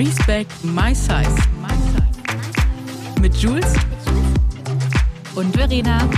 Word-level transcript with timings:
Respect 0.00 0.64
My 0.64 0.94
Size. 0.94 1.36
Mit 3.20 3.36
Jules 3.36 3.74
und 5.34 5.54
Verena. 5.54 6.08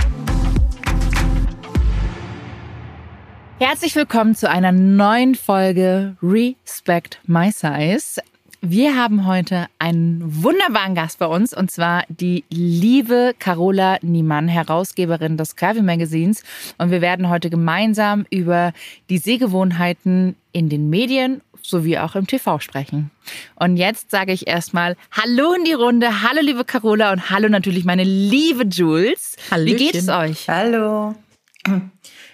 Herzlich 3.59 3.93
willkommen 3.97 4.35
zu 4.35 4.49
einer 4.49 4.71
neuen 4.71 5.35
Folge 5.35 6.15
Respect 6.23 7.19
My 7.27 7.51
Size. 7.51 8.21
Wir 8.61 8.95
haben 8.95 9.27
heute 9.27 9.67
einen 9.79 10.21
wunderbaren 10.41 10.95
Gast 10.95 11.19
bei 11.19 11.25
uns 11.25 11.53
und 11.53 11.69
zwar 11.69 12.05
die 12.07 12.45
liebe 12.49 13.35
Carola 13.37 13.97
Niemann, 14.01 14.47
Herausgeberin 14.47 15.35
des 15.35 15.57
Curvy 15.57 15.81
Magazins. 15.81 16.45
Und 16.77 16.89
wir 16.89 17.01
werden 17.01 17.27
heute 17.27 17.49
gemeinsam 17.49 18.25
über 18.29 18.71
die 19.09 19.17
Sehgewohnheiten 19.17 20.37
in 20.53 20.69
den 20.69 20.89
Medien 20.89 21.41
sowie 21.63 21.97
auch 21.97 22.15
im 22.15 22.27
TV 22.27 22.59
sprechen. 22.59 23.11
Und 23.55 23.77
jetzt 23.77 24.11
sage 24.11 24.31
ich 24.33 24.47
erstmal 24.47 24.95
Hallo 25.11 25.53
in 25.53 25.63
die 25.63 25.73
Runde, 25.73 26.21
hallo 26.21 26.41
liebe 26.41 26.65
Carola 26.65 27.11
und 27.11 27.29
hallo 27.29 27.49
natürlich 27.49 27.85
meine 27.85 28.03
liebe 28.03 28.65
Jules. 28.65 29.35
Hallöchen. 29.49 29.79
Wie 29.79 29.85
geht 29.85 29.95
es 29.95 30.09
euch? 30.09 30.47
Hallo. 30.49 31.15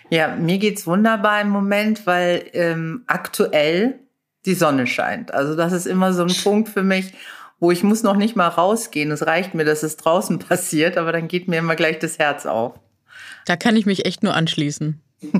Ja, 0.09 0.35
mir 0.35 0.57
geht's 0.57 0.87
wunderbar 0.87 1.41
im 1.41 1.49
Moment, 1.49 2.07
weil 2.07 2.49
ähm, 2.53 3.03
aktuell 3.07 3.99
die 4.45 4.55
Sonne 4.55 4.87
scheint. 4.87 5.33
Also 5.33 5.55
das 5.55 5.71
ist 5.71 5.85
immer 5.85 6.13
so 6.13 6.23
ein 6.23 6.33
Punkt 6.43 6.69
für 6.69 6.83
mich, 6.83 7.13
wo 7.59 7.71
ich 7.71 7.83
muss 7.83 8.03
noch 8.03 8.15
nicht 8.15 8.35
mal 8.35 8.47
rausgehen. 8.47 9.11
Es 9.11 9.27
reicht 9.27 9.53
mir, 9.53 9.65
dass 9.65 9.83
es 9.83 9.97
draußen 9.97 10.39
passiert, 10.39 10.97
aber 10.97 11.11
dann 11.11 11.27
geht 11.27 11.47
mir 11.47 11.59
immer 11.59 11.75
gleich 11.75 11.99
das 11.99 12.17
Herz 12.17 12.45
auf. 12.45 12.79
Da 13.45 13.55
kann 13.55 13.75
ich 13.75 13.85
mich 13.85 14.05
echt 14.05 14.23
nur 14.23 14.33
anschließen. 14.33 14.99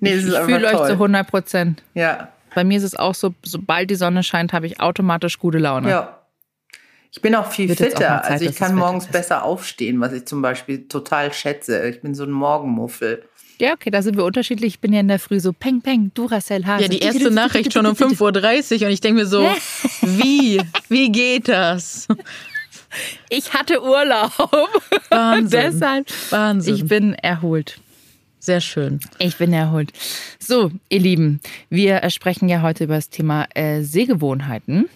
nee, 0.00 0.14
Ich 0.14 0.24
fühle 0.24 0.66
euch 0.66 0.86
zu 0.86 0.92
100 0.92 1.26
Prozent. 1.26 1.82
Ja, 1.94 2.28
Bei 2.54 2.64
mir 2.64 2.78
ist 2.78 2.84
es 2.84 2.94
auch 2.94 3.14
so, 3.14 3.34
sobald 3.42 3.90
die 3.90 3.94
Sonne 3.94 4.22
scheint, 4.22 4.52
habe 4.52 4.66
ich 4.66 4.80
automatisch 4.80 5.38
gute 5.38 5.58
Laune. 5.58 5.90
ja. 5.90 6.14
Ich 7.10 7.22
bin 7.22 7.34
auch 7.34 7.50
viel 7.50 7.70
Wird 7.70 7.80
jetzt 7.80 7.96
auch 7.96 8.00
fitter. 8.00 8.22
Zeit, 8.22 8.30
also 8.32 8.44
ich 8.44 8.56
kann 8.56 8.74
morgens 8.74 9.06
ist. 9.06 9.12
besser 9.12 9.42
aufstehen, 9.42 9.98
was 9.98 10.12
ich 10.12 10.26
zum 10.26 10.42
Beispiel 10.42 10.88
total 10.88 11.32
schätze. 11.32 11.88
Ich 11.88 12.02
bin 12.02 12.14
so 12.14 12.24
ein 12.24 12.30
Morgenmuffel. 12.30 13.24
Ja, 13.58 13.72
okay, 13.72 13.90
da 13.90 14.02
sind 14.02 14.18
wir 14.18 14.24
unterschiedlich. 14.26 14.74
Ich 14.74 14.80
bin 14.80 14.92
ja 14.92 15.00
in 15.00 15.08
der 15.08 15.18
Früh 15.18 15.40
so 15.40 15.54
Peng, 15.54 15.80
Peng, 15.80 16.10
Duracell, 16.12 16.66
Hase. 16.66 16.82
Ja, 16.82 16.88
die 16.88 16.98
erste 16.98 17.30
Nachricht 17.30 17.72
schon 17.72 17.86
um 17.86 17.94
5.30 17.94 18.80
Uhr 18.82 18.86
und 18.88 18.92
ich 18.92 19.00
denke 19.00 19.20
mir 19.22 19.26
so, 19.26 19.40
wie? 20.02 20.60
Wie 20.90 21.10
geht 21.10 21.48
das? 21.48 22.08
Ich 23.30 23.54
hatte 23.54 23.82
Urlaub. 23.82 24.32
Wahnsinn. 25.08 25.50
Deshalb, 25.72 26.06
Wahnsinn. 26.30 26.74
ich 26.74 26.86
bin 26.86 27.14
erholt. 27.14 27.80
Sehr 28.38 28.60
schön. 28.60 29.00
Ich 29.18 29.36
bin 29.36 29.52
erholt. 29.52 29.92
So, 30.38 30.70
ihr 30.88 31.00
Lieben, 31.00 31.40
wir 31.70 32.02
äh, 32.02 32.10
sprechen 32.10 32.48
ja 32.48 32.62
heute 32.62 32.84
über 32.84 32.94
das 32.94 33.10
Thema 33.10 33.46
äh, 33.54 33.82
Sehgewohnheiten. 33.82 34.88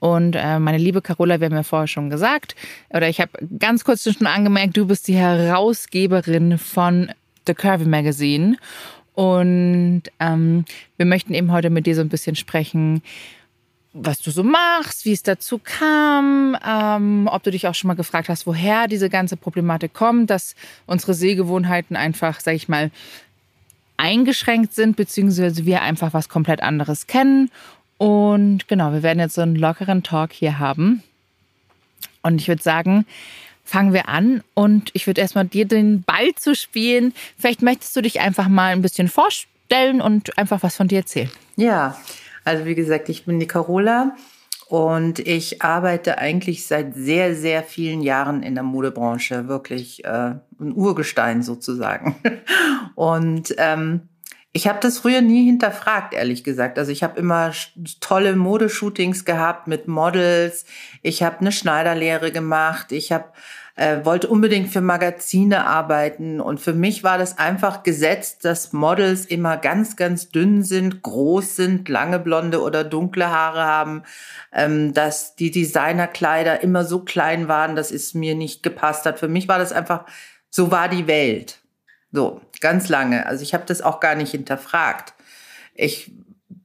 Und 0.00 0.34
äh, 0.34 0.58
meine 0.58 0.78
liebe 0.78 1.00
Carola, 1.00 1.40
wir 1.40 1.46
haben 1.46 1.54
ja 1.54 1.62
vorher 1.62 1.86
schon 1.86 2.10
gesagt, 2.10 2.54
oder 2.90 3.08
ich 3.08 3.20
habe 3.20 3.30
ganz 3.58 3.84
kurz 3.84 4.02
schon 4.02 4.26
angemerkt, 4.26 4.76
du 4.76 4.86
bist 4.86 5.08
die 5.08 5.16
Herausgeberin 5.16 6.58
von 6.58 7.10
The 7.46 7.54
Curvy 7.54 7.86
Magazine. 7.86 8.56
Und 9.14 10.02
ähm, 10.20 10.66
wir 10.98 11.06
möchten 11.06 11.32
eben 11.32 11.50
heute 11.50 11.70
mit 11.70 11.86
dir 11.86 11.94
so 11.94 12.02
ein 12.02 12.10
bisschen 12.10 12.36
sprechen, 12.36 13.02
was 13.98 14.20
du 14.20 14.30
so 14.30 14.42
machst, 14.42 15.04
wie 15.04 15.12
es 15.12 15.22
dazu 15.22 15.58
kam, 15.62 16.56
ähm, 16.66 17.28
ob 17.30 17.42
du 17.42 17.50
dich 17.50 17.66
auch 17.66 17.74
schon 17.74 17.88
mal 17.88 17.94
gefragt 17.94 18.28
hast, 18.28 18.46
woher 18.46 18.88
diese 18.88 19.08
ganze 19.08 19.36
Problematik 19.36 19.94
kommt, 19.94 20.30
dass 20.30 20.54
unsere 20.86 21.14
Sehgewohnheiten 21.14 21.96
einfach, 21.96 22.40
sag 22.40 22.54
ich 22.54 22.68
mal, 22.68 22.90
eingeschränkt 23.96 24.74
sind, 24.74 24.96
beziehungsweise 24.96 25.64
wir 25.64 25.82
einfach 25.82 26.12
was 26.12 26.28
komplett 26.28 26.62
anderes 26.62 27.06
kennen. 27.06 27.50
Und 27.98 28.68
genau, 28.68 28.92
wir 28.92 29.02
werden 29.02 29.20
jetzt 29.20 29.34
so 29.34 29.40
einen 29.40 29.56
lockeren 29.56 30.02
Talk 30.02 30.32
hier 30.32 30.58
haben. 30.58 31.02
Und 32.22 32.40
ich 32.40 32.48
würde 32.48 32.62
sagen, 32.62 33.06
fangen 33.64 33.94
wir 33.94 34.08
an 34.08 34.42
und 34.54 34.90
ich 34.92 35.06
würde 35.06 35.22
erstmal 35.22 35.46
dir 35.46 35.64
den 35.64 36.02
Ball 36.02 36.34
zu 36.34 36.54
spielen. 36.54 37.14
Vielleicht 37.38 37.62
möchtest 37.62 37.96
du 37.96 38.02
dich 38.02 38.20
einfach 38.20 38.48
mal 38.48 38.72
ein 38.72 38.82
bisschen 38.82 39.08
vorstellen 39.08 40.00
und 40.02 40.36
einfach 40.36 40.62
was 40.62 40.76
von 40.76 40.88
dir 40.88 40.98
erzählen. 40.98 41.30
Ja, 41.56 41.96
also 42.46 42.64
wie 42.64 42.74
gesagt, 42.74 43.08
ich 43.08 43.24
bin 43.24 43.40
die 43.40 43.48
Carola 43.48 44.14
und 44.68 45.18
ich 45.18 45.62
arbeite 45.62 46.18
eigentlich 46.18 46.66
seit 46.66 46.94
sehr, 46.94 47.34
sehr 47.34 47.62
vielen 47.62 48.02
Jahren 48.02 48.42
in 48.42 48.54
der 48.54 48.64
Modebranche, 48.64 49.48
wirklich 49.48 50.04
äh, 50.04 50.34
ein 50.60 50.72
Urgestein 50.74 51.42
sozusagen. 51.42 52.16
Und 52.94 53.54
ähm, 53.58 54.08
ich 54.52 54.66
habe 54.66 54.78
das 54.80 54.98
früher 54.98 55.20
nie 55.20 55.44
hinterfragt, 55.44 56.14
ehrlich 56.14 56.42
gesagt. 56.42 56.78
Also 56.78 56.90
ich 56.90 57.02
habe 57.02 57.20
immer 57.20 57.52
tolle 58.00 58.34
Modeshootings 58.34 59.24
gehabt 59.24 59.66
mit 59.66 59.86
Models. 59.86 60.64
Ich 61.02 61.22
habe 61.22 61.40
eine 61.40 61.52
Schneiderlehre 61.52 62.32
gemacht. 62.32 62.90
Ich 62.90 63.12
habe 63.12 63.26
äh, 63.76 64.04
wollte 64.04 64.28
unbedingt 64.28 64.70
für 64.70 64.80
Magazine 64.80 65.66
arbeiten 65.66 66.40
und 66.40 66.60
für 66.60 66.72
mich 66.72 67.04
war 67.04 67.18
das 67.18 67.38
einfach 67.38 67.82
gesetzt, 67.82 68.44
dass 68.44 68.72
Models 68.72 69.26
immer 69.26 69.58
ganz, 69.58 69.96
ganz 69.96 70.30
dünn 70.30 70.64
sind, 70.64 71.02
groß 71.02 71.56
sind, 71.56 71.88
lange 71.88 72.18
blonde 72.18 72.62
oder 72.62 72.84
dunkle 72.84 73.30
Haare 73.30 73.64
haben, 73.64 74.02
ähm, 74.52 74.94
dass 74.94 75.36
die 75.36 75.50
Designerkleider 75.50 76.62
immer 76.62 76.84
so 76.84 77.00
klein 77.00 77.48
waren, 77.48 77.76
dass 77.76 77.90
es 77.90 78.14
mir 78.14 78.34
nicht 78.34 78.62
gepasst 78.62 79.04
hat. 79.04 79.18
Für 79.18 79.28
mich 79.28 79.46
war 79.46 79.58
das 79.58 79.72
einfach, 79.72 80.06
so 80.48 80.70
war 80.70 80.88
die 80.88 81.06
Welt. 81.06 81.60
So, 82.12 82.40
ganz 82.60 82.88
lange. 82.88 83.26
Also 83.26 83.42
ich 83.42 83.52
habe 83.52 83.64
das 83.66 83.82
auch 83.82 84.00
gar 84.00 84.14
nicht 84.14 84.30
hinterfragt. 84.30 85.12
Ich 85.74 86.12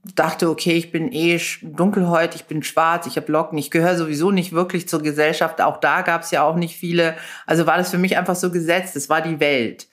dachte, 0.03 0.49
okay, 0.49 0.73
ich 0.73 0.91
bin 0.91 1.11
eh 1.11 1.39
dunkelhäutig, 1.61 2.41
ich 2.41 2.47
bin 2.47 2.63
schwarz, 2.63 3.05
ich 3.05 3.17
habe 3.17 3.31
Locken, 3.31 3.57
ich 3.57 3.69
gehöre 3.69 3.95
sowieso 3.95 4.31
nicht 4.31 4.51
wirklich 4.51 4.87
zur 4.87 5.01
Gesellschaft. 5.01 5.61
Auch 5.61 5.77
da 5.77 6.01
gab 6.01 6.23
es 6.23 6.31
ja 6.31 6.43
auch 6.43 6.55
nicht 6.55 6.75
viele. 6.75 7.15
Also 7.45 7.67
war 7.67 7.77
das 7.77 7.91
für 7.91 7.97
mich 7.99 8.17
einfach 8.17 8.35
so 8.35 8.51
gesetzt, 8.51 8.95
es 8.95 9.09
war 9.09 9.21
die 9.21 9.39
Welt. 9.39 9.87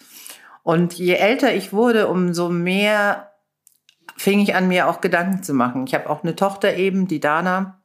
Und 0.62 0.94
je 0.94 1.14
älter 1.14 1.54
ich 1.54 1.72
wurde, 1.72 2.08
umso 2.08 2.48
mehr 2.48 3.32
fing 4.16 4.40
ich 4.40 4.54
an, 4.54 4.68
mir 4.68 4.88
auch 4.88 5.00
Gedanken 5.00 5.42
zu 5.42 5.54
machen. 5.54 5.86
Ich 5.86 5.94
habe 5.94 6.08
auch 6.10 6.22
eine 6.22 6.36
Tochter 6.36 6.74
eben, 6.76 7.06
die 7.06 7.20
Dana, 7.20 7.80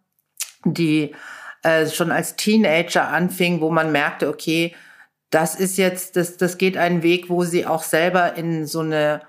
die 0.66 1.14
äh, 1.62 1.88
schon 1.88 2.12
als 2.12 2.36
Teenager 2.36 3.10
anfing, 3.10 3.62
wo 3.62 3.70
man 3.70 3.92
merkte, 3.92 4.30
okay, 4.30 4.76
das 5.30 5.56
ist 5.56 5.78
jetzt, 5.78 6.16
das, 6.16 6.38
das 6.38 6.58
geht 6.58 6.78
einen 6.78 7.04
Weg, 7.04 7.30
wo 7.30 7.44
sie 7.44 7.66
auch 7.66 7.84
selber 7.84 8.36
in 8.36 8.66
so 8.66 8.80
eine 8.80 9.22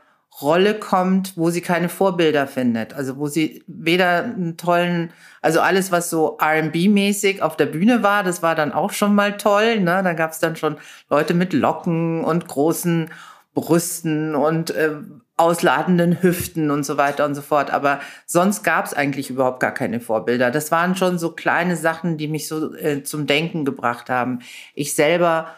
Rolle 0.43 0.75
kommt, 0.75 1.37
wo 1.37 1.51
sie 1.51 1.61
keine 1.61 1.89
Vorbilder 1.89 2.47
findet. 2.47 2.93
Also 2.93 3.19
wo 3.19 3.29
sie 3.29 3.63
weder 3.67 4.25
einen 4.25 4.57
tollen, 4.57 5.13
also 5.41 5.61
alles, 5.61 5.93
was 5.93 6.11
so 6.11 6.39
RB-mäßig 6.39 7.41
auf 7.41 7.57
der 7.57 7.67
Bühne 7.67 8.03
war, 8.03 8.25
das 8.25 8.43
war 8.43 8.55
dann 8.55 8.73
auch 8.73 8.93
schon 8.93 9.15
mal 9.15 9.37
toll. 9.37 9.81
Ne? 9.81 10.01
Da 10.03 10.13
gab 10.13 10.33
es 10.33 10.41
dann 10.41 10.57
schon 10.57 10.77
Leute 11.09 11.35
mit 11.35 11.53
Locken 11.53 12.25
und 12.25 12.49
großen 12.49 13.11
Brüsten 13.55 14.35
und 14.35 14.71
äh, 14.71 14.91
ausladenden 15.37 16.23
Hüften 16.23 16.71
und 16.71 16.85
so 16.85 16.97
weiter 16.97 17.25
und 17.25 17.37
so 17.37 17.43
fort. 17.43 17.73
Aber 17.73 18.01
sonst 18.27 18.65
gab 18.65 18.87
es 18.87 18.95
eigentlich 18.95 19.31
überhaupt 19.31 19.61
gar 19.61 19.73
keine 19.73 20.01
Vorbilder. 20.01 20.51
Das 20.51 20.73
waren 20.73 20.97
schon 20.97 21.19
so 21.19 21.31
kleine 21.31 21.77
Sachen, 21.77 22.19
die 22.19 22.27
mich 22.29 22.49
so 22.49 22.75
äh, 22.75 23.05
zum 23.05 23.27
Denken 23.27 23.65
gebracht 23.65 24.11
haben. 24.11 24.41
Ich 24.75 24.95
selber 24.95 25.55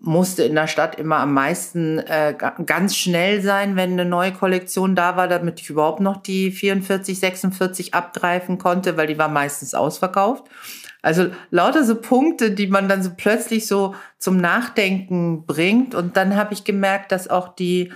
musste 0.00 0.44
in 0.44 0.54
der 0.54 0.66
Stadt 0.68 0.96
immer 0.96 1.16
am 1.16 1.34
meisten 1.34 1.98
äh, 1.98 2.34
ga- 2.36 2.54
ganz 2.64 2.96
schnell 2.96 3.42
sein, 3.42 3.76
wenn 3.76 3.92
eine 3.92 4.04
neue 4.04 4.32
Kollektion 4.32 4.94
da 4.94 5.16
war, 5.16 5.28
damit 5.28 5.60
ich 5.60 5.70
überhaupt 5.70 6.00
noch 6.00 6.18
die 6.18 6.50
44, 6.50 7.18
46 7.18 7.94
abgreifen 7.94 8.58
konnte, 8.58 8.96
weil 8.96 9.06
die 9.08 9.18
war 9.18 9.28
meistens 9.28 9.74
ausverkauft. 9.74 10.44
Also 11.02 11.28
lauter 11.50 11.84
so 11.84 11.94
Punkte, 11.96 12.50
die 12.50 12.66
man 12.66 12.88
dann 12.88 13.02
so 13.02 13.10
plötzlich 13.16 13.66
so 13.66 13.94
zum 14.18 14.36
Nachdenken 14.36 15.46
bringt. 15.46 15.94
Und 15.94 16.16
dann 16.16 16.36
habe 16.36 16.54
ich 16.54 16.64
gemerkt, 16.64 17.12
dass 17.12 17.28
auch 17.28 17.48
die 17.54 17.92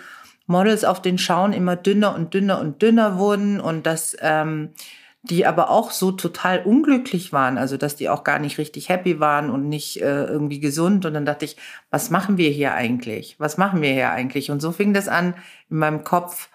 Models 0.47 0.85
auf 0.85 1.03
den 1.03 1.19
Schauen 1.19 1.53
immer 1.53 1.77
dünner 1.77 2.15
und 2.15 2.35
dünner 2.35 2.61
und 2.61 2.83
dünner 2.83 3.19
wurden 3.19 3.61
und 3.61 3.87
dass 3.87 4.17
ähm, 4.21 4.71
die 5.23 5.47
aber 5.47 5.71
auch 5.71 5.93
so 5.93 6.11
total 6.11 6.65
unglücklich 6.65 7.33
waren, 7.33 7.57
also 7.57 7.77
dass 7.77 7.95
die 7.95 8.09
auch 8.09 8.25
gar 8.25 8.41
nicht 8.41 8.59
richtig 8.59 8.89
happy 8.89 9.21
waren 9.21 9.51
und 9.51 9.69
nicht 9.69 10.03
äh, 10.03 10.25
irgendwie 10.25 10.59
gesund. 10.59 11.07
Und 11.07 11.15
dann 11.15 11.25
dachte 11.25 11.45
ich, 11.45 11.57
was 11.91 12.11
machen 12.11 12.39
wir 12.39 12.51
hier 12.51 12.75
eigentlich? 12.75 13.37
Was 13.39 13.57
machen 13.57 13.83
wir 13.83 13.93
hier 13.93 14.11
eigentlich? 14.11 14.51
Und 14.51 14.61
so 14.61 14.73
fing 14.73 14.93
das 14.93 15.09
an 15.09 15.35
in 15.71 15.77
meinem 15.77 16.03
Kopf, 16.03 16.49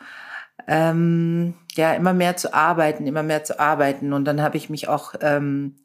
ähm, 0.67 1.53
ja, 1.75 1.93
immer 1.93 2.13
mehr 2.13 2.35
zu 2.35 2.53
arbeiten, 2.53 3.07
immer 3.07 3.23
mehr 3.23 3.45
zu 3.45 3.57
arbeiten. 3.57 4.11
Und 4.11 4.25
dann 4.25 4.41
habe 4.41 4.57
ich 4.57 4.69
mich 4.69 4.89
auch 4.89 5.13
ähm, 5.21 5.75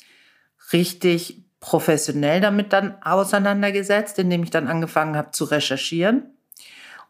richtig 0.73 1.45
professionell 1.61 2.41
damit 2.41 2.73
dann 2.73 3.01
auseinandergesetzt, 3.03 4.19
indem 4.19 4.43
ich 4.43 4.51
dann 4.51 4.67
angefangen 4.67 5.17
habe 5.17 5.31
zu 5.31 5.45
recherchieren 5.45 6.33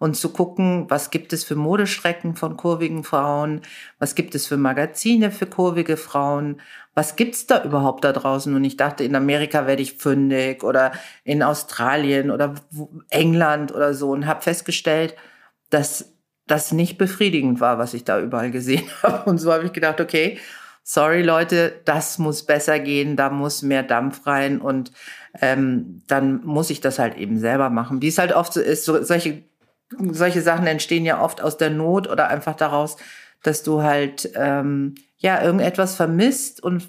und 0.02 0.16
zu 0.16 0.30
gucken, 0.30 0.86
was 0.88 1.10
gibt 1.10 1.32
es 1.32 1.44
für 1.44 1.54
Modestrecken 1.54 2.34
von 2.34 2.56
kurvigen 2.56 3.04
Frauen, 3.04 3.60
was 4.00 4.16
gibt 4.16 4.34
es 4.34 4.48
für 4.48 4.56
Magazine 4.56 5.30
für 5.30 5.46
kurvige 5.46 5.96
Frauen, 5.96 6.60
was 6.92 7.14
gibt's 7.14 7.46
da 7.46 7.62
überhaupt 7.62 8.02
da 8.02 8.12
draußen? 8.12 8.52
Und 8.52 8.64
ich 8.64 8.76
dachte, 8.76 9.04
in 9.04 9.14
Amerika 9.14 9.68
werde 9.68 9.80
ich 9.80 9.98
fündig 9.98 10.64
oder 10.64 10.90
in 11.22 11.44
Australien 11.44 12.32
oder 12.32 12.56
England 13.10 13.72
oder 13.72 13.94
so 13.94 14.10
und 14.10 14.26
habe 14.26 14.42
festgestellt, 14.42 15.14
dass 15.70 16.12
das 16.48 16.72
nicht 16.72 16.98
befriedigend 16.98 17.60
war, 17.60 17.78
was 17.78 17.94
ich 17.94 18.02
da 18.02 18.18
überall 18.18 18.50
gesehen 18.50 18.88
habe. 19.04 19.30
Und 19.30 19.38
so 19.38 19.52
habe 19.52 19.66
ich 19.66 19.72
gedacht, 19.72 20.00
okay, 20.00 20.36
sorry 20.82 21.22
Leute, 21.22 21.80
das 21.84 22.18
muss 22.18 22.44
besser 22.44 22.80
gehen, 22.80 23.14
da 23.14 23.30
muss 23.30 23.62
mehr 23.62 23.84
Dampf 23.84 24.26
rein 24.26 24.60
und 24.60 24.90
ähm, 25.40 26.02
dann 26.08 26.44
muss 26.44 26.70
ich 26.70 26.80
das 26.80 26.98
halt 26.98 27.16
eben 27.16 27.38
selber 27.38 27.70
machen. 27.70 28.02
Wie 28.02 28.08
es 28.08 28.18
halt 28.18 28.32
oft 28.32 28.52
so 28.52 28.60
ist, 28.60 28.84
so, 28.84 29.00
solche, 29.04 29.44
solche 29.98 30.42
Sachen 30.42 30.66
entstehen 30.66 31.04
ja 31.04 31.22
oft 31.22 31.42
aus 31.42 31.56
der 31.56 31.70
Not 31.70 32.08
oder 32.08 32.28
einfach 32.28 32.56
daraus, 32.56 32.96
dass 33.42 33.62
du 33.62 33.82
halt 33.82 34.30
ähm, 34.34 34.94
ja 35.18 35.42
irgendetwas 35.42 35.96
vermisst 35.96 36.62
und 36.62 36.88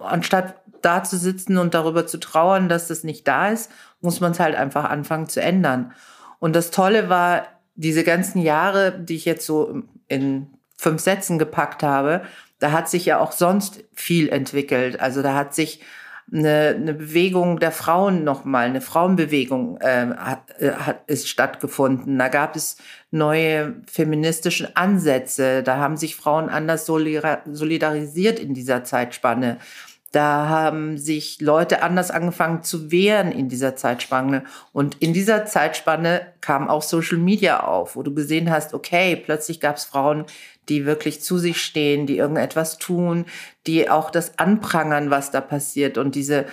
anstatt 0.00 0.56
da 0.82 1.02
zu 1.02 1.16
sitzen 1.16 1.56
und 1.58 1.74
darüber 1.74 2.06
zu 2.06 2.18
trauern, 2.18 2.68
dass 2.68 2.88
das 2.88 3.04
nicht 3.04 3.26
da 3.26 3.48
ist, 3.48 3.70
muss 4.00 4.20
man 4.20 4.32
es 4.32 4.40
halt 4.40 4.54
einfach 4.54 4.84
anfangen 4.84 5.28
zu 5.28 5.40
ändern. 5.40 5.92
Und 6.40 6.54
das 6.54 6.70
Tolle 6.70 7.08
war, 7.08 7.46
diese 7.74 8.04
ganzen 8.04 8.40
Jahre, 8.40 8.92
die 8.92 9.16
ich 9.16 9.24
jetzt 9.24 9.46
so 9.46 9.82
in 10.08 10.48
fünf 10.76 11.00
Sätzen 11.00 11.38
gepackt 11.38 11.82
habe, 11.82 12.22
da 12.58 12.72
hat 12.72 12.88
sich 12.88 13.06
ja 13.06 13.18
auch 13.18 13.32
sonst 13.32 13.84
viel 13.92 14.28
entwickelt. 14.28 15.00
Also 15.00 15.22
da 15.22 15.34
hat 15.34 15.54
sich 15.54 15.80
eine, 16.32 16.74
eine 16.76 16.94
Bewegung 16.94 17.58
der 17.58 17.72
Frauen 17.72 18.24
nochmal, 18.24 18.66
eine 18.66 18.80
Frauenbewegung 18.80 19.78
äh, 19.80 20.06
hat, 20.16 20.42
äh, 20.58 20.72
hat, 20.72 21.02
ist 21.06 21.28
stattgefunden. 21.28 22.18
Da 22.18 22.28
gab 22.28 22.56
es 22.56 22.76
neue 23.10 23.76
feministische 23.90 24.76
Ansätze. 24.76 25.62
Da 25.62 25.76
haben 25.76 25.96
sich 25.96 26.16
Frauen 26.16 26.48
anders 26.48 26.86
solidarisiert 26.86 28.38
in 28.38 28.54
dieser 28.54 28.84
Zeitspanne. 28.84 29.58
Da 30.14 30.48
haben 30.48 30.96
sich 30.96 31.40
Leute 31.40 31.82
anders 31.82 32.12
angefangen 32.12 32.62
zu 32.62 32.92
wehren 32.92 33.32
in 33.32 33.48
dieser 33.48 33.74
Zeitspanne. 33.74 34.44
Und 34.72 34.94
in 35.02 35.12
dieser 35.12 35.44
Zeitspanne 35.44 36.28
kam 36.40 36.68
auch 36.68 36.82
Social 36.82 37.18
Media 37.18 37.64
auf, 37.64 37.96
wo 37.96 38.04
du 38.04 38.14
gesehen 38.14 38.48
hast, 38.48 38.74
okay, 38.74 39.16
plötzlich 39.16 39.58
gab 39.58 39.76
es 39.76 39.84
Frauen, 39.84 40.24
die 40.68 40.86
wirklich 40.86 41.22
zu 41.22 41.38
sich 41.38 41.62
stehen, 41.62 42.06
die 42.06 42.18
irgendetwas 42.18 42.78
tun, 42.78 43.26
die 43.66 43.90
auch 43.90 44.10
das 44.10 44.38
anprangern, 44.38 45.10
was 45.10 45.30
da 45.30 45.40
passiert. 45.40 45.98
Und 45.98 46.14
diese 46.14 46.46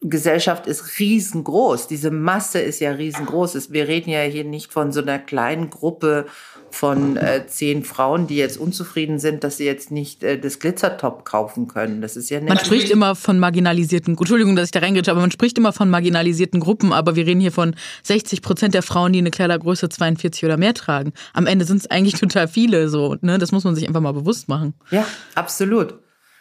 Gesellschaft 0.00 0.66
ist 0.66 0.98
riesengroß. 0.98 1.86
Diese 1.86 2.10
Masse 2.10 2.60
ist 2.60 2.80
ja 2.80 2.90
riesengroß. 2.92 3.72
Wir 3.72 3.86
reden 3.86 4.10
ja 4.10 4.22
hier 4.22 4.44
nicht 4.44 4.72
von 4.72 4.92
so 4.92 5.00
einer 5.02 5.18
kleinen 5.18 5.70
Gruppe 5.70 6.26
von 6.70 7.16
äh, 7.16 7.46
zehn 7.46 7.84
Frauen, 7.84 8.26
die 8.26 8.36
jetzt 8.36 8.56
unzufrieden 8.56 9.18
sind, 9.18 9.44
dass 9.44 9.56
sie 9.56 9.64
jetzt 9.64 9.90
nicht 9.90 10.22
äh, 10.22 10.38
das 10.38 10.58
Glitzertop 10.58 11.24
kaufen 11.24 11.68
können. 11.68 12.00
Das 12.00 12.16
ist 12.16 12.30
ja 12.30 12.40
Man 12.40 12.58
spricht 12.58 12.90
immer 12.90 13.14
von 13.14 13.38
marginalisierten, 13.38 14.16
Entschuldigung, 14.16 14.56
dass 14.56 14.66
ich 14.66 14.70
da 14.70 14.80
reingehe, 14.80 15.02
aber 15.06 15.20
man 15.20 15.30
spricht 15.30 15.58
immer 15.58 15.72
von 15.72 15.90
marginalisierten 15.90 16.60
Gruppen, 16.60 16.92
aber 16.92 17.16
wir 17.16 17.26
reden 17.26 17.40
hier 17.40 17.52
von 17.52 17.74
60 18.04 18.42
Prozent 18.42 18.74
der 18.74 18.82
Frauen, 18.82 19.12
die 19.12 19.18
eine 19.18 19.30
Kleidergröße 19.30 19.88
42 19.88 20.44
oder 20.44 20.56
mehr 20.56 20.74
tragen. 20.74 21.12
Am 21.32 21.46
Ende 21.46 21.64
sind 21.64 21.78
es 21.78 21.90
eigentlich 21.90 22.14
total 22.20 22.48
viele, 22.48 22.88
so, 22.88 23.16
ne? 23.20 23.38
Das 23.38 23.52
muss 23.52 23.64
man 23.64 23.74
sich 23.74 23.86
einfach 23.86 24.00
mal 24.00 24.12
bewusst 24.12 24.48
machen. 24.48 24.74
Ja, 24.90 25.04
absolut. 25.34 25.98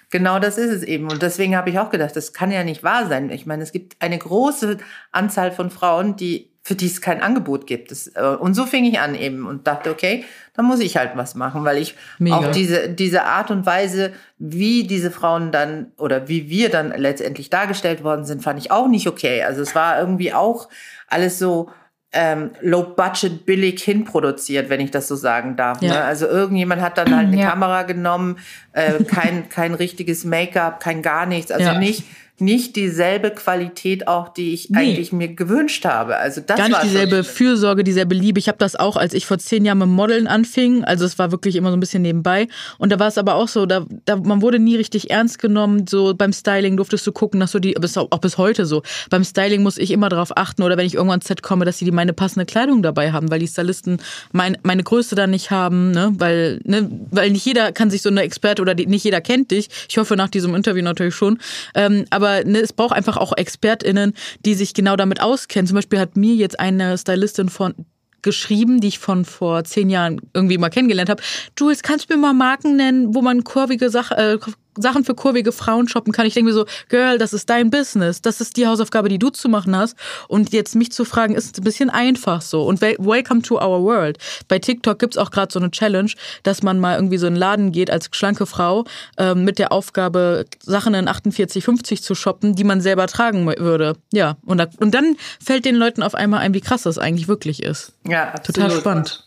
Genau 0.09 0.39
das 0.39 0.57
ist 0.57 0.71
es 0.71 0.83
eben. 0.83 1.09
Und 1.09 1.21
deswegen 1.21 1.55
habe 1.55 1.69
ich 1.69 1.79
auch 1.79 1.89
gedacht, 1.89 2.15
das 2.15 2.33
kann 2.33 2.51
ja 2.51 2.63
nicht 2.63 2.83
wahr 2.83 3.07
sein. 3.07 3.29
Ich 3.29 3.45
meine, 3.45 3.63
es 3.63 3.71
gibt 3.71 3.95
eine 3.99 4.17
große 4.17 4.77
Anzahl 5.11 5.51
von 5.51 5.69
Frauen, 5.69 6.15
die 6.15 6.49
für 6.61 6.75
die 6.75 6.87
es 6.87 7.01
kein 7.01 7.21
Angebot 7.21 7.67
gibt. 7.67 7.89
Das, 7.89 8.07
äh, 8.07 8.21
und 8.21 8.53
so 8.53 8.65
fing 8.65 8.85
ich 8.85 8.99
an 8.99 9.15
eben 9.15 9.47
und 9.47 9.65
dachte, 9.65 9.89
okay, 9.89 10.25
dann 10.53 10.65
muss 10.65 10.79
ich 10.81 10.97
halt 10.97 11.11
was 11.15 11.33
machen, 11.33 11.63
weil 11.63 11.77
ich 11.77 11.95
Mega. 12.19 12.37
auch 12.37 12.51
diese, 12.51 12.89
diese 12.89 13.23
Art 13.23 13.49
und 13.49 13.65
Weise, 13.65 14.13
wie 14.37 14.85
diese 14.85 15.09
Frauen 15.09 15.51
dann 15.51 15.91
oder 15.97 16.27
wie 16.27 16.49
wir 16.49 16.69
dann 16.69 16.93
letztendlich 16.95 17.49
dargestellt 17.49 18.03
worden 18.03 18.25
sind, 18.25 18.43
fand 18.43 18.59
ich 18.59 18.71
auch 18.71 18.87
nicht 18.87 19.07
okay. 19.07 19.43
Also 19.43 19.61
es 19.61 19.73
war 19.73 19.99
irgendwie 19.99 20.33
auch 20.33 20.69
alles 21.07 21.39
so 21.39 21.71
ähm, 22.11 22.51
low 22.61 22.83
budget 22.83 23.45
billig 23.45 23.83
hinproduziert, 23.83 24.69
wenn 24.69 24.79
ich 24.79 24.91
das 24.91 25.07
so 25.07 25.15
sagen 25.15 25.55
darf. 25.55 25.81
Ja. 25.81 25.93
Ne? 25.93 26.03
Also 26.03 26.27
irgendjemand 26.27 26.81
hat 26.81 26.97
dann 26.97 27.15
halt 27.15 27.27
eine 27.31 27.39
ja. 27.39 27.49
Kamera 27.49 27.83
genommen, 27.83 28.39
äh, 28.73 29.03
kein, 29.03 29.49
kein 29.49 29.73
richtiges 29.73 30.25
Make-up, 30.25 30.79
kein 30.79 31.01
gar 31.01 31.25
nichts. 31.25 31.51
Also 31.51 31.65
ja. 31.65 31.79
nicht 31.79 32.03
nicht 32.41 32.75
dieselbe 32.75 33.31
Qualität 33.31 34.07
auch, 34.07 34.29
die 34.29 34.53
ich 34.53 34.69
nee. 34.69 34.79
eigentlich 34.79 35.11
mir 35.11 35.29
gewünscht 35.29 35.85
habe. 35.85 36.17
Also 36.17 36.41
das 36.41 36.57
Gar 36.57 36.69
nicht 36.69 36.83
dieselbe 36.83 37.23
Fürsorge, 37.23 37.83
dieselbe 37.83 38.15
Liebe. 38.15 38.39
Ich 38.39 38.47
habe 38.47 38.57
das 38.57 38.75
auch, 38.75 38.95
als 38.95 39.13
ich 39.13 39.25
vor 39.25 39.37
zehn 39.37 39.65
Jahren 39.65 39.79
mit 39.79 39.87
Modeln 39.87 40.27
anfing. 40.27 40.83
Also 40.83 41.05
es 41.05 41.19
war 41.19 41.31
wirklich 41.31 41.55
immer 41.55 41.69
so 41.71 41.77
ein 41.77 41.79
bisschen 41.79 42.01
nebenbei. 42.01 42.47
Und 42.77 42.91
da 42.91 42.99
war 42.99 43.07
es 43.07 43.17
aber 43.17 43.35
auch 43.35 43.47
so, 43.47 43.65
da, 43.65 43.85
da 44.05 44.15
man 44.15 44.41
wurde 44.41 44.59
nie 44.59 44.75
richtig 44.75 45.09
ernst 45.09 45.39
genommen. 45.39 45.87
So 45.87 46.13
beim 46.13 46.33
Styling 46.33 46.77
durftest 46.77 47.05
du 47.07 47.11
gucken, 47.11 47.39
dass 47.39 47.51
du 47.51 47.59
die, 47.59 47.73
bis, 47.73 47.97
auch 47.97 48.19
bis 48.19 48.37
heute 48.37 48.65
so. 48.65 48.83
Beim 49.09 49.23
Styling 49.23 49.63
muss 49.63 49.77
ich 49.77 49.91
immer 49.91 50.09
darauf 50.09 50.35
achten 50.37 50.63
oder 50.63 50.77
wenn 50.77 50.85
ich 50.85 50.95
irgendwann 50.95 51.19
ins 51.19 51.27
Set 51.27 51.43
komme, 51.43 51.65
dass 51.65 51.77
sie 51.77 51.85
die 51.85 51.91
meine 51.91 52.13
passende 52.13 52.45
Kleidung 52.45 52.81
dabei 52.81 53.11
haben, 53.11 53.29
weil 53.31 53.39
die 53.39 53.47
Stylisten 53.47 54.01
mein, 54.31 54.57
meine 54.63 54.83
Größe 54.83 55.15
dann 55.15 55.31
nicht 55.31 55.51
haben, 55.51 55.91
ne? 55.91 56.13
Weil, 56.17 56.59
ne? 56.63 56.89
weil 57.11 57.31
nicht 57.31 57.45
jeder 57.45 57.71
kann 57.71 57.89
sich 57.89 58.01
so 58.01 58.09
eine 58.09 58.21
Experte 58.21 58.61
oder 58.61 58.75
die, 58.75 58.85
nicht 58.85 59.03
jeder 59.03 59.21
kennt 59.21 59.51
dich. 59.51 59.69
Ich 59.89 59.97
hoffe 59.97 60.15
nach 60.15 60.29
diesem 60.29 60.55
Interview 60.55 60.83
natürlich 60.83 61.15
schon. 61.15 61.39
Ähm, 61.75 62.05
aber 62.09 62.28
aber 62.29 62.49
ne, 62.49 62.59
es 62.59 62.73
braucht 62.73 62.93
einfach 62.93 63.17
auch 63.17 63.33
ExpertInnen, 63.35 64.13
die 64.45 64.53
sich 64.53 64.73
genau 64.73 64.95
damit 64.95 65.21
auskennen. 65.21 65.67
Zum 65.67 65.75
Beispiel 65.75 65.99
hat 65.99 66.15
mir 66.15 66.35
jetzt 66.35 66.59
eine 66.59 66.97
Stylistin 66.97 67.49
von 67.49 67.73
geschrieben, 68.21 68.81
die 68.81 68.89
ich 68.89 68.99
von 68.99 69.23
vor 69.23 69.63
zehn 69.63 69.89
Jahren 69.89 70.21
irgendwie 70.33 70.57
mal 70.57 70.69
kennengelernt 70.69 71.09
habe. 71.09 71.23
Jules, 71.57 71.83
kannst 71.83 72.09
du 72.09 72.15
mir 72.15 72.19
mal 72.19 72.33
Marken 72.33 72.75
nennen, 72.75 73.15
wo 73.15 73.21
man 73.21 73.45
kurvige 73.45 73.89
Sachen, 73.89 74.17
äh, 74.17 74.37
Sachen 74.81 75.03
für 75.03 75.15
kurvige 75.15 75.51
Frauen 75.51 75.87
shoppen 75.87 76.13
kann. 76.13 76.25
Ich 76.25 76.33
denke 76.33 76.49
mir 76.49 76.53
so, 76.53 76.65
Girl, 76.89 77.17
das 77.17 77.33
ist 77.33 77.49
dein 77.49 77.69
Business. 77.69 78.21
Das 78.21 78.41
ist 78.41 78.57
die 78.57 78.67
Hausaufgabe, 78.67 79.09
die 79.09 79.19
du 79.19 79.29
zu 79.29 79.49
machen 79.49 79.75
hast. 79.75 79.95
Und 80.27 80.51
jetzt 80.51 80.75
mich 80.75 80.91
zu 80.91 81.05
fragen, 81.05 81.35
ist 81.35 81.57
ein 81.57 81.63
bisschen 81.63 81.89
einfach 81.89 82.41
so. 82.41 82.63
Und 82.63 82.81
welcome 82.81 83.41
to 83.41 83.55
our 83.55 83.81
world. 83.81 84.17
Bei 84.47 84.59
TikTok 84.59 84.99
gibt's 84.99 85.17
auch 85.17 85.31
gerade 85.31 85.51
so 85.51 85.59
eine 85.59 85.71
Challenge, 85.71 86.11
dass 86.43 86.63
man 86.63 86.79
mal 86.79 86.95
irgendwie 86.95 87.17
so 87.17 87.27
in 87.27 87.33
einen 87.33 87.39
Laden 87.39 87.71
geht 87.71 87.91
als 87.91 88.09
schlanke 88.11 88.45
Frau 88.45 88.85
äh, 89.17 89.35
mit 89.35 89.59
der 89.59 89.71
Aufgabe, 89.71 90.45
Sachen 90.61 90.93
in 90.93 91.07
48, 91.07 91.63
50 91.63 92.03
zu 92.03 92.15
shoppen, 92.15 92.55
die 92.55 92.63
man 92.63 92.81
selber 92.81 93.07
tragen 93.07 93.45
würde. 93.45 93.95
Ja, 94.11 94.37
und, 94.45 94.57
da, 94.57 94.67
und 94.79 94.93
dann 94.93 95.15
fällt 95.43 95.65
den 95.65 95.75
Leuten 95.75 96.03
auf 96.03 96.15
einmal 96.15 96.41
ein, 96.41 96.53
wie 96.53 96.61
krass 96.61 96.83
das 96.83 96.97
eigentlich 96.97 97.27
wirklich 97.27 97.63
ist. 97.63 97.93
Ja, 98.07 98.29
absolut. 98.29 98.55
Total 98.55 98.71
spannend. 98.71 99.23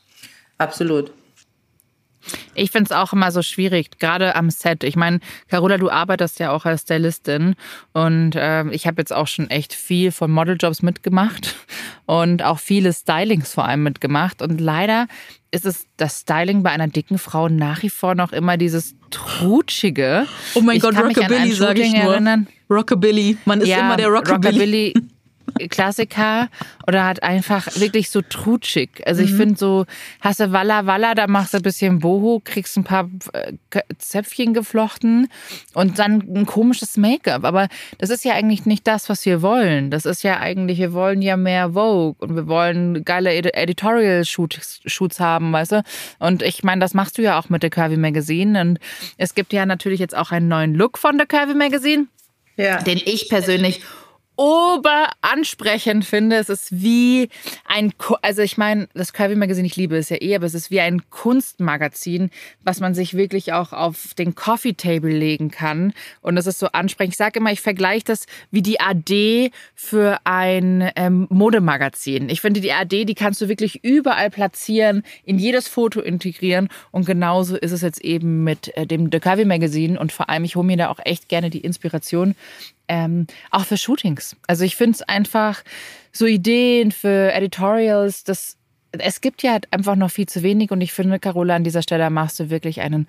Absolut. 0.58 1.12
Ich 2.54 2.70
finde 2.70 2.86
es 2.86 2.92
auch 2.92 3.12
immer 3.12 3.30
so 3.32 3.42
schwierig, 3.42 3.98
gerade 3.98 4.34
am 4.34 4.50
Set. 4.50 4.84
Ich 4.84 4.96
meine, 4.96 5.20
Carola, 5.48 5.78
du 5.78 5.90
arbeitest 5.90 6.38
ja 6.38 6.50
auch 6.52 6.64
als 6.64 6.82
Stylistin 6.82 7.54
und 7.92 8.34
äh, 8.34 8.68
ich 8.70 8.86
habe 8.86 9.00
jetzt 9.00 9.12
auch 9.12 9.26
schon 9.26 9.50
echt 9.50 9.74
viel 9.74 10.12
von 10.12 10.30
Modeljobs 10.30 10.82
mitgemacht 10.82 11.54
und 12.06 12.42
auch 12.42 12.58
viele 12.58 12.92
Stylings 12.92 13.54
vor 13.54 13.66
allem 13.66 13.82
mitgemacht. 13.82 14.42
Und 14.42 14.60
leider 14.60 15.06
ist 15.50 15.66
es 15.66 15.86
das 15.96 16.20
Styling 16.20 16.62
bei 16.62 16.70
einer 16.70 16.88
dicken 16.88 17.18
Frau 17.18 17.48
nach 17.48 17.82
wie 17.82 17.90
vor 17.90 18.14
noch 18.14 18.32
immer 18.32 18.56
dieses 18.56 18.94
Trutschige. 19.10 20.26
Oh 20.54 20.60
mein 20.60 20.76
ich 20.76 20.82
Gott, 20.82 20.96
Rockabilly 20.96 21.52
sage 21.52 21.82
ich 21.82 21.92
nur. 21.92 22.12
Erinnern. 22.12 22.48
Rockabilly, 22.70 23.36
man 23.44 23.60
ist 23.60 23.68
ja, 23.68 23.80
immer 23.80 23.96
der 23.96 24.08
Rockabilly. 24.08 24.92
Rockabilly 24.94 24.94
Klassiker 25.68 26.48
oder 26.86 27.04
hat 27.04 27.22
einfach 27.22 27.68
wirklich 27.76 28.10
so 28.10 28.22
trutschig. 28.22 29.02
Also 29.06 29.22
ich 29.22 29.32
mhm. 29.32 29.36
finde 29.36 29.56
so, 29.56 29.86
hast 30.20 30.40
du 30.40 30.52
Walla 30.52 30.86
Walla, 30.86 31.14
da 31.14 31.26
machst 31.26 31.54
du 31.54 31.58
ein 31.58 31.62
bisschen 31.62 31.98
Boho, 31.98 32.40
kriegst 32.44 32.76
ein 32.76 32.84
paar 32.84 33.08
äh, 33.32 33.52
Zäpfchen 33.98 34.54
geflochten 34.54 35.28
und 35.74 35.98
dann 35.98 36.22
ein 36.34 36.46
komisches 36.46 36.96
Make-up. 36.96 37.44
Aber 37.44 37.68
das 37.98 38.10
ist 38.10 38.24
ja 38.24 38.34
eigentlich 38.34 38.66
nicht 38.66 38.86
das, 38.86 39.08
was 39.08 39.24
wir 39.26 39.42
wollen. 39.42 39.90
Das 39.90 40.06
ist 40.06 40.22
ja 40.22 40.38
eigentlich, 40.38 40.78
wir 40.78 40.92
wollen 40.92 41.22
ja 41.22 41.36
mehr 41.36 41.70
Vogue 41.72 42.16
und 42.18 42.36
wir 42.36 42.46
wollen 42.46 43.04
geile 43.04 43.32
Editorial-Shoots 43.32 45.20
haben, 45.20 45.52
weißt 45.52 45.72
du? 45.72 45.82
Und 46.18 46.42
ich 46.42 46.62
meine, 46.62 46.80
das 46.80 46.94
machst 46.94 47.18
du 47.18 47.22
ja 47.22 47.38
auch 47.38 47.48
mit 47.48 47.62
der 47.62 47.70
Curvy 47.70 47.96
Magazine. 47.96 48.60
Und 48.60 48.78
es 49.16 49.34
gibt 49.34 49.52
ja 49.52 49.66
natürlich 49.66 50.00
jetzt 50.00 50.16
auch 50.16 50.30
einen 50.32 50.48
neuen 50.48 50.74
Look 50.74 50.98
von 50.98 51.18
der 51.18 51.26
Curvy 51.26 51.54
Magazine. 51.54 52.06
Ja. 52.56 52.82
Den 52.82 53.00
ich 53.04 53.28
persönlich 53.28 53.82
oberansprechend 54.36 56.04
finde. 56.04 56.36
Es 56.36 56.48
ist 56.48 56.82
wie 56.82 57.28
ein, 57.66 57.92
also 58.22 58.42
ich 58.42 58.56
meine, 58.56 58.88
das 58.94 59.12
Curvy 59.12 59.36
Magazine, 59.36 59.66
ich 59.66 59.76
liebe 59.76 59.96
es 59.96 60.08
ja 60.08 60.16
eh, 60.20 60.34
aber 60.34 60.46
es 60.46 60.54
ist 60.54 60.70
wie 60.70 60.80
ein 60.80 61.02
Kunstmagazin, 61.10 62.30
was 62.64 62.80
man 62.80 62.94
sich 62.94 63.14
wirklich 63.14 63.52
auch 63.52 63.72
auf 63.72 64.14
den 64.14 64.34
Coffee 64.34 64.72
Table 64.72 65.10
legen 65.10 65.50
kann. 65.50 65.92
Und 66.22 66.36
es 66.36 66.46
ist 66.46 66.58
so 66.58 66.68
ansprechend. 66.68 67.14
Ich 67.14 67.18
sage 67.18 67.40
immer, 67.40 67.52
ich 67.52 67.60
vergleiche 67.60 68.04
das 68.06 68.26
wie 68.50 68.62
die 68.62 68.80
AD 68.80 69.50
für 69.74 70.18
ein 70.24 70.90
ähm, 70.96 71.26
Modemagazin. 71.30 72.28
Ich 72.30 72.40
finde, 72.40 72.60
die 72.60 72.72
AD, 72.72 73.04
die 73.04 73.14
kannst 73.14 73.40
du 73.40 73.48
wirklich 73.48 73.84
überall 73.84 74.30
platzieren, 74.30 75.02
in 75.24 75.38
jedes 75.38 75.68
Foto 75.68 76.00
integrieren. 76.00 76.68
Und 76.90 77.04
genauso 77.04 77.56
ist 77.56 77.72
es 77.72 77.82
jetzt 77.82 78.02
eben 78.02 78.44
mit 78.44 78.74
äh, 78.76 78.86
dem 78.86 79.10
The 79.12 79.20
Curvy 79.20 79.44
Magazine. 79.44 80.00
Und 80.00 80.10
vor 80.10 80.30
allem, 80.30 80.44
ich 80.44 80.56
hole 80.56 80.66
mir 80.66 80.78
da 80.78 80.88
auch 80.88 81.00
echt 81.04 81.28
gerne 81.28 81.50
die 81.50 81.60
Inspiration 81.60 82.34
ähm, 82.92 83.26
auch 83.50 83.64
für 83.64 83.78
Shootings. 83.78 84.36
Also 84.46 84.64
ich 84.64 84.76
finde 84.76 84.96
es 84.96 85.02
einfach 85.02 85.64
so 86.12 86.26
Ideen 86.26 86.92
für 86.92 87.32
Editorials, 87.32 88.22
das 88.22 88.58
es 88.98 89.22
gibt 89.22 89.42
ja 89.42 89.52
halt 89.52 89.72
einfach 89.72 89.96
noch 89.96 90.10
viel 90.10 90.26
zu 90.26 90.42
wenig 90.42 90.70
und 90.70 90.82
ich 90.82 90.92
finde, 90.92 91.18
Carola, 91.18 91.56
an 91.56 91.64
dieser 91.64 91.80
Stelle 91.80 92.10
machst 92.10 92.38
du 92.38 92.50
wirklich 92.50 92.82
einen 92.82 93.06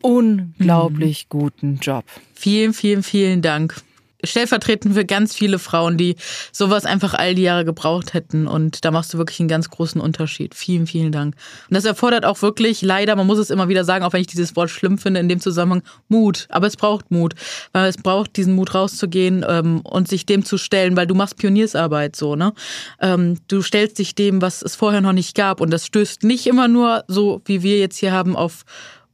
unglaublich 0.00 1.26
mhm. 1.26 1.28
guten 1.28 1.76
Job. 1.76 2.04
Vielen, 2.34 2.74
vielen, 2.74 3.04
vielen 3.04 3.40
Dank. 3.40 3.80
Stellvertretend 4.24 4.94
für 4.94 5.04
ganz 5.04 5.34
viele 5.34 5.58
Frauen, 5.58 5.96
die 5.96 6.16
sowas 6.52 6.84
einfach 6.84 7.14
all 7.14 7.34
die 7.34 7.42
Jahre 7.42 7.64
gebraucht 7.64 8.14
hätten. 8.14 8.46
Und 8.46 8.84
da 8.84 8.90
machst 8.90 9.12
du 9.12 9.18
wirklich 9.18 9.40
einen 9.40 9.48
ganz 9.48 9.70
großen 9.70 10.00
Unterschied. 10.00 10.54
Vielen, 10.54 10.86
vielen 10.86 11.12
Dank. 11.12 11.34
Und 11.68 11.74
das 11.74 11.84
erfordert 11.84 12.24
auch 12.24 12.40
wirklich, 12.42 12.82
leider, 12.82 13.16
man 13.16 13.26
muss 13.26 13.38
es 13.38 13.50
immer 13.50 13.68
wieder 13.68 13.84
sagen, 13.84 14.04
auch 14.04 14.12
wenn 14.12 14.20
ich 14.20 14.26
dieses 14.26 14.54
Wort 14.56 14.70
schlimm 14.70 14.98
finde, 14.98 15.20
in 15.20 15.28
dem 15.28 15.40
Zusammenhang, 15.40 15.82
Mut. 16.08 16.46
Aber 16.50 16.66
es 16.66 16.76
braucht 16.76 17.10
Mut. 17.10 17.34
Weil 17.72 17.88
es 17.88 17.96
braucht 17.96 18.36
diesen 18.36 18.54
Mut 18.54 18.74
rauszugehen 18.74 19.44
ähm, 19.48 19.80
und 19.80 20.08
sich 20.08 20.26
dem 20.26 20.44
zu 20.44 20.58
stellen, 20.58 20.96
weil 20.96 21.06
du 21.06 21.14
machst 21.14 21.38
Pioniersarbeit 21.38 22.16
so, 22.16 22.36
ne? 22.36 22.52
Ähm, 23.00 23.38
du 23.48 23.62
stellst 23.62 23.98
dich 23.98 24.14
dem, 24.14 24.42
was 24.42 24.62
es 24.62 24.76
vorher 24.76 25.00
noch 25.00 25.12
nicht 25.12 25.34
gab. 25.34 25.60
Und 25.60 25.70
das 25.70 25.86
stößt 25.86 26.22
nicht 26.24 26.46
immer 26.46 26.68
nur 26.68 27.04
so, 27.08 27.42
wie 27.44 27.62
wir 27.62 27.78
jetzt 27.78 27.98
hier 27.98 28.12
haben, 28.12 28.36
auf 28.36 28.64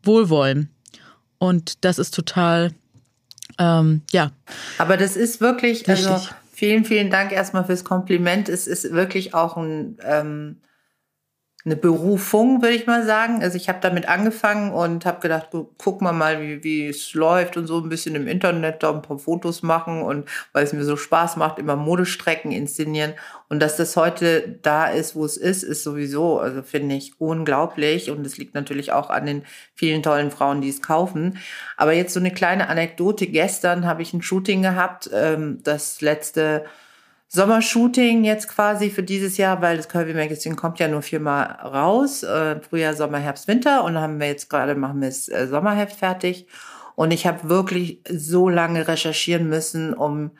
Wohlwollen. 0.02 0.70
Und 1.38 1.84
das 1.84 1.98
ist 1.98 2.14
total 2.14 2.72
ähm, 3.58 4.02
ja. 4.10 4.30
Aber 4.78 4.96
das 4.96 5.16
ist 5.16 5.40
wirklich, 5.40 5.88
Richtig. 5.88 6.06
also 6.08 6.28
vielen, 6.52 6.84
vielen 6.84 7.10
Dank 7.10 7.32
erstmal 7.32 7.64
fürs 7.64 7.84
Kompliment. 7.84 8.48
Es 8.48 8.66
ist 8.66 8.92
wirklich 8.92 9.34
auch 9.34 9.56
ein, 9.56 9.98
ähm, 10.04 10.56
eine 11.64 11.76
Berufung, 11.76 12.62
würde 12.62 12.76
ich 12.76 12.86
mal 12.86 13.04
sagen. 13.04 13.42
Also 13.42 13.56
ich 13.56 13.68
habe 13.68 13.80
damit 13.82 14.08
angefangen 14.08 14.72
und 14.72 15.04
habe 15.04 15.20
gedacht, 15.20 15.48
guck 15.76 16.00
mal 16.00 16.12
mal, 16.12 16.40
wie, 16.40 16.62
wie 16.62 16.86
es 16.86 17.14
läuft 17.14 17.56
und 17.56 17.66
so 17.66 17.78
ein 17.80 17.88
bisschen 17.88 18.14
im 18.14 18.28
Internet 18.28 18.82
da 18.82 18.92
ein 18.92 19.02
paar 19.02 19.18
Fotos 19.18 19.62
machen 19.62 20.02
und 20.02 20.28
weil 20.52 20.64
es 20.64 20.72
mir 20.72 20.84
so 20.84 20.96
Spaß 20.96 21.36
macht, 21.36 21.58
immer 21.58 21.74
Modestrecken 21.74 22.52
inszenieren. 22.52 23.14
Und 23.48 23.60
dass 23.60 23.76
das 23.76 23.96
heute 23.96 24.58
da 24.62 24.86
ist, 24.86 25.16
wo 25.16 25.24
es 25.24 25.36
ist, 25.36 25.64
ist 25.64 25.82
sowieso, 25.82 26.38
also 26.38 26.62
finde 26.62 26.94
ich 26.94 27.20
unglaublich. 27.20 28.10
Und 28.10 28.24
es 28.24 28.38
liegt 28.38 28.54
natürlich 28.54 28.92
auch 28.92 29.10
an 29.10 29.26
den 29.26 29.42
vielen 29.74 30.02
tollen 30.04 30.30
Frauen, 30.30 30.60
die 30.60 30.68
es 30.68 30.80
kaufen. 30.80 31.38
Aber 31.76 31.92
jetzt 31.92 32.14
so 32.14 32.20
eine 32.20 32.30
kleine 32.30 32.68
Anekdote. 32.68 33.26
Gestern 33.26 33.84
habe 33.84 34.02
ich 34.02 34.14
ein 34.14 34.22
Shooting 34.22 34.62
gehabt, 34.62 35.10
ähm, 35.12 35.58
das 35.64 36.00
letzte 36.02 36.66
Sommershooting 37.28 38.24
jetzt 38.24 38.48
quasi 38.48 38.90
für 38.90 39.02
dieses 39.02 39.36
Jahr, 39.36 39.60
weil 39.60 39.76
das 39.76 39.88
Curvy 39.88 40.14
Magazine 40.14 40.56
kommt 40.56 40.78
ja 40.78 40.88
nur 40.88 41.02
viermal 41.02 41.44
raus. 41.44 42.22
Äh, 42.22 42.60
Frühjahr, 42.60 42.94
Sommer, 42.94 43.18
Herbst, 43.18 43.48
Winter. 43.48 43.84
Und 43.84 43.98
haben 43.98 44.18
wir 44.18 44.28
jetzt 44.28 44.48
gerade, 44.48 44.74
machen 44.74 45.00
wir 45.00 45.08
das 45.08 45.28
äh, 45.28 45.46
Sommerheft 45.46 45.96
fertig. 45.96 46.46
Und 46.94 47.12
ich 47.12 47.26
habe 47.26 47.48
wirklich 47.48 48.02
so 48.10 48.48
lange 48.48 48.88
recherchieren 48.88 49.48
müssen, 49.48 49.94
um 49.94 50.32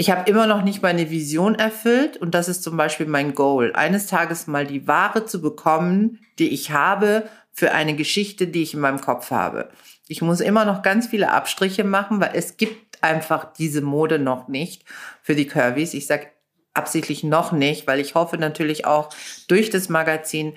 ich 0.00 0.10
habe 0.12 0.30
immer 0.30 0.46
noch 0.46 0.62
nicht 0.62 0.80
meine 0.80 1.10
Vision 1.10 1.56
erfüllt 1.56 2.16
und 2.18 2.32
das 2.32 2.48
ist 2.48 2.62
zum 2.62 2.76
Beispiel 2.76 3.06
mein 3.06 3.34
Goal, 3.34 3.72
eines 3.74 4.06
Tages 4.06 4.46
mal 4.46 4.64
die 4.64 4.86
Ware 4.86 5.24
zu 5.24 5.42
bekommen, 5.42 6.20
die 6.38 6.50
ich 6.50 6.70
habe 6.70 7.24
für 7.52 7.72
eine 7.72 7.96
Geschichte, 7.96 8.46
die 8.46 8.62
ich 8.62 8.74
in 8.74 8.80
meinem 8.80 9.00
Kopf 9.00 9.32
habe. 9.32 9.70
Ich 10.06 10.22
muss 10.22 10.40
immer 10.40 10.64
noch 10.64 10.82
ganz 10.82 11.08
viele 11.08 11.32
Abstriche 11.32 11.82
machen, 11.82 12.20
weil 12.20 12.30
es 12.34 12.56
gibt 12.56 12.87
einfach 13.02 13.52
diese 13.52 13.80
Mode 13.80 14.18
noch 14.18 14.48
nicht 14.48 14.84
für 15.22 15.34
die 15.34 15.46
Curvys. 15.46 15.94
Ich 15.94 16.06
sage 16.06 16.28
absichtlich 16.74 17.24
noch 17.24 17.52
nicht, 17.52 17.86
weil 17.86 18.00
ich 18.00 18.14
hoffe 18.14 18.38
natürlich 18.38 18.86
auch 18.86 19.10
durch 19.48 19.70
das 19.70 19.88
Magazin, 19.88 20.54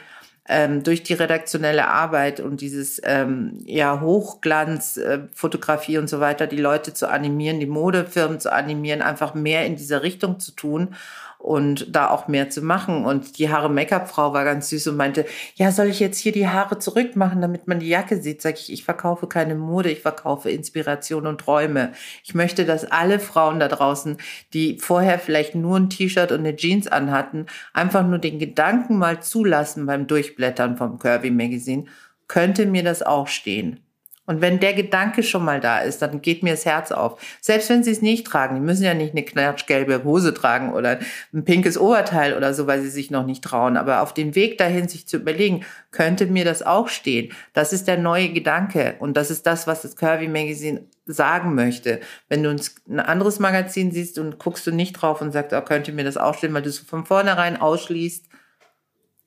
ähm, 0.47 0.83
durch 0.83 1.03
die 1.03 1.13
redaktionelle 1.13 1.87
Arbeit 1.87 2.39
und 2.39 2.61
dieses 2.61 3.01
ähm, 3.03 3.59
ja, 3.65 4.01
Hochglanzfotografie 4.01 5.95
äh, 5.95 5.99
und 5.99 6.09
so 6.09 6.19
weiter, 6.19 6.47
die 6.47 6.57
Leute 6.57 6.93
zu 6.93 7.09
animieren, 7.09 7.59
die 7.59 7.67
Modefirmen 7.67 8.39
zu 8.39 8.51
animieren, 8.51 9.01
einfach 9.01 9.33
mehr 9.33 9.65
in 9.65 9.75
dieser 9.75 10.03
Richtung 10.03 10.39
zu 10.39 10.51
tun 10.51 10.95
und 11.41 11.95
da 11.95 12.09
auch 12.09 12.27
mehr 12.27 12.49
zu 12.49 12.61
machen. 12.61 13.05
Und 13.05 13.37
die 13.39 13.49
Haare 13.49 13.69
Make-up-Frau 13.69 14.33
war 14.33 14.45
ganz 14.45 14.69
süß 14.69 14.87
und 14.87 14.97
meinte, 14.97 15.25
ja, 15.55 15.71
soll 15.71 15.87
ich 15.87 15.99
jetzt 15.99 16.19
hier 16.19 16.31
die 16.31 16.47
Haare 16.47 16.79
zurückmachen, 16.79 17.41
damit 17.41 17.67
man 17.67 17.79
die 17.79 17.89
Jacke 17.89 18.21
sieht? 18.21 18.41
Sag 18.41 18.59
ich, 18.59 18.71
ich 18.71 18.83
verkaufe 18.83 19.27
keine 19.27 19.55
Mode, 19.55 19.89
ich 19.89 20.01
verkaufe 20.01 20.49
Inspiration 20.51 21.27
und 21.27 21.41
Träume. 21.41 21.93
Ich 22.23 22.35
möchte, 22.35 22.65
dass 22.65 22.85
alle 22.85 23.19
Frauen 23.19 23.59
da 23.59 23.67
draußen, 23.67 24.17
die 24.53 24.77
vorher 24.77 25.19
vielleicht 25.19 25.55
nur 25.55 25.77
ein 25.77 25.89
T-Shirt 25.89 26.31
und 26.31 26.39
eine 26.39 26.55
Jeans 26.55 26.87
anhatten, 26.87 27.47
einfach 27.73 28.05
nur 28.05 28.19
den 28.19 28.39
Gedanken 28.39 28.97
mal 28.97 29.21
zulassen 29.21 29.85
beim 29.85 30.07
Durchblättern 30.07 30.77
vom 30.77 30.99
Curvy 30.99 31.31
Magazine, 31.31 31.85
könnte 32.27 32.65
mir 32.65 32.83
das 32.83 33.01
auch 33.01 33.27
stehen. 33.27 33.79
Und 34.27 34.39
wenn 34.39 34.59
der 34.59 34.73
Gedanke 34.73 35.23
schon 35.23 35.43
mal 35.43 35.59
da 35.59 35.79
ist, 35.79 36.01
dann 36.01 36.21
geht 36.21 36.43
mir 36.43 36.51
das 36.51 36.65
Herz 36.65 36.91
auf. 36.91 37.19
Selbst 37.41 37.69
wenn 37.69 37.83
sie 37.83 37.91
es 37.91 38.03
nicht 38.03 38.27
tragen, 38.27 38.55
die 38.55 38.61
müssen 38.61 38.83
ja 38.83 38.93
nicht 38.93 39.13
eine 39.13 39.23
knatschgelbe 39.23 40.03
Hose 40.03 40.33
tragen 40.33 40.73
oder 40.73 40.99
ein 41.33 41.43
pinkes 41.43 41.77
Oberteil 41.77 42.37
oder 42.37 42.53
so, 42.53 42.67
weil 42.67 42.81
sie 42.81 42.89
sich 42.89 43.09
noch 43.09 43.25
nicht 43.25 43.43
trauen. 43.43 43.77
Aber 43.77 44.01
auf 44.01 44.13
dem 44.13 44.35
Weg 44.35 44.59
dahin, 44.59 44.87
sich 44.87 45.07
zu 45.07 45.17
überlegen, 45.17 45.65
könnte 45.89 46.27
mir 46.27 46.45
das 46.45 46.61
auch 46.61 46.87
stehen. 46.87 47.33
Das 47.53 47.73
ist 47.73 47.87
der 47.87 47.97
neue 47.97 48.29
Gedanke. 48.29 48.95
Und 48.99 49.17
das 49.17 49.31
ist 49.31 49.47
das, 49.47 49.65
was 49.65 49.81
das 49.81 49.95
Curvy 49.95 50.27
Magazine 50.27 50.85
sagen 51.05 51.55
möchte. 51.55 51.99
Wenn 52.29 52.43
du 52.43 52.49
ein 52.51 52.99
anderes 52.99 53.39
Magazin 53.39 53.91
siehst 53.91 54.19
und 54.19 54.37
guckst 54.37 54.67
du 54.67 54.71
nicht 54.71 54.93
drauf 54.93 55.21
und 55.21 55.31
sagst, 55.31 55.51
oh, 55.53 55.61
könnte 55.61 55.91
mir 55.91 56.03
das 56.03 56.17
auch 56.17 56.35
stehen, 56.35 56.53
weil 56.53 56.61
du 56.61 56.69
so 56.69 56.83
von 56.85 57.05
vornherein 57.05 57.59
ausschließt, 57.59 58.27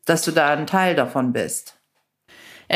dass 0.04 0.22
du 0.22 0.30
da 0.30 0.52
ein 0.52 0.66
Teil 0.66 0.94
davon 0.94 1.32
bist. 1.32 1.76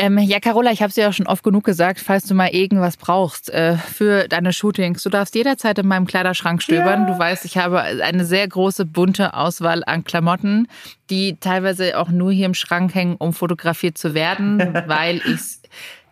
Ähm, 0.01 0.17
ja, 0.17 0.39
Carola, 0.39 0.71
ich 0.71 0.81
habe 0.81 0.91
es 0.91 0.95
ja 0.95 1.09
auch 1.09 1.13
schon 1.13 1.27
oft 1.27 1.43
genug 1.43 1.65
gesagt, 1.65 1.99
falls 1.99 2.25
du 2.25 2.33
mal 2.33 2.47
irgendwas 2.47 2.95
brauchst 2.95 3.49
äh, 3.49 3.75
für 3.75 4.29
deine 4.29 4.53
Shootings, 4.53 5.03
du 5.03 5.09
darfst 5.09 5.35
jederzeit 5.35 5.77
in 5.77 5.87
meinem 5.87 6.07
Kleiderschrank 6.07 6.63
stöbern. 6.63 7.01
Ja. 7.01 7.11
Du 7.11 7.19
weißt, 7.19 7.43
ich 7.43 7.57
habe 7.57 7.81
eine 7.81 8.23
sehr 8.23 8.47
große 8.47 8.85
bunte 8.85 9.33
Auswahl 9.33 9.83
an 9.85 10.05
Klamotten, 10.05 10.69
die 11.09 11.35
teilweise 11.41 11.97
auch 11.97 12.07
nur 12.07 12.31
hier 12.31 12.45
im 12.45 12.53
Schrank 12.53 12.95
hängen, 12.95 13.17
um 13.17 13.33
fotografiert 13.33 13.97
zu 13.97 14.13
werden, 14.13 14.59
weil 14.87 15.17
ich 15.17 15.59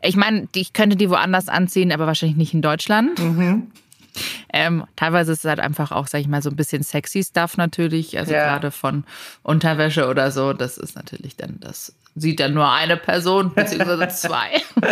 ich 0.01 0.17
meine, 0.17 0.49
ich 0.53 0.73
könnte 0.73 0.97
die 0.97 1.09
woanders 1.09 1.47
anziehen, 1.47 1.93
aber 1.93 2.07
wahrscheinlich 2.07 2.37
nicht 2.37 2.53
in 2.53 2.61
Deutschland. 2.61 3.17
Mhm. 3.19 3.71
Ähm, 4.51 4.83
teilweise 4.97 5.31
ist 5.31 5.39
es 5.39 5.49
halt 5.49 5.59
einfach 5.59 5.91
auch, 5.93 6.07
sag 6.07 6.19
ich 6.19 6.27
mal, 6.27 6.41
so 6.41 6.49
ein 6.49 6.55
bisschen 6.57 6.83
sexy 6.83 7.23
Stuff 7.23 7.55
natürlich. 7.55 8.17
Also 8.17 8.33
ja. 8.33 8.43
gerade 8.43 8.71
von 8.71 9.05
Unterwäsche 9.43 10.07
oder 10.07 10.31
so. 10.31 10.51
Das 10.53 10.77
ist 10.77 10.95
natürlich 10.95 11.37
dann, 11.37 11.57
das 11.61 11.93
sieht 12.17 12.39
dann 12.39 12.53
nur 12.53 12.71
eine 12.71 12.97
Person, 12.97 13.53
beziehungsweise 13.55 14.07
zwei. 14.09 14.61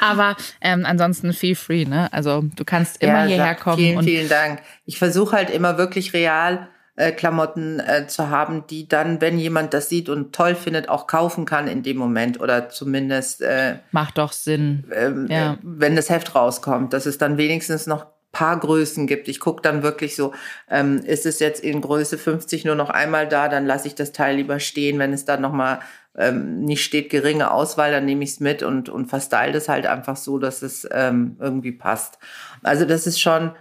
Aber 0.00 0.36
ähm, 0.60 0.84
ansonsten 0.86 1.32
feel 1.32 1.54
free, 1.54 1.84
ne? 1.84 2.12
Also 2.12 2.44
du 2.56 2.64
kannst 2.64 3.02
immer 3.02 3.24
ja, 3.24 3.26
hierher 3.26 3.54
kommen. 3.54 3.78
Vielen, 3.78 4.02
vielen 4.02 4.28
Dank. 4.28 4.62
Ich 4.84 4.98
versuche 4.98 5.36
halt 5.36 5.50
immer 5.50 5.78
wirklich 5.78 6.12
real 6.12 6.68
äh, 6.96 7.12
Klamotten 7.12 7.80
äh, 7.80 8.06
zu 8.06 8.30
haben, 8.30 8.66
die 8.68 8.88
dann, 8.88 9.20
wenn 9.20 9.38
jemand 9.38 9.74
das 9.74 9.88
sieht 9.88 10.08
und 10.08 10.34
toll 10.34 10.54
findet, 10.54 10.88
auch 10.88 11.06
kaufen 11.06 11.44
kann 11.44 11.66
in 11.66 11.82
dem 11.82 11.96
Moment 11.96 12.40
oder 12.40 12.68
zumindest 12.68 13.42
äh, 13.42 13.78
macht 13.90 14.18
doch 14.18 14.32
Sinn, 14.32 14.84
ähm, 14.94 15.26
ja. 15.28 15.58
wenn 15.62 15.96
das 15.96 16.08
Heft 16.08 16.34
rauskommt, 16.34 16.92
dass 16.92 17.06
es 17.06 17.18
dann 17.18 17.36
wenigstens 17.36 17.86
noch 17.86 18.06
paar 18.34 18.58
Größen 18.58 19.06
gibt. 19.06 19.28
Ich 19.28 19.40
gucke 19.40 19.62
dann 19.62 19.82
wirklich 19.82 20.14
so, 20.14 20.34
ähm, 20.68 20.98
ist 20.98 21.24
es 21.24 21.38
jetzt 21.38 21.64
in 21.64 21.80
Größe 21.80 22.18
50 22.18 22.66
nur 22.66 22.74
noch 22.74 22.90
einmal 22.90 23.26
da, 23.26 23.48
dann 23.48 23.64
lasse 23.64 23.88
ich 23.88 23.94
das 23.94 24.12
Teil 24.12 24.36
lieber 24.36 24.60
stehen. 24.60 24.98
Wenn 24.98 25.14
es 25.14 25.24
dann 25.24 25.40
nochmal 25.40 25.80
ähm, 26.16 26.64
nicht 26.64 26.84
steht 26.84 27.10
geringe 27.10 27.50
Auswahl, 27.50 27.90
dann 27.90 28.04
nehme 28.04 28.24
ich 28.24 28.30
es 28.30 28.40
mit 28.40 28.62
und, 28.62 28.88
und 28.88 29.06
verstyle 29.06 29.52
das 29.52 29.68
halt 29.68 29.86
einfach 29.86 30.16
so, 30.16 30.38
dass 30.38 30.62
es 30.62 30.86
ähm, 30.90 31.36
irgendwie 31.40 31.72
passt. 31.72 32.18
Also 32.62 32.84
das 32.84 33.06
ist 33.06 33.20
schon, 33.20 33.52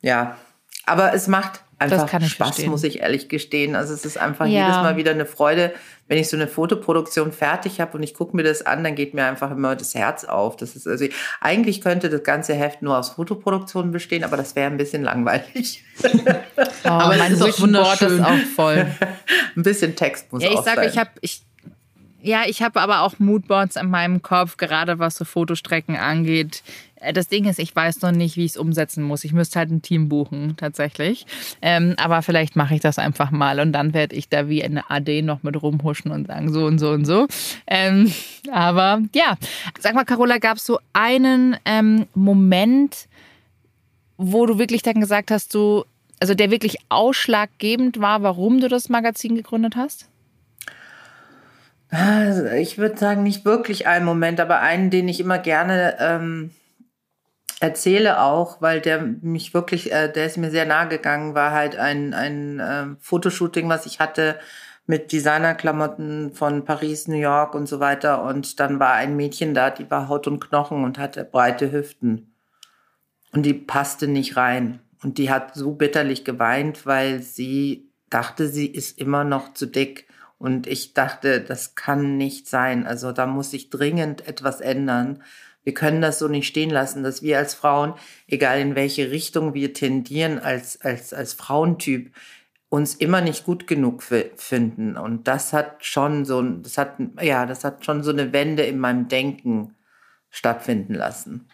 ja, 0.00 0.36
aber 0.86 1.12
es 1.12 1.26
macht 1.26 1.60
einfach 1.78 2.08
Spaß, 2.08 2.36
verstehen. 2.36 2.70
muss 2.70 2.82
ich 2.84 3.00
ehrlich 3.00 3.28
gestehen. 3.28 3.76
Also 3.76 3.94
es 3.94 4.04
ist 4.04 4.18
einfach 4.18 4.46
ja. 4.46 4.66
jedes 4.66 4.76
Mal 4.76 4.96
wieder 4.96 5.12
eine 5.12 5.26
Freude, 5.26 5.72
wenn 6.08 6.18
ich 6.18 6.28
so 6.28 6.36
eine 6.36 6.48
Fotoproduktion 6.48 7.32
fertig 7.32 7.80
habe 7.80 7.96
und 7.96 8.02
ich 8.02 8.14
gucke 8.14 8.34
mir 8.34 8.42
das 8.42 8.64
an, 8.66 8.82
dann 8.82 8.94
geht 8.94 9.14
mir 9.14 9.24
einfach 9.24 9.50
immer 9.50 9.76
das 9.76 9.94
Herz 9.94 10.24
auf. 10.24 10.56
Das 10.56 10.74
ist 10.74 10.86
also 10.86 11.06
eigentlich 11.40 11.80
könnte 11.80 12.10
das 12.10 12.22
ganze 12.22 12.54
Heft 12.54 12.82
nur 12.82 12.98
aus 12.98 13.10
Fotoproduktionen 13.10 13.92
bestehen, 13.92 14.24
aber 14.24 14.36
das 14.36 14.56
wäre 14.56 14.70
ein 14.70 14.76
bisschen 14.76 15.02
langweilig. 15.02 15.84
Oh, 16.84 16.90
aber 16.90 17.16
mein 17.16 17.32
ist 17.32 17.42
auch 17.42 17.60
wunderschön. 17.60 18.18
ist 18.18 18.24
auch 18.24 18.38
voll. 18.54 18.86
ein 19.56 19.62
bisschen 19.62 19.96
Text 19.96 20.32
muss 20.32 20.42
ja, 20.42 20.50
ich 20.50 20.60
sage, 20.60 20.86
ich 20.86 20.96
habe 20.96 21.10
ich 21.20 21.42
ja, 22.20 22.42
ich 22.46 22.62
habe 22.62 22.80
aber 22.80 23.02
auch 23.02 23.18
Moodboards 23.18 23.76
in 23.76 23.90
meinem 23.90 24.22
Kopf, 24.22 24.56
gerade 24.56 24.98
was 24.98 25.16
so 25.16 25.24
Fotostrecken 25.24 25.96
angeht. 25.96 26.62
Äh, 26.96 27.12
das 27.12 27.28
Ding 27.28 27.44
ist, 27.44 27.58
ich 27.58 27.74
weiß 27.74 28.02
noch 28.02 28.10
nicht, 28.10 28.36
wie 28.36 28.44
ich 28.44 28.52
es 28.52 28.56
umsetzen 28.56 29.02
muss. 29.04 29.24
Ich 29.24 29.32
müsste 29.32 29.58
halt 29.58 29.70
ein 29.70 29.82
Team 29.82 30.08
buchen, 30.08 30.56
tatsächlich. 30.56 31.26
Ähm, 31.62 31.94
aber 31.96 32.22
vielleicht 32.22 32.56
mache 32.56 32.74
ich 32.74 32.80
das 32.80 32.98
einfach 32.98 33.30
mal 33.30 33.60
und 33.60 33.72
dann 33.72 33.94
werde 33.94 34.16
ich 34.16 34.28
da 34.28 34.48
wie 34.48 34.64
eine 34.64 34.90
AD 34.90 35.22
noch 35.22 35.42
mit 35.42 35.60
rumhuschen 35.62 36.10
und 36.10 36.26
sagen 36.26 36.52
so 36.52 36.66
und 36.66 36.78
so 36.78 36.90
und 36.90 37.04
so. 37.04 37.28
Ähm, 37.66 38.12
aber 38.50 39.00
ja, 39.14 39.36
sag 39.78 39.94
mal, 39.94 40.04
Carola, 40.04 40.38
gab 40.38 40.56
es 40.56 40.64
so 40.64 40.80
einen 40.92 41.56
ähm, 41.64 42.06
Moment, 42.14 43.06
wo 44.16 44.46
du 44.46 44.58
wirklich 44.58 44.82
dann 44.82 45.00
gesagt 45.00 45.30
hast, 45.30 45.54
du, 45.54 45.84
also 46.18 46.34
der 46.34 46.50
wirklich 46.50 46.78
ausschlaggebend 46.88 48.00
war, 48.00 48.22
warum 48.22 48.60
du 48.60 48.68
das 48.68 48.88
Magazin 48.88 49.36
gegründet 49.36 49.76
hast? 49.76 50.08
Also 51.90 52.44
ich 52.46 52.78
würde 52.78 52.98
sagen, 52.98 53.22
nicht 53.22 53.44
wirklich 53.44 53.86
einen 53.86 54.04
Moment, 54.04 54.40
aber 54.40 54.60
einen, 54.60 54.90
den 54.90 55.08
ich 55.08 55.20
immer 55.20 55.38
gerne 55.38 55.96
ähm, 55.98 56.50
erzähle 57.60 58.20
auch, 58.20 58.60
weil 58.60 58.80
der 58.80 59.00
mich 59.00 59.54
wirklich, 59.54 59.92
äh, 59.92 60.12
der 60.12 60.26
ist 60.26 60.36
mir 60.36 60.50
sehr 60.50 60.66
nahe 60.66 60.88
gegangen, 60.88 61.34
war 61.34 61.52
halt 61.52 61.76
ein, 61.76 62.14
ein 62.14 62.60
äh, 62.60 62.86
Fotoshooting, 63.00 63.68
was 63.68 63.86
ich 63.86 64.00
hatte 64.00 64.38
mit 64.86 65.12
Designerklamotten 65.12 66.32
von 66.32 66.64
Paris, 66.64 67.08
New 67.08 67.16
York 67.16 67.54
und 67.54 67.68
so 67.68 67.78
weiter. 67.78 68.22
Und 68.24 68.58
dann 68.58 68.80
war 68.80 68.94
ein 68.94 69.16
Mädchen 69.16 69.52
da, 69.54 69.70
die 69.70 69.90
war 69.90 70.08
Haut 70.08 70.26
und 70.26 70.40
Knochen 70.40 70.82
und 70.82 70.98
hatte 70.98 71.24
breite 71.24 71.70
Hüften. 71.70 72.32
Und 73.32 73.44
die 73.44 73.54
passte 73.54 74.08
nicht 74.08 74.36
rein. 74.36 74.80
Und 75.02 75.18
die 75.18 75.30
hat 75.30 75.54
so 75.54 75.72
bitterlich 75.72 76.24
geweint, 76.24 76.86
weil 76.86 77.20
sie 77.20 77.90
dachte, 78.08 78.48
sie 78.48 78.66
ist 78.66 78.98
immer 78.98 79.24
noch 79.24 79.52
zu 79.52 79.66
dick. 79.66 80.07
Und 80.38 80.66
ich 80.66 80.94
dachte, 80.94 81.40
das 81.40 81.74
kann 81.74 82.16
nicht 82.16 82.46
sein. 82.46 82.86
Also 82.86 83.12
da 83.12 83.26
muss 83.26 83.50
sich 83.50 83.70
dringend 83.70 84.26
etwas 84.26 84.60
ändern. 84.60 85.22
Wir 85.64 85.74
können 85.74 86.00
das 86.00 86.18
so 86.18 86.28
nicht 86.28 86.46
stehen 86.46 86.70
lassen, 86.70 87.02
dass 87.02 87.22
wir 87.22 87.38
als 87.38 87.54
Frauen, 87.54 87.94
egal 88.26 88.60
in 88.60 88.74
welche 88.74 89.10
Richtung 89.10 89.52
wir 89.52 89.74
tendieren, 89.74 90.38
als, 90.38 90.80
als, 90.80 91.12
als 91.12 91.34
Frauentyp, 91.34 92.14
uns 92.70 92.94
immer 92.94 93.20
nicht 93.20 93.44
gut 93.44 93.66
genug 93.66 94.02
finden. 94.02 94.96
Und 94.96 95.26
das 95.26 95.52
hat 95.52 95.84
schon 95.84 96.24
so, 96.24 96.42
das 96.42 96.78
hat, 96.78 96.96
ja, 97.20 97.46
das 97.46 97.64
hat 97.64 97.84
schon 97.84 98.02
so 98.02 98.10
eine 98.10 98.32
Wende 98.32 98.62
in 98.62 98.78
meinem 98.78 99.08
Denken 99.08 99.74
stattfinden 100.30 100.94
lassen. 100.94 101.48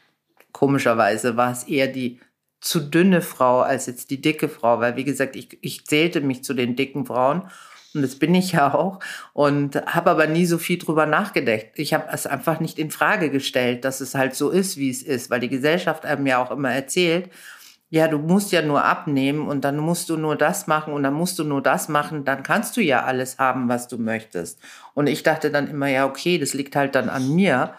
Komischerweise 0.53 1.37
war 1.37 1.53
es 1.53 1.65
eher 1.65 1.89
die 1.89 2.21
zu 2.61 2.81
dünne 2.81 3.21
Frau 3.21 3.61
als 3.61 3.87
jetzt 3.87 4.11
die 4.11 4.21
dicke 4.21 4.49
Frau, 4.49 4.81
weil 4.81 4.97
wie 4.97 5.05
gesagt, 5.05 5.37
ich, 5.37 5.59
ich 5.61 5.87
zählte 5.87 6.21
mich 6.21 6.43
zu 6.45 6.55
den 6.55 6.77
dicken 6.77 7.07
Frauen 7.07 7.49
und 7.95 8.03
das 8.03 8.17
bin 8.17 8.35
ich 8.35 8.53
ja 8.53 8.75
auch 8.75 9.01
und 9.33 9.77
habe 9.87 10.11
aber 10.11 10.27
nie 10.27 10.47
so 10.47 10.59
viel 10.59 10.79
drüber 10.79 11.07
nachgedacht. 11.07 11.67
Ich 11.77 11.95
habe 11.95 12.07
es 12.13 12.27
einfach 12.27 12.61
nicht 12.61 12.79
in 12.79 12.91
Frage 12.91 13.31
gestellt, 13.31 13.85
dass 13.85 14.01
es 14.01 14.15
halt 14.15 14.35
so 14.35 14.51
ist, 14.51 14.77
wie 14.77 14.91
es 14.91 15.03
ist, 15.03 15.31
weil 15.31 15.41
die 15.41 15.49
Gesellschaft 15.49 16.05
einem 16.05 16.27
ja 16.27 16.43
auch 16.43 16.51
immer 16.51 16.71
erzählt, 16.73 17.31
ja, 17.91 18.09
du 18.09 18.19
musst 18.19 18.51
ja 18.51 18.61
nur 18.61 18.85
abnehmen 18.85 19.47
und 19.47 19.65
dann 19.65 19.79
musst 19.79 20.09
du 20.11 20.17
nur 20.17 20.35
das 20.35 20.67
machen 20.67 20.93
und 20.93 21.05
dann 21.05 21.15
musst 21.15 21.39
du 21.39 21.45
nur 21.45 21.63
das 21.63 21.89
machen, 21.89 22.25
dann 22.25 22.43
kannst 22.43 22.77
du 22.77 22.81
ja 22.81 23.05
alles 23.05 23.39
haben, 23.39 23.69
was 23.69 23.87
du 23.87 23.99
möchtest. 23.99 24.59
Und 24.95 25.07
ich 25.07 25.23
dachte 25.23 25.53
dann 25.53 25.69
immer, 25.69 25.87
ja, 25.87 26.07
okay, 26.07 26.39
das 26.39 26.55
liegt 26.55 26.75
halt 26.75 26.97
dann 26.97 27.09
an 27.09 27.33
mir 27.33 27.75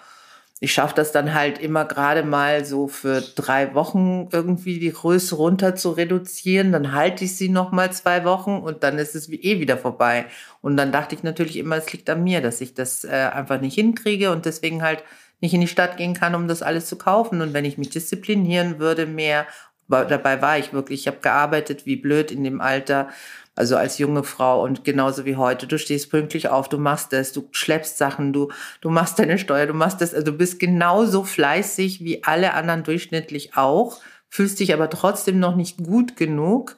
ich 0.61 0.73
schaffe 0.73 0.95
das 0.95 1.11
dann 1.11 1.33
halt 1.33 1.59
immer 1.59 1.83
gerade 1.83 2.23
mal 2.23 2.63
so 2.63 2.87
für 2.87 3.21
drei 3.21 3.75
Wochen 3.75 4.29
irgendwie 4.31 4.79
die 4.79 4.91
Größe 4.91 5.35
runter 5.35 5.75
zu 5.75 5.91
reduzieren. 5.91 6.71
Dann 6.71 6.93
halte 6.93 7.25
ich 7.25 7.35
sie 7.35 7.49
noch 7.49 7.71
mal 7.71 7.91
zwei 7.91 8.23
Wochen 8.23 8.59
und 8.59 8.81
dann 8.83 8.97
ist 8.97 9.15
es 9.15 9.29
eh 9.29 9.59
wieder 9.59 9.77
vorbei. 9.77 10.27
Und 10.61 10.77
dann 10.77 10.93
dachte 10.93 11.13
ich 11.13 11.23
natürlich 11.23 11.57
immer, 11.57 11.75
es 11.75 11.91
liegt 11.91 12.09
an 12.09 12.23
mir, 12.23 12.41
dass 12.41 12.61
ich 12.61 12.73
das 12.73 13.03
äh, 13.03 13.09
einfach 13.09 13.59
nicht 13.59 13.75
hinkriege 13.75 14.31
und 14.31 14.45
deswegen 14.45 14.81
halt 14.81 15.03
nicht 15.41 15.53
in 15.53 15.61
die 15.61 15.67
Stadt 15.67 15.97
gehen 15.97 16.13
kann, 16.13 16.35
um 16.35 16.47
das 16.47 16.61
alles 16.61 16.85
zu 16.85 16.97
kaufen. 16.97 17.41
Und 17.41 17.53
wenn 17.53 17.65
ich 17.65 17.77
mich 17.77 17.89
disziplinieren 17.89 18.79
würde 18.79 19.05
mehr, 19.05 19.47
dabei 19.89 20.41
war 20.41 20.57
ich 20.57 20.71
wirklich, 20.71 21.01
ich 21.01 21.07
habe 21.07 21.19
gearbeitet 21.21 21.85
wie 21.85 21.97
blöd 21.97 22.31
in 22.31 22.45
dem 22.45 22.61
Alter 22.61 23.09
also 23.55 23.77
als 23.77 23.97
junge 23.97 24.23
Frau 24.23 24.63
und 24.63 24.83
genauso 24.83 25.25
wie 25.25 25.37
heute. 25.37 25.65
Du 25.65 25.79
stehst 25.79 26.11
pünktlich 26.11 26.49
auf, 26.49 26.67
du 26.67 26.77
machst 26.77 27.13
das, 27.13 27.31
du 27.31 27.47
schleppst 27.51 27.97
Sachen, 27.97 28.33
du, 28.33 28.51
du 28.81 28.89
machst 28.89 29.17
deine 29.17 29.37
Steuer, 29.37 29.65
du 29.65 29.73
machst 29.73 30.01
das. 30.01 30.13
Also 30.13 30.31
du 30.31 30.37
bist 30.37 30.59
genauso 30.59 31.23
fleißig 31.23 32.03
wie 32.03 32.23
alle 32.23 32.53
anderen 32.53 32.83
durchschnittlich 32.83 33.55
auch, 33.55 34.01
fühlst 34.29 34.59
dich 34.59 34.73
aber 34.73 34.89
trotzdem 34.89 35.39
noch 35.39 35.55
nicht 35.55 35.77
gut 35.77 36.17
genug. 36.17 36.77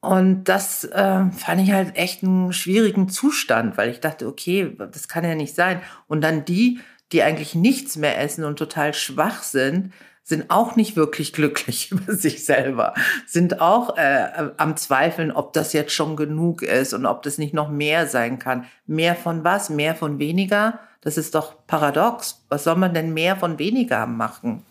Und 0.00 0.44
das 0.44 0.84
äh, 0.84 1.30
fand 1.30 1.60
ich 1.60 1.72
halt 1.72 1.96
echt 1.96 2.22
einen 2.22 2.52
schwierigen 2.52 3.08
Zustand, 3.08 3.76
weil 3.76 3.90
ich 3.90 4.00
dachte, 4.00 4.26
okay, 4.26 4.76
das 4.92 5.08
kann 5.08 5.24
ja 5.24 5.34
nicht 5.34 5.54
sein. 5.54 5.80
Und 6.06 6.20
dann 6.20 6.44
die, 6.44 6.80
die 7.12 7.22
eigentlich 7.22 7.54
nichts 7.54 7.96
mehr 7.96 8.20
essen 8.20 8.44
und 8.44 8.58
total 8.58 8.94
schwach 8.94 9.42
sind, 9.42 9.92
sind 10.28 10.50
auch 10.50 10.76
nicht 10.76 10.94
wirklich 10.94 11.32
glücklich 11.32 11.90
über 11.90 12.14
sich 12.14 12.44
selber, 12.44 12.92
sind 13.26 13.62
auch 13.62 13.96
äh, 13.96 14.50
am 14.58 14.76
Zweifeln, 14.76 15.32
ob 15.32 15.54
das 15.54 15.72
jetzt 15.72 15.92
schon 15.92 16.16
genug 16.16 16.62
ist 16.62 16.92
und 16.92 17.06
ob 17.06 17.22
das 17.22 17.38
nicht 17.38 17.54
noch 17.54 17.70
mehr 17.70 18.06
sein 18.06 18.38
kann. 18.38 18.66
Mehr 18.86 19.16
von 19.16 19.42
was? 19.42 19.70
Mehr 19.70 19.94
von 19.94 20.18
weniger? 20.18 20.80
Das 21.00 21.16
ist 21.16 21.34
doch 21.34 21.54
paradox. 21.66 22.44
Was 22.50 22.64
soll 22.64 22.76
man 22.76 22.92
denn 22.92 23.14
mehr 23.14 23.36
von 23.36 23.58
weniger 23.58 24.06
machen? 24.06 24.64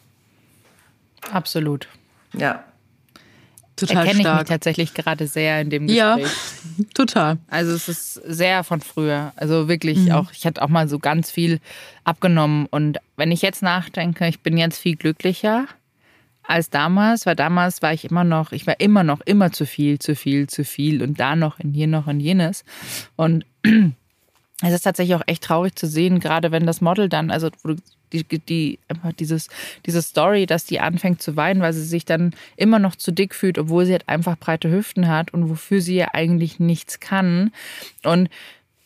Absolut. 1.31 1.87
Ja. 2.33 2.63
Total 3.77 3.97
Erkenne 4.07 4.21
stark. 4.21 4.35
ich 4.35 4.39
mich 4.41 4.49
tatsächlich 4.49 4.93
gerade 4.95 5.27
sehr 5.27 5.61
in 5.61 5.69
dem 5.69 5.85
Gespräch. 5.85 6.25
Ja, 6.25 6.85
total. 6.95 7.37
Also 7.47 7.73
es 7.73 7.87
ist 7.87 8.13
sehr 8.15 8.63
von 8.63 8.81
früher. 8.81 9.33
Also 9.35 9.67
wirklich 9.67 9.99
mhm. 9.99 10.11
auch, 10.13 10.31
ich 10.31 10.47
hatte 10.47 10.63
auch 10.63 10.67
mal 10.67 10.89
so 10.89 10.97
ganz 10.97 11.29
viel 11.29 11.59
abgenommen. 12.03 12.65
Und 12.71 12.97
wenn 13.17 13.31
ich 13.31 13.43
jetzt 13.43 13.61
nachdenke, 13.61 14.27
ich 14.27 14.39
bin 14.39 14.57
jetzt 14.57 14.79
viel 14.79 14.95
glücklicher 14.95 15.67
als 16.41 16.71
damals, 16.71 17.27
weil 17.27 17.35
damals 17.35 17.83
war 17.83 17.93
ich 17.93 18.05
immer 18.05 18.23
noch, 18.23 18.51
ich 18.51 18.65
war 18.65 18.79
immer 18.79 19.03
noch 19.03 19.21
immer 19.21 19.51
zu 19.51 19.67
viel, 19.67 19.99
zu 19.99 20.15
viel, 20.15 20.47
zu 20.47 20.65
viel 20.65 21.03
und 21.03 21.19
da 21.19 21.35
noch 21.35 21.59
und 21.59 21.73
hier 21.73 21.87
noch 21.87 22.07
und 22.07 22.19
jenes. 22.19 22.65
Und 23.15 23.45
es 23.63 24.73
ist 24.73 24.81
tatsächlich 24.81 25.15
auch 25.15 25.27
echt 25.27 25.43
traurig 25.43 25.75
zu 25.75 25.85
sehen, 25.85 26.19
gerade 26.19 26.51
wenn 26.51 26.65
das 26.65 26.81
Model 26.81 27.09
dann, 27.09 27.29
also 27.29 27.51
die, 28.13 28.23
die, 28.23 28.79
einfach 28.87 29.13
dieses, 29.13 29.49
diese 29.85 30.01
Story, 30.01 30.45
dass 30.45 30.65
die 30.65 30.79
anfängt 30.79 31.21
zu 31.21 31.35
weinen, 31.35 31.61
weil 31.61 31.73
sie 31.73 31.83
sich 31.83 32.05
dann 32.05 32.33
immer 32.55 32.79
noch 32.79 32.95
zu 32.95 33.11
dick 33.11 33.35
fühlt, 33.35 33.57
obwohl 33.57 33.85
sie 33.85 33.93
halt 33.93 34.07
einfach 34.07 34.37
breite 34.37 34.71
Hüften 34.71 35.07
hat 35.07 35.33
und 35.33 35.49
wofür 35.49 35.81
sie 35.81 35.95
ja 35.95 36.09
eigentlich 36.13 36.59
nichts 36.59 36.99
kann. 36.99 37.51
Und 38.03 38.29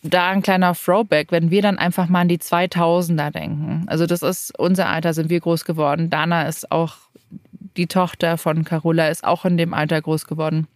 da 0.04 0.30
ein 0.30 0.42
kleiner 0.42 0.74
Throwback, 0.74 1.32
wenn 1.32 1.52
wir 1.52 1.62
dann 1.62 1.78
einfach 1.78 2.10
mal 2.10 2.22
an 2.22 2.28
die 2.28 2.40
2000er 2.40 3.32
denken. 3.32 3.84
Also 3.88 4.06
das 4.08 4.24
ist 4.24 4.58
unser 4.58 4.90
Alter, 4.90 5.14
sind 5.14 5.30
wir 5.30 5.40
groß 5.40 5.66
geworden. 5.66 6.10
Dana 6.10 6.48
ist 6.48 6.72
auch 6.72 6.96
die 7.78 7.88
Tochter 7.88 8.38
von 8.38 8.64
Carola, 8.64 9.08
ist 9.08 9.24
auch 9.24 9.46
in 9.46 9.58
dem 9.58 9.74
Alter 9.74 10.02
groß 10.02 10.26
geworden. 10.26 10.68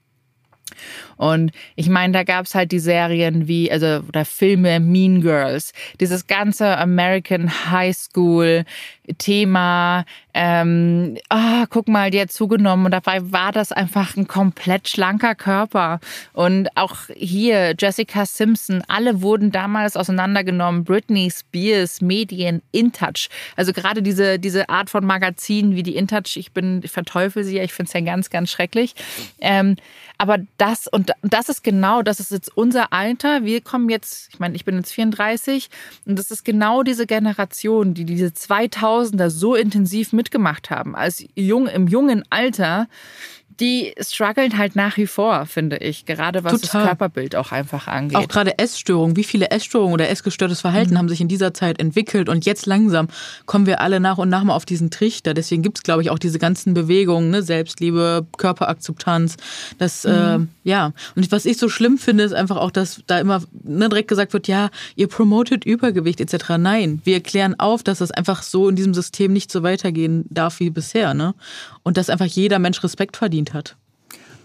Und 1.18 1.52
ich 1.76 1.90
meine, 1.90 2.14
da 2.14 2.24
gab 2.24 2.46
es 2.46 2.56
halt 2.56 2.72
die 2.72 2.80
Serien 2.80 3.48
wie, 3.48 3.72
also, 3.72 4.04
oder 4.08 4.26
Filme 4.26 4.80
Mean 4.80 5.22
Girls, 5.22 5.72
dieses 6.00 6.28
ganze 6.28 6.78
American 6.78 7.72
High 7.72 7.96
School 7.96 8.66
Thema, 9.18 10.06
ähm, 10.34 11.18
oh, 11.30 11.66
guck 11.70 11.88
mal, 11.88 12.12
die 12.12 12.20
hat 12.20 12.32
zugenommen 12.32 12.86
und 12.86 12.92
dabei 12.92 13.32
war 13.32 13.52
das 13.52 13.72
einfach 13.72 14.18
ein 14.18 14.28
komplett 14.28 14.90
schlanker 14.90 15.36
Körper. 15.36 16.00
Und 16.34 16.76
auch 16.76 16.96
hier 17.16 17.74
Jessica 17.78 18.26
Simpson, 18.26 18.84
alle 18.88 19.22
wurden 19.22 19.52
damals 19.52 19.96
auseinandergenommen. 19.96 20.84
Britney 20.84 21.32
Spears, 21.32 22.02
Medien, 22.02 22.62
InTouch. 22.72 23.30
Also 23.56 23.74
gerade 23.74 24.02
diese, 24.02 24.40
diese 24.40 24.70
Art 24.70 24.90
von 24.90 25.06
Magazinen 25.06 25.76
wie 25.76 25.84
die 25.84 25.96
InTouch, 25.96 26.36
ich 26.36 26.52
bin, 26.52 26.82
ich 26.84 26.92
verteufel 26.92 27.44
sie 27.44 27.58
ja, 27.58 27.64
ich 27.64 27.74
finde 27.74 27.88
es 27.88 27.94
ja 27.94 28.02
ganz, 28.02 28.30
ganz 28.30 28.52
schrecklich. 28.52 28.96
Ähm, 29.40 29.78
aber 30.18 30.38
das, 30.58 30.88
und 30.88 31.12
das 31.22 31.50
ist 31.50 31.64
genau, 31.64 32.02
das 32.02 32.20
ist 32.20 32.32
jetzt 32.32 32.56
unser 32.56 32.94
Alter. 32.94 33.44
Wir 33.44 33.62
kommen 33.62 33.90
jetzt, 33.90 34.30
ich 34.32 34.40
meine, 34.40 34.56
ich 34.56 34.66
bin 34.66 34.78
jetzt 34.78 34.92
34 34.92 35.70
und 36.06 36.18
das 36.18 36.32
ist 36.32 36.46
genau 36.46 36.84
diese 36.84 37.06
Generation, 37.06 37.94
die 37.94 38.06
diese 38.06 38.34
2000er 39.02 39.30
so 39.30 39.56
intensiv 39.56 40.14
mitgemacht 40.14 40.70
haben, 40.70 40.96
als 40.96 41.26
jung, 41.36 41.68
im 41.68 41.88
jungen 41.88 42.24
Alter 42.30 42.88
die 43.60 43.94
strugglen 44.00 44.58
halt 44.58 44.76
nach 44.76 44.98
wie 44.98 45.08
vor, 45.08 45.46
finde 45.46 45.78
ich, 45.78 46.06
gerade 46.06 46.44
was 46.44 46.62
Total. 46.62 46.82
das 46.82 46.90
Körperbild 46.90 47.36
auch 47.36 47.52
einfach 47.52 47.88
angeht. 47.88 48.18
Auch 48.18 48.28
gerade 48.28 48.58
Essstörungen, 48.60 49.16
wie 49.16 49.24
viele 49.24 49.50
Essstörungen 49.50 49.94
oder 49.94 50.10
essgestörtes 50.10 50.62
Verhalten 50.62 50.94
mhm. 50.94 50.98
haben 50.98 51.10
sich 51.10 51.22
in 51.22 51.28
dieser 51.28 51.54
Zeit 51.54 51.80
entwickelt 51.80 52.28
und 52.28 52.46
jetzt 52.46 52.66
langsam 52.66 53.08
kommen 53.46 53.66
wir 53.66 53.80
alle 53.80 54.00
nach 54.00 54.18
und 54.18 54.30
nach 54.30 54.44
mal 54.44 54.56
auf 54.56 54.66
diesen 54.66 54.92
Trichter. 54.92 55.34
Deswegen 55.34 55.62
gibt 55.62 55.78
es, 55.78 55.84
glaube 55.84 56.02
ich, 56.02 56.10
auch 56.10 56.20
diese 56.20 56.40
ganzen 56.40 56.74
Bewegungen, 56.74 57.30
ne? 57.30 57.44
Selbstliebe, 57.44 58.26
Körperakzeptanz, 58.38 59.38
das, 59.78 60.04
mhm. 60.04 60.12
äh, 60.64 60.70
ja. 60.70 60.92
Und 61.16 61.32
was 61.32 61.46
ich 61.46 61.58
so 61.58 61.70
schlimm 61.70 61.98
finde, 61.98 62.26
ist 62.26 62.34
einfach 62.34 62.58
auch, 62.58 62.72
dass 62.72 63.02
da 63.08 63.20
immer 63.20 63.42
ne, 63.64 63.88
direkt 63.88 64.10
gesagt 64.10 64.34
wird, 64.34 64.48
ja, 64.48 64.70
ihr 64.96 65.08
promotet 65.08 65.66
Übergewicht 65.66 66.20
etc. 66.20 66.58
Nein, 66.58 67.02
wir 67.06 67.22
klären 67.22 67.58
auf, 67.58 67.84
dass 67.84 68.00
das 68.00 68.12
einfach 68.12 68.44
so 68.44 68.68
in 68.68 68.76
diesem 68.76 68.94
System 68.94 69.32
nicht 69.32 69.52
so 69.52 69.64
weitergehen 69.64 70.26
darf 70.30 70.60
wie 70.60 70.70
bisher, 70.70 71.14
ne? 71.14 71.36
Und 71.86 71.98
dass 71.98 72.10
einfach 72.10 72.26
jeder 72.26 72.60
Mensch 72.60 72.84
Respekt 72.84 73.16
verdient 73.16 73.54
hat. 73.54 73.78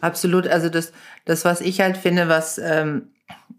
Absolut. 0.03 0.47
Also 0.47 0.69
das, 0.69 0.93
das 1.25 1.45
was 1.45 1.61
ich 1.61 1.81
halt 1.81 1.97
finde, 1.97 2.29
was 2.29 2.59
ähm, 2.59 3.09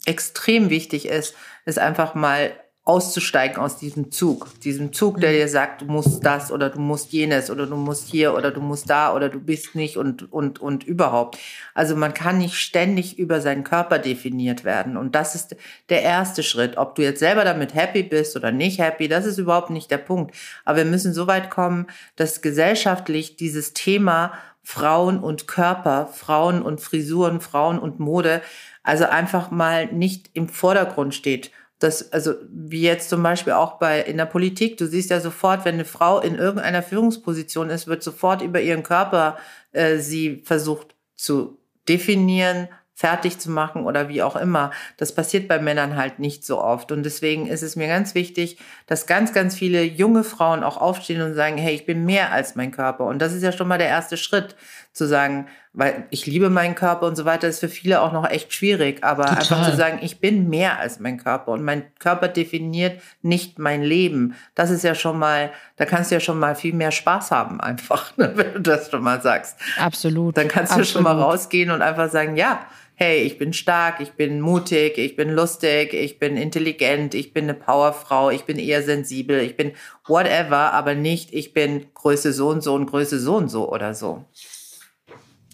extrem 0.05 0.69
wichtig 0.69 1.07
ist, 1.07 1.35
ist 1.65 1.79
einfach 1.79 2.13
mal 2.15 2.51
auszusteigen 2.83 3.57
aus 3.57 3.77
diesem 3.77 4.11
Zug. 4.11 4.59
Diesem 4.61 4.91
Zug, 4.91 5.19
der 5.21 5.31
dir 5.31 5.47
sagt, 5.47 5.81
du 5.81 5.85
musst 5.85 6.25
das 6.25 6.51
oder 6.51 6.71
du 6.71 6.79
musst 6.79 7.13
jenes 7.13 7.51
oder 7.51 7.67
du 7.67 7.75
musst 7.75 8.07
hier 8.07 8.33
oder 8.33 8.49
du 8.49 8.59
musst 8.59 8.89
da 8.89 9.13
oder 9.13 9.29
du 9.29 9.39
bist 9.39 9.75
nicht 9.75 9.97
und, 9.97 10.31
und, 10.33 10.59
und 10.59 10.83
überhaupt. 10.83 11.37
Also 11.75 11.95
man 11.95 12.15
kann 12.15 12.39
nicht 12.39 12.55
ständig 12.55 13.19
über 13.19 13.39
seinen 13.39 13.63
Körper 13.63 13.99
definiert 13.99 14.63
werden. 14.63 14.97
Und 14.97 15.13
das 15.13 15.35
ist 15.35 15.55
der 15.89 16.01
erste 16.01 16.41
Schritt. 16.41 16.77
Ob 16.77 16.95
du 16.95 17.03
jetzt 17.03 17.19
selber 17.19 17.43
damit 17.43 17.75
happy 17.75 18.01
bist 18.01 18.35
oder 18.35 18.51
nicht 18.51 18.79
happy, 18.79 19.07
das 19.07 19.25
ist 19.25 19.37
überhaupt 19.37 19.69
nicht 19.69 19.91
der 19.91 19.99
Punkt. 19.99 20.35
Aber 20.65 20.77
wir 20.77 20.85
müssen 20.85 21.13
so 21.13 21.27
weit 21.27 21.51
kommen, 21.51 21.85
dass 22.15 22.41
gesellschaftlich 22.41 23.35
dieses 23.35 23.73
Thema 23.73 24.33
Frauen 24.63 25.19
und 25.19 25.47
Körper, 25.47 26.07
Frauen 26.07 26.63
und 26.63 26.81
Frisuren, 26.81 27.41
Frauen 27.41 27.77
und 27.77 27.99
Mode, 27.99 28.41
also 28.83 29.05
einfach 29.05 29.51
mal 29.51 29.87
nicht 29.87 30.31
im 30.33 30.49
Vordergrund 30.49 31.13
steht. 31.13 31.51
Das, 31.81 32.11
also 32.13 32.35
wie 32.47 32.83
jetzt 32.83 33.09
zum 33.09 33.23
Beispiel 33.23 33.53
auch 33.53 33.79
bei 33.79 34.01
in 34.01 34.17
der 34.17 34.27
Politik, 34.27 34.77
du 34.77 34.85
siehst 34.85 35.09
ja 35.09 35.19
sofort, 35.19 35.65
wenn 35.65 35.73
eine 35.73 35.85
Frau 35.85 36.19
in 36.19 36.35
irgendeiner 36.35 36.83
Führungsposition 36.83 37.71
ist, 37.71 37.87
wird 37.87 38.03
sofort 38.03 38.43
über 38.43 38.61
ihren 38.61 38.83
Körper 38.83 39.39
äh, 39.71 39.97
sie 39.97 40.43
versucht 40.45 40.95
zu 41.15 41.57
definieren, 41.89 42.67
fertig 42.93 43.39
zu 43.39 43.49
machen 43.49 43.85
oder 43.85 44.09
wie 44.09 44.21
auch 44.21 44.35
immer. 44.35 44.69
Das 44.97 45.15
passiert 45.15 45.47
bei 45.47 45.57
Männern 45.57 45.95
halt 45.95 46.19
nicht 46.19 46.45
so 46.45 46.61
oft. 46.61 46.91
Und 46.91 47.01
deswegen 47.01 47.47
ist 47.47 47.63
es 47.63 47.75
mir 47.75 47.87
ganz 47.87 48.13
wichtig, 48.13 48.59
dass 48.85 49.07
ganz, 49.07 49.33
ganz 49.33 49.55
viele 49.55 49.81
junge 49.81 50.23
Frauen 50.23 50.63
auch 50.63 50.77
aufstehen 50.77 51.23
und 51.23 51.33
sagen, 51.33 51.57
hey, 51.57 51.73
ich 51.73 51.87
bin 51.87 52.05
mehr 52.05 52.31
als 52.31 52.55
mein 52.55 52.69
Körper. 52.69 53.05
Und 53.05 53.19
das 53.19 53.33
ist 53.33 53.41
ja 53.41 53.51
schon 53.51 53.67
mal 53.67 53.79
der 53.79 53.87
erste 53.87 54.17
Schritt, 54.17 54.55
zu 54.93 55.07
sagen, 55.07 55.47
weil 55.73 56.05
ich 56.09 56.25
liebe 56.25 56.49
meinen 56.49 56.75
Körper 56.75 57.07
und 57.07 57.15
so 57.15 57.23
weiter, 57.23 57.47
ist 57.47 57.61
für 57.61 57.69
viele 57.69 58.01
auch 58.01 58.11
noch 58.11 58.29
echt 58.29 58.53
schwierig. 58.53 59.03
Aber 59.03 59.23
Total. 59.23 59.37
einfach 59.37 59.69
zu 59.69 59.77
sagen, 59.77 59.99
ich 60.01 60.19
bin 60.19 60.49
mehr 60.49 60.79
als 60.79 60.99
mein 60.99 61.17
Körper 61.17 61.51
und 61.53 61.63
mein 61.63 61.83
Körper 61.99 62.27
definiert 62.27 63.01
nicht 63.21 63.57
mein 63.57 63.81
Leben. 63.81 64.35
Das 64.53 64.69
ist 64.69 64.83
ja 64.83 64.93
schon 64.93 65.17
mal, 65.17 65.51
da 65.77 65.85
kannst 65.85 66.11
du 66.11 66.15
ja 66.15 66.19
schon 66.19 66.39
mal 66.39 66.55
viel 66.55 66.73
mehr 66.73 66.91
Spaß 66.91 67.31
haben, 67.31 67.61
einfach, 67.61 68.15
ne, 68.17 68.33
wenn 68.35 68.53
du 68.53 68.59
das 68.59 68.91
schon 68.91 69.03
mal 69.03 69.21
sagst. 69.21 69.57
Absolut. 69.77 70.35
Dann 70.35 70.49
kannst 70.49 70.75
du 70.75 70.83
schon 70.83 71.03
mal 71.03 71.17
rausgehen 71.17 71.71
und 71.71 71.81
einfach 71.81 72.09
sagen, 72.09 72.35
ja, 72.35 72.65
hey, 73.01 73.23
ich 73.23 73.39
bin 73.39 73.51
stark, 73.51 73.99
ich 73.99 74.11
bin 74.11 74.41
mutig, 74.41 74.99
ich 74.99 75.15
bin 75.15 75.31
lustig, 75.31 75.93
ich 75.93 76.19
bin 76.19 76.37
intelligent, 76.37 77.15
ich 77.15 77.33
bin 77.33 77.45
eine 77.45 77.55
Powerfrau, 77.55 78.29
ich 78.29 78.43
bin 78.43 78.59
eher 78.59 78.83
sensibel, 78.83 79.39
ich 79.39 79.57
bin 79.57 79.71
whatever, 80.05 80.73
aber 80.73 80.93
nicht, 80.93 81.33
ich 81.33 81.51
bin 81.51 81.87
Größe 81.95 82.31
so 82.31 82.49
und 82.49 82.61
so 82.61 82.75
und 82.75 82.85
Größe 82.85 83.19
so 83.19 83.37
und 83.37 83.49
so 83.49 83.71
oder 83.71 83.95
so. 83.95 84.25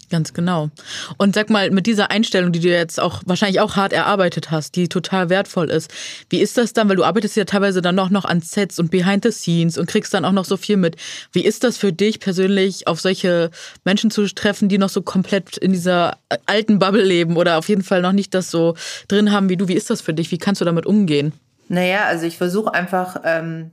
Ganz 0.09 0.33
genau. 0.33 0.69
Und 1.17 1.35
sag 1.35 1.49
mal, 1.49 1.69
mit 1.71 1.85
dieser 1.85 2.11
Einstellung, 2.11 2.53
die 2.53 2.61
du 2.61 2.69
jetzt 2.69 2.97
auch 2.97 3.21
wahrscheinlich 3.25 3.59
auch 3.59 3.75
hart 3.75 3.91
erarbeitet 3.91 4.51
hast, 4.51 4.77
die 4.77 4.87
total 4.87 5.29
wertvoll 5.29 5.69
ist, 5.69 5.91
wie 6.29 6.39
ist 6.39 6.57
das 6.57 6.71
dann, 6.71 6.87
weil 6.87 6.95
du 6.95 7.03
arbeitest 7.03 7.35
ja 7.35 7.43
teilweise 7.43 7.81
dann 7.81 7.95
noch, 7.95 8.09
noch 8.09 8.23
an 8.23 8.39
Sets 8.39 8.79
und 8.79 8.89
Behind 8.89 9.23
the 9.25 9.31
Scenes 9.31 9.77
und 9.77 9.87
kriegst 9.87 10.13
dann 10.13 10.23
auch 10.23 10.31
noch 10.31 10.45
so 10.45 10.55
viel 10.55 10.77
mit. 10.77 10.95
Wie 11.33 11.43
ist 11.43 11.65
das 11.65 11.77
für 11.77 11.91
dich 11.91 12.21
persönlich, 12.21 12.87
auf 12.87 13.01
solche 13.01 13.51
Menschen 13.83 14.09
zu 14.09 14.25
treffen, 14.33 14.69
die 14.69 14.77
noch 14.77 14.89
so 14.89 15.01
komplett 15.01 15.57
in 15.57 15.73
dieser 15.73 16.17
alten 16.45 16.79
Bubble 16.79 17.03
leben 17.03 17.35
oder 17.35 17.57
auf 17.57 17.67
jeden 17.67 17.83
Fall 17.83 18.01
noch 18.01 18.13
nicht 18.13 18.33
das 18.33 18.49
so 18.49 18.75
drin 19.09 19.33
haben 19.33 19.49
wie 19.49 19.57
du? 19.57 19.67
Wie 19.67 19.75
ist 19.75 19.89
das 19.89 19.99
für 19.99 20.13
dich? 20.13 20.31
Wie 20.31 20.37
kannst 20.37 20.61
du 20.61 20.65
damit 20.65 20.85
umgehen? 20.85 21.33
Naja, 21.67 22.05
also 22.05 22.25
ich 22.25 22.37
versuche 22.37 22.73
einfach 22.73 23.17
ähm, 23.25 23.71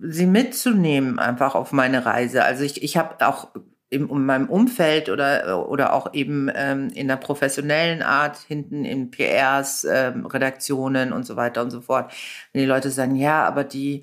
sie 0.00 0.26
mitzunehmen 0.26 1.18
einfach 1.18 1.54
auf 1.54 1.72
meine 1.72 2.06
Reise. 2.06 2.44
Also 2.44 2.64
ich, 2.64 2.82
ich 2.82 2.96
habe 2.96 3.26
auch 3.26 3.48
im, 3.92 4.08
in 4.08 4.24
meinem 4.24 4.48
Umfeld 4.48 5.10
oder, 5.10 5.68
oder 5.68 5.92
auch 5.92 6.14
eben 6.14 6.50
ähm, 6.54 6.88
in 6.94 7.08
der 7.08 7.16
professionellen 7.16 8.02
Art, 8.02 8.38
hinten 8.38 8.86
in 8.86 9.10
PRs, 9.10 9.84
ähm, 9.84 10.24
Redaktionen 10.24 11.12
und 11.12 11.26
so 11.26 11.36
weiter 11.36 11.62
und 11.62 11.70
so 11.70 11.82
fort. 11.82 12.10
Wenn 12.52 12.62
die 12.62 12.68
Leute 12.68 12.90
sagen, 12.90 13.16
ja, 13.16 13.44
aber 13.44 13.64
die, 13.64 14.02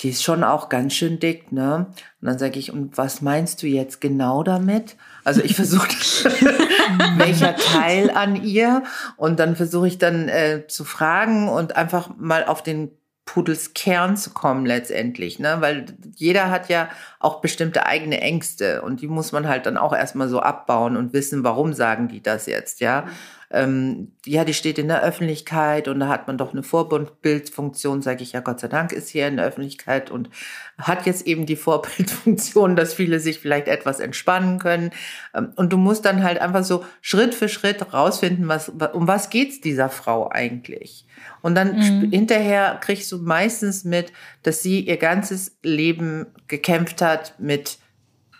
die 0.00 0.08
ist 0.08 0.22
schon 0.22 0.42
auch 0.42 0.70
ganz 0.70 0.94
schön 0.94 1.20
dick, 1.20 1.52
ne? 1.52 1.86
Und 2.22 2.26
dann 2.26 2.38
sage 2.38 2.58
ich, 2.58 2.72
und 2.72 2.96
was 2.96 3.20
meinst 3.20 3.62
du 3.62 3.66
jetzt 3.66 4.00
genau 4.00 4.42
damit? 4.42 4.96
Also 5.22 5.42
ich 5.42 5.54
versuche, 5.54 5.88
welcher 7.18 7.56
Teil 7.56 8.10
an 8.10 8.42
ihr? 8.42 8.84
Und 9.18 9.38
dann 9.38 9.54
versuche 9.54 9.86
ich 9.86 9.98
dann 9.98 10.30
äh, 10.30 10.66
zu 10.66 10.84
fragen 10.84 11.50
und 11.50 11.76
einfach 11.76 12.16
mal 12.16 12.44
auf 12.44 12.62
den 12.62 12.90
Pudels 13.32 13.74
Kern 13.74 14.16
zu 14.16 14.30
kommen 14.30 14.66
letztendlich, 14.66 15.38
ne? 15.38 15.58
Weil 15.60 15.86
jeder 16.16 16.50
hat 16.50 16.68
ja 16.68 16.88
auch 17.20 17.40
bestimmte 17.40 17.86
eigene 17.86 18.20
Ängste 18.20 18.82
und 18.82 19.00
die 19.02 19.06
muss 19.06 19.30
man 19.30 19.46
halt 19.46 19.66
dann 19.66 19.76
auch 19.76 19.92
erstmal 19.92 20.28
so 20.28 20.40
abbauen 20.40 20.96
und 20.96 21.12
wissen, 21.12 21.44
warum 21.44 21.72
sagen 21.72 22.08
die 22.08 22.20
das 22.20 22.46
jetzt, 22.46 22.80
ja? 22.80 23.02
Mhm. 23.02 23.10
Ähm, 23.52 24.12
ja, 24.24 24.44
die 24.44 24.54
steht 24.54 24.78
in 24.78 24.86
der 24.86 25.02
Öffentlichkeit 25.02 25.88
und 25.88 25.98
da 25.98 26.08
hat 26.08 26.28
man 26.28 26.38
doch 26.38 26.52
eine 26.52 26.62
Vorbildfunktion, 26.62 28.00
sage 28.00 28.22
ich 28.22 28.32
ja, 28.32 28.40
Gott 28.40 28.60
sei 28.60 28.68
Dank 28.68 28.92
ist 28.92 29.08
hier 29.08 29.26
in 29.26 29.38
der 29.38 29.46
Öffentlichkeit 29.46 30.10
und 30.12 30.30
hat 30.78 31.04
jetzt 31.04 31.26
eben 31.26 31.46
die 31.46 31.56
Vorbildfunktion, 31.56 32.76
dass 32.76 32.94
viele 32.94 33.18
sich 33.18 33.40
vielleicht 33.40 33.66
etwas 33.66 33.98
entspannen 33.98 34.60
können. 34.60 34.90
Ähm, 35.34 35.52
und 35.56 35.72
du 35.72 35.78
musst 35.78 36.04
dann 36.04 36.22
halt 36.22 36.40
einfach 36.40 36.62
so 36.62 36.84
Schritt 37.00 37.34
für 37.34 37.48
Schritt 37.48 37.92
rausfinden, 37.92 38.46
was, 38.46 38.68
um 38.68 39.08
was 39.08 39.30
geht's 39.30 39.60
dieser 39.60 39.88
Frau 39.88 40.30
eigentlich? 40.30 41.06
Und 41.42 41.56
dann 41.56 41.76
mhm. 41.76 42.10
hinterher 42.10 42.78
kriegst 42.80 43.10
du 43.10 43.18
meistens 43.18 43.84
mit, 43.84 44.12
dass 44.44 44.62
sie 44.62 44.80
ihr 44.80 44.96
ganzes 44.96 45.56
Leben 45.62 46.26
gekämpft 46.46 47.02
hat 47.02 47.34
mit 47.38 47.78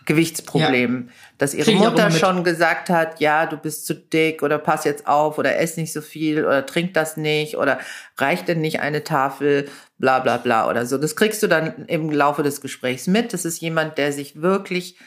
Gewichtsproblemen. 0.05 1.07
Ja. 1.07 1.13
Dass 1.37 1.53
ihre 1.53 1.71
Mutter 1.73 2.11
schon 2.11 2.43
gesagt 2.43 2.89
hat, 2.89 3.19
ja, 3.19 3.45
du 3.45 3.57
bist 3.57 3.85
zu 3.85 3.95
dick 3.95 4.43
oder 4.43 4.57
pass 4.57 4.83
jetzt 4.83 5.07
auf 5.07 5.37
oder 5.37 5.57
ess 5.57 5.77
nicht 5.77 5.93
so 5.93 6.01
viel 6.01 6.45
oder 6.45 6.65
trink 6.65 6.93
das 6.93 7.17
nicht 7.17 7.57
oder 7.57 7.79
reicht 8.17 8.47
denn 8.47 8.61
nicht 8.61 8.79
eine 8.79 9.03
Tafel, 9.03 9.67
bla 9.97 10.19
bla 10.19 10.37
bla 10.37 10.69
oder 10.69 10.85
so. 10.85 10.97
Das 10.97 11.15
kriegst 11.15 11.41
du 11.43 11.47
dann 11.47 11.85
im 11.87 12.09
Laufe 12.09 12.43
des 12.43 12.61
Gesprächs 12.61 13.07
mit. 13.07 13.33
Das 13.33 13.45
ist 13.45 13.61
jemand, 13.61 13.97
der 13.97 14.11
sich 14.11 14.41
wirklich 14.41 14.97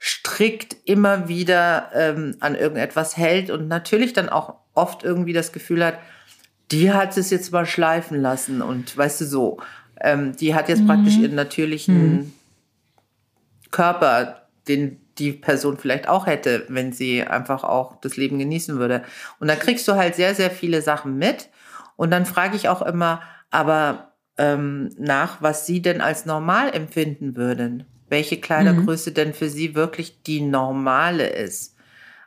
strikt 0.00 0.76
immer 0.84 1.28
wieder 1.28 1.90
ähm, 1.94 2.36
an 2.40 2.54
irgendetwas 2.54 3.16
hält 3.16 3.50
und 3.50 3.68
natürlich 3.68 4.12
dann 4.12 4.28
auch 4.28 4.56
oft 4.74 5.02
irgendwie 5.02 5.32
das 5.32 5.52
Gefühl 5.52 5.84
hat, 5.84 5.98
die 6.70 6.92
hat 6.92 7.16
es 7.16 7.30
jetzt 7.30 7.52
mal 7.52 7.66
schleifen 7.66 8.20
lassen 8.20 8.62
und 8.62 8.96
weißt 8.96 9.20
du 9.20 9.24
so, 9.24 9.58
ähm, 10.00 10.36
die 10.36 10.54
hat 10.54 10.68
jetzt 10.68 10.82
mhm. 10.82 10.86
praktisch 10.86 11.16
ihren 11.16 11.34
natürlichen 11.34 12.12
mhm. 12.12 12.32
Körper, 13.70 14.43
den 14.68 15.00
die 15.18 15.32
Person 15.32 15.76
vielleicht 15.76 16.08
auch 16.08 16.26
hätte, 16.26 16.64
wenn 16.68 16.92
sie 16.92 17.22
einfach 17.22 17.64
auch 17.64 18.00
das 18.00 18.16
Leben 18.16 18.38
genießen 18.38 18.78
würde. 18.78 19.04
Und 19.38 19.48
dann 19.48 19.58
kriegst 19.58 19.86
du 19.86 19.94
halt 19.94 20.16
sehr, 20.16 20.34
sehr 20.34 20.50
viele 20.50 20.82
Sachen 20.82 21.18
mit. 21.18 21.50
Und 21.96 22.10
dann 22.10 22.26
frage 22.26 22.56
ich 22.56 22.68
auch 22.68 22.82
immer, 22.82 23.22
aber 23.50 24.14
ähm, 24.36 24.90
nach, 24.98 25.40
was 25.42 25.66
sie 25.66 25.80
denn 25.80 26.00
als 26.00 26.26
normal 26.26 26.74
empfinden 26.74 27.36
würden. 27.36 27.84
Welche 28.08 28.40
Kleidergröße 28.40 29.10
mhm. 29.10 29.14
denn 29.14 29.34
für 29.34 29.48
sie 29.48 29.74
wirklich 29.74 30.22
die 30.22 30.40
normale 30.40 31.28
ist. 31.28 31.76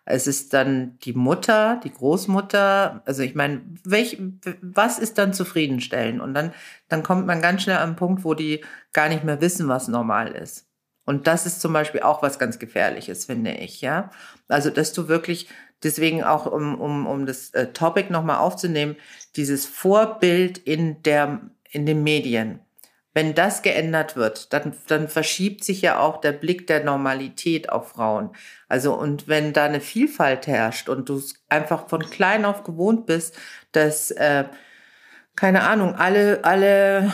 Es 0.10 0.26
ist 0.26 0.54
dann 0.54 0.97
die 1.00 1.12
Mutter, 1.12 1.82
die 1.84 1.91
Großmutter. 1.91 3.02
Also 3.06 3.23
ich 3.23 3.36
meine, 3.36 3.62
welch, 3.84 4.17
was 4.62 5.00
ist 5.00 5.17
dann 5.17 5.34
zufriedenstellend? 5.34 6.21
Und 6.21 6.34
dann, 6.34 6.54
dann 6.88 7.04
kommt 7.04 7.28
man 7.28 7.41
ganz 7.41 7.63
schnell 7.63 7.76
an 7.76 7.89
einen 7.89 7.95
Punkt, 7.97 8.23
wo 8.23 8.34
die 8.34 8.63
gar 8.93 9.10
nicht 9.10 9.26
mehr 9.26 9.41
wissen, 9.41 9.67
was 9.67 9.89
normal 9.89 10.32
ist. 10.32 10.65
Und 11.08 11.26
das 11.26 11.46
ist 11.46 11.62
zum 11.62 11.72
Beispiel 11.72 12.02
auch 12.02 12.22
was 12.22 12.38
ganz 12.38 12.60
Gefährliches, 12.60 13.26
finde 13.26 13.52
ich, 13.52 13.80
ja. 13.80 14.12
Also, 14.50 14.70
dass 14.70 14.91
du 14.91 15.08
wirklich, 15.08 15.48
deswegen 15.82 16.22
auch, 16.22 16.46
um, 16.46 16.80
um, 16.82 17.08
um 17.08 17.26
das 17.26 17.52
äh, 17.52 17.67
Topic 17.67 18.12
nochmal 18.12 18.39
aufzunehmen, 18.39 18.98
dieses 19.38 19.65
Vorbild 19.65 20.58
in 20.58 21.02
der, 21.04 21.39
in 21.72 21.86
den 21.86 22.04
Medien. 22.04 22.60
Wenn 23.13 23.36
das 23.36 23.62
geändert 23.62 24.17
wird, 24.17 24.52
dann, 24.52 24.76
dann 24.88 25.08
verschiebt 25.08 25.63
sich 25.63 25.82
ja 25.82 25.98
auch 25.98 26.20
der 26.20 26.34
Blick 26.34 26.67
der 26.67 26.84
Normalität 26.84 27.70
auf 27.70 27.91
Frauen. 27.91 28.32
Also, 28.67 28.93
und 28.93 29.30
wenn 29.30 29.54
da 29.54 29.63
eine 29.63 29.80
Vielfalt 29.80 30.46
herrscht 30.46 30.89
und 30.89 31.08
du 31.08 31.24
einfach 31.48 31.88
von 31.88 32.02
klein 32.02 32.43
auf 32.43 32.65
gewohnt 32.65 33.06
bist, 33.06 33.34
dass, 33.72 34.12
äh, 34.12 34.43
keine 35.38 35.63
Ahnung, 35.63 35.96
alle, 35.96 36.43
alle 36.43 37.13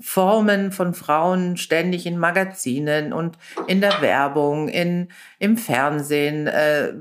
Formen 0.00 0.70
von 0.72 0.94
Frauen 0.94 1.56
ständig 1.56 2.06
in 2.06 2.18
Magazinen 2.18 3.12
und 3.12 3.36
in 3.66 3.80
der 3.80 4.00
Werbung, 4.00 4.68
in, 4.68 5.08
im 5.38 5.56
Fernsehen 5.56 6.46
äh, 6.46 6.92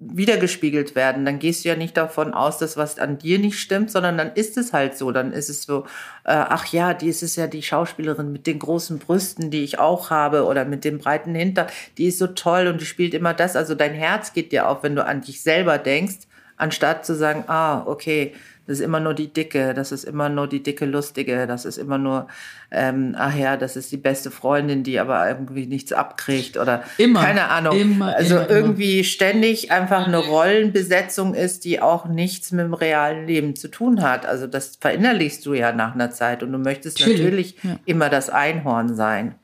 wiedergespiegelt 0.00 0.94
werden, 0.94 1.24
dann 1.24 1.40
gehst 1.40 1.64
du 1.64 1.70
ja 1.70 1.76
nicht 1.76 1.96
davon 1.96 2.32
aus, 2.32 2.58
dass 2.58 2.76
was 2.76 2.98
an 2.98 3.18
dir 3.18 3.38
nicht 3.38 3.58
stimmt, 3.58 3.90
sondern 3.90 4.16
dann 4.16 4.32
ist 4.32 4.56
es 4.56 4.72
halt 4.72 4.96
so. 4.96 5.10
Dann 5.10 5.32
ist 5.32 5.48
es 5.48 5.64
so, 5.64 5.84
äh, 6.24 6.32
ach 6.32 6.66
ja, 6.66 6.94
die 6.94 7.08
ist 7.08 7.22
es 7.22 7.34
ja 7.34 7.48
die 7.48 7.62
Schauspielerin 7.62 8.30
mit 8.30 8.46
den 8.46 8.60
großen 8.60 8.98
Brüsten, 8.98 9.50
die 9.50 9.64
ich 9.64 9.80
auch 9.80 10.10
habe, 10.10 10.44
oder 10.44 10.64
mit 10.64 10.84
dem 10.84 10.98
breiten 10.98 11.34
Hintern, 11.34 11.66
die 11.98 12.06
ist 12.06 12.18
so 12.18 12.28
toll 12.28 12.68
und 12.68 12.80
die 12.80 12.86
spielt 12.86 13.12
immer 13.12 13.34
das. 13.34 13.56
Also 13.56 13.74
dein 13.74 13.92
Herz 13.92 14.32
geht 14.32 14.52
dir 14.52 14.68
auf, 14.68 14.84
wenn 14.84 14.94
du 14.94 15.04
an 15.04 15.20
dich 15.20 15.42
selber 15.42 15.78
denkst, 15.78 16.28
anstatt 16.56 17.04
zu 17.04 17.16
sagen, 17.16 17.44
ah, 17.48 17.82
okay, 17.86 18.34
das 18.68 18.80
ist 18.80 18.84
immer 18.84 19.00
nur 19.00 19.14
die 19.14 19.32
Dicke, 19.32 19.72
das 19.72 19.92
ist 19.92 20.04
immer 20.04 20.28
nur 20.28 20.46
die 20.46 20.62
dicke 20.62 20.84
Lustige, 20.84 21.46
das 21.46 21.64
ist 21.64 21.78
immer 21.78 21.96
nur, 21.96 22.28
ähm, 22.70 23.14
ach 23.16 23.34
ja, 23.34 23.56
das 23.56 23.76
ist 23.76 23.90
die 23.90 23.96
beste 23.96 24.30
Freundin, 24.30 24.82
die 24.82 25.00
aber 25.00 25.26
irgendwie 25.26 25.66
nichts 25.66 25.94
abkriegt 25.94 26.58
oder 26.58 26.84
immer, 26.98 27.22
keine 27.22 27.48
Ahnung. 27.48 27.80
Immer, 27.80 28.14
also 28.14 28.36
immer, 28.36 28.50
irgendwie 28.50 29.04
ständig 29.04 29.72
einfach 29.72 30.06
eine 30.06 30.18
Rollenbesetzung 30.18 31.32
ist, 31.32 31.64
die 31.64 31.80
auch 31.80 32.08
nichts 32.08 32.52
mit 32.52 32.66
dem 32.66 32.74
realen 32.74 33.26
Leben 33.26 33.56
zu 33.56 33.68
tun 33.68 34.02
hat. 34.02 34.26
Also 34.26 34.46
das 34.46 34.76
verinnerlichst 34.78 35.46
du 35.46 35.54
ja 35.54 35.72
nach 35.72 35.94
einer 35.94 36.10
Zeit 36.10 36.42
und 36.42 36.52
du 36.52 36.58
möchtest 36.58 37.00
natürlich, 37.00 37.22
natürlich 37.22 37.56
ja. 37.62 37.78
immer 37.86 38.10
das 38.10 38.28
Einhorn 38.28 38.94
sein. 38.94 39.34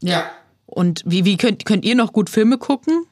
Ja. 0.00 0.28
Und 0.66 1.04
wie, 1.06 1.24
wie 1.24 1.36
könnt, 1.36 1.64
könnt 1.64 1.84
ihr 1.84 1.94
noch 1.94 2.12
gut 2.12 2.28
Filme 2.28 2.58
gucken? 2.58 3.06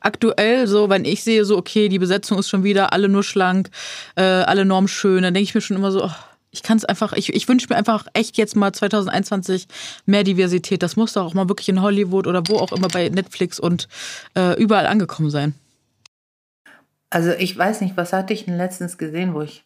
Aktuell, 0.00 0.66
so, 0.66 0.88
wenn 0.88 1.04
ich 1.04 1.22
sehe, 1.22 1.44
so, 1.44 1.56
okay, 1.56 1.88
die 1.88 1.98
Besetzung 1.98 2.38
ist 2.38 2.48
schon 2.48 2.64
wieder 2.64 2.92
alle 2.92 3.08
nur 3.08 3.22
schlank, 3.22 3.70
äh, 4.16 4.22
alle 4.22 4.64
normschön, 4.64 5.22
dann 5.22 5.34
denke 5.34 5.44
ich 5.44 5.54
mir 5.54 5.60
schon 5.60 5.76
immer 5.76 5.92
so, 5.92 6.04
oh, 6.04 6.10
ich 6.52 6.62
kann 6.62 6.76
es 6.76 6.84
einfach, 6.84 7.12
ich, 7.12 7.32
ich 7.32 7.48
wünsche 7.48 7.68
mir 7.70 7.76
einfach 7.76 8.06
echt 8.12 8.36
jetzt 8.36 8.56
mal 8.56 8.72
2021 8.72 9.68
mehr 10.06 10.24
Diversität. 10.24 10.82
Das 10.82 10.96
muss 10.96 11.12
doch 11.12 11.24
auch 11.24 11.34
mal 11.34 11.48
wirklich 11.48 11.68
in 11.68 11.80
Hollywood 11.80 12.26
oder 12.26 12.42
wo 12.48 12.56
auch 12.56 12.72
immer 12.72 12.88
bei 12.88 13.08
Netflix 13.08 13.60
und 13.60 13.88
äh, 14.36 14.60
überall 14.60 14.86
angekommen 14.86 15.30
sein. 15.30 15.54
Also 17.08 17.32
ich 17.32 17.56
weiß 17.56 17.80
nicht, 17.80 17.96
was 17.96 18.12
hatte 18.12 18.32
ich 18.32 18.44
denn 18.44 18.56
letztens 18.56 18.98
gesehen, 18.98 19.34
wo 19.34 19.42
ich 19.42 19.64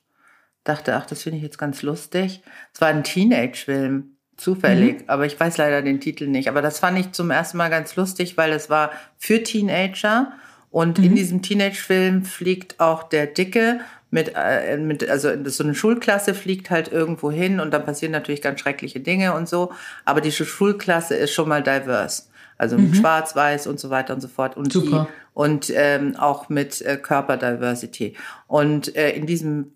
dachte, 0.65 0.97
ach, 0.97 1.07
das 1.07 1.23
finde 1.23 1.39
ich 1.39 1.43
jetzt 1.43 1.59
ganz 1.59 1.83
lustig. 1.83 2.43
Es 2.73 2.81
war 2.81 2.89
ein 2.89 3.05
Teenage-Film. 3.05 4.14
Zufällig, 4.37 5.01
mhm. 5.01 5.05
aber 5.07 5.27
ich 5.27 5.39
weiß 5.39 5.59
leider 5.59 5.83
den 5.83 6.01
Titel 6.01 6.27
nicht. 6.27 6.49
Aber 6.49 6.61
das 6.61 6.81
fand 6.81 6.99
ich 6.99 7.13
zum 7.13 7.31
ersten 7.31 7.57
Mal 7.57 7.71
ganz 7.71 7.95
lustig, 7.97 8.37
weil 8.37 8.53
es 8.53 8.69
war 8.69 8.91
für 9.17 9.43
Teenager 9.43 10.33
und 10.71 10.99
mhm. 10.99 11.05
in 11.05 11.15
diesem 11.15 11.43
Teenage-Film 11.43 12.25
fliegt 12.25 12.81
auch 12.81 13.05
der 13.05 13.27
Dicke 13.27 13.81
mit, 14.11 14.33
äh, 14.37 14.77
mit, 14.77 15.09
also 15.09 15.29
so 15.45 15.65
eine 15.65 15.75
Schulklasse 15.75 16.35
fliegt 16.35 16.71
halt 16.71 16.91
irgendwo 16.91 17.31
hin 17.31 17.61
und 17.61 17.73
dann 17.73 17.85
passieren 17.85 18.13
natürlich 18.13 18.43
ganz 18.43 18.61
schreckliche 18.61 19.01
Dinge 19.01 19.35
und 19.35 19.49
so. 19.49 19.73
Aber 20.05 20.21
die 20.21 20.33
Schulklasse 20.33 21.15
ist 21.15 21.33
schon 21.33 21.49
mal 21.49 21.63
diverse. 21.63 22.25
Also 22.57 22.77
mit 22.77 22.91
mhm. 22.91 22.95
Schwarz, 22.95 23.35
Weiß 23.35 23.67
und 23.67 23.81
so 23.81 23.91
weiter 23.91 24.15
und 24.15 24.21
so 24.21 24.29
fort. 24.29 24.57
Und, 24.57 24.73
Super. 24.73 25.09
Die, 25.09 25.31
und 25.35 25.73
ähm, 25.75 26.17
auch 26.17 26.49
mit 26.49 26.81
äh, 26.83 26.97
Körperdiversity. 26.97 28.15
Und 28.47 28.95
äh, 28.97 29.11
in 29.11 29.27
diesem 29.27 29.73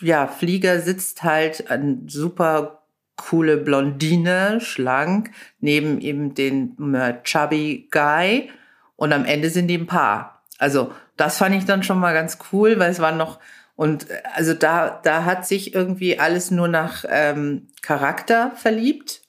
ja, 0.00 0.26
Flieger 0.26 0.80
sitzt 0.80 1.22
halt 1.22 1.70
ein 1.70 2.08
super 2.08 2.82
coole 3.16 3.56
Blondine, 3.56 4.60
schlank, 4.60 5.30
neben 5.60 6.00
eben 6.00 6.34
den 6.34 6.94
äh, 6.94 7.14
chubby 7.22 7.88
Guy. 7.90 8.50
Und 8.96 9.12
am 9.12 9.24
Ende 9.24 9.50
sind 9.50 9.68
die 9.68 9.78
ein 9.78 9.86
Paar. 9.86 10.42
Also 10.58 10.92
das 11.16 11.38
fand 11.38 11.54
ich 11.54 11.64
dann 11.64 11.82
schon 11.82 11.98
mal 11.98 12.14
ganz 12.14 12.38
cool, 12.52 12.78
weil 12.78 12.90
es 12.90 13.00
waren 13.00 13.16
noch 13.16 13.38
und 13.74 14.08
äh, 14.10 14.22
also 14.34 14.54
da 14.54 15.00
da 15.02 15.24
hat 15.24 15.46
sich 15.46 15.74
irgendwie 15.74 16.18
alles 16.18 16.50
nur 16.50 16.68
nach 16.68 17.04
ähm, 17.08 17.68
Charakter 17.82 18.52
verliebt, 18.56 19.20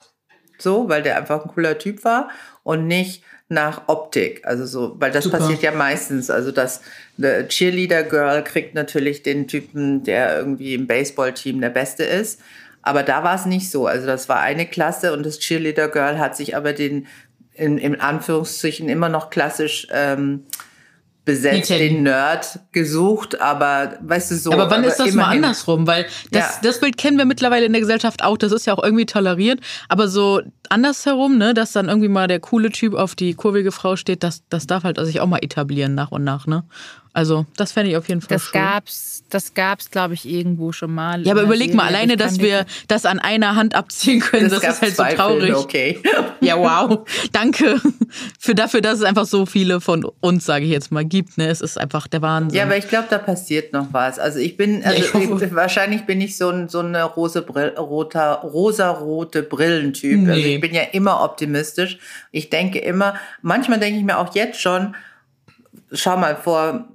so, 0.57 0.89
weil 0.89 1.03
der 1.03 1.17
einfach 1.17 1.43
ein 1.43 1.51
cooler 1.51 1.77
Typ 1.77 2.03
war 2.03 2.29
und 2.63 2.87
nicht 2.87 3.23
nach 3.49 3.87
Optik. 3.87 4.45
Also 4.45 4.65
so, 4.65 4.95
weil 4.99 5.11
das 5.11 5.23
Super. 5.23 5.37
passiert 5.37 5.61
ja 5.61 5.71
meistens. 5.71 6.29
Also 6.29 6.51
das 6.51 6.81
Cheerleader 7.17 8.03
Girl 8.03 8.43
kriegt 8.43 8.75
natürlich 8.75 9.23
den 9.23 9.47
Typen, 9.47 10.03
der 10.03 10.37
irgendwie 10.37 10.73
im 10.73 10.87
Baseballteam 10.87 11.61
der 11.61 11.69
Beste 11.69 12.03
ist. 12.03 12.41
Aber 12.87 13.03
da 13.03 13.23
war 13.23 13.35
es 13.35 13.45
nicht 13.45 13.69
so. 13.69 13.85
Also 13.87 14.07
das 14.07 14.29
war 14.29 14.39
eine 14.39 14.65
Klasse 14.65 15.13
und 15.13 15.25
das 15.25 15.39
Cheerleader 15.39 15.89
Girl 15.89 16.17
hat 16.19 16.35
sich 16.35 16.55
aber 16.55 16.73
den 16.73 17.07
in, 17.53 17.77
in 17.77 17.99
Anführungszeichen 17.99 18.87
immer 18.87 19.09
noch 19.09 19.29
klassisch 19.29 19.87
ähm, 19.91 20.43
besetzt, 21.27 21.69
den 21.69 22.03
Nerd 22.03 22.59
gesucht, 22.71 23.41
aber 23.41 23.97
weißt 24.01 24.31
du 24.31 24.35
so. 24.35 24.51
Aber 24.53 24.71
wann 24.71 24.79
aber 24.79 24.87
ist 24.87 24.99
das 24.99 25.13
mal 25.13 25.25
andersrum? 25.25 25.85
Weil 25.85 26.05
das, 26.31 26.55
ja. 26.55 26.59
das 26.63 26.79
Bild 26.79 26.97
kennen 26.97 27.17
wir 27.17 27.25
mittlerweile 27.25 27.65
in 27.65 27.73
der 27.73 27.81
Gesellschaft 27.81 28.23
auch, 28.23 28.37
das 28.37 28.53
ist 28.53 28.65
ja 28.65 28.73
auch 28.73 28.81
irgendwie 28.81 29.05
toleriert, 29.05 29.59
aber 29.89 30.07
so 30.07 30.41
andersherum, 30.69 31.37
ne, 31.37 31.53
dass 31.53 31.73
dann 31.73 31.89
irgendwie 31.89 32.07
mal 32.07 32.27
der 32.27 32.39
coole 32.39 32.69
Typ 32.69 32.93
auf 32.93 33.13
die 33.13 33.33
kurvige 33.33 33.73
Frau 33.73 33.97
steht, 33.97 34.23
das, 34.23 34.43
das 34.47 34.67
darf 34.67 34.85
halt 34.85 34.97
sich 35.05 35.19
auch 35.19 35.27
mal 35.27 35.39
etablieren 35.39 35.95
nach 35.95 36.11
und 36.11 36.23
nach, 36.23 36.47
ne? 36.47 36.63
Also, 37.17 37.47
das 37.55 37.71
fände 37.71 37.89
ich 37.89 37.97
auf 37.97 38.07
jeden 38.09 38.21
Fall 38.21 38.29
das 38.29 38.43
schön. 38.43 38.61
Gab's, 38.61 39.23
das 39.31 39.55
gab 39.55 39.79
es, 39.79 39.89
glaube 39.89 40.13
ich, 40.13 40.29
irgendwo 40.29 40.71
schon 40.71 40.93
mal. 40.93 41.25
Ja, 41.25 41.31
aber 41.31 41.41
überleg 41.41 41.73
mal, 41.73 41.87
alleine, 41.87 42.15
dass 42.15 42.37
wir 42.37 42.67
das 42.87 43.07
an 43.07 43.17
einer 43.17 43.55
Hand 43.55 43.73
abziehen 43.73 44.19
können, 44.19 44.51
das, 44.51 44.61
das 44.61 44.75
ist 44.75 44.81
halt 44.83 44.95
so 44.97 45.03
traurig. 45.15 45.45
Filme, 45.45 45.57
okay. 45.57 45.99
Ja, 46.41 46.59
wow. 46.59 47.09
Danke 47.31 47.81
für 48.39 48.53
dafür, 48.53 48.81
dass 48.81 48.99
es 48.99 49.03
einfach 49.03 49.25
so 49.25 49.47
viele 49.47 49.81
von 49.81 50.05
uns, 50.19 50.45
sage 50.45 50.65
ich 50.65 50.69
jetzt 50.69 50.91
mal, 50.91 51.03
gibt. 51.05 51.39
Ne? 51.39 51.47
Es 51.47 51.59
ist 51.61 51.79
einfach 51.79 52.05
der 52.05 52.21
Wahnsinn. 52.21 52.55
Ja, 52.55 52.65
aber 52.65 52.77
ich 52.77 52.87
glaube, 52.87 53.07
da 53.09 53.17
passiert 53.17 53.73
noch 53.73 53.87
was. 53.91 54.19
Also 54.19 54.37
ich 54.37 54.55
bin, 54.55 54.83
also 54.85 55.01
ja, 55.01 55.19
ich 55.19 55.41
ich, 55.41 55.55
wahrscheinlich 55.55 56.05
bin 56.05 56.21
ich 56.21 56.37
so, 56.37 56.51
ein, 56.51 56.69
so 56.69 56.81
eine 56.81 57.03
rose 57.03 57.41
Brill, 57.41 57.69
roter, 57.69 58.41
rosarote 58.43 59.41
Brillentyp. 59.41 60.19
Nee. 60.19 60.29
Also 60.29 60.47
ich 60.49 60.61
bin 60.61 60.75
ja 60.75 60.83
immer 60.91 61.23
optimistisch. 61.23 61.97
Ich 62.31 62.51
denke 62.51 62.77
immer, 62.77 63.15
manchmal 63.41 63.79
denke 63.79 63.97
ich 63.97 64.05
mir 64.05 64.19
auch 64.19 64.35
jetzt 64.35 64.61
schon, 64.61 64.95
schau 65.91 66.15
mal, 66.15 66.35
vor 66.35 66.85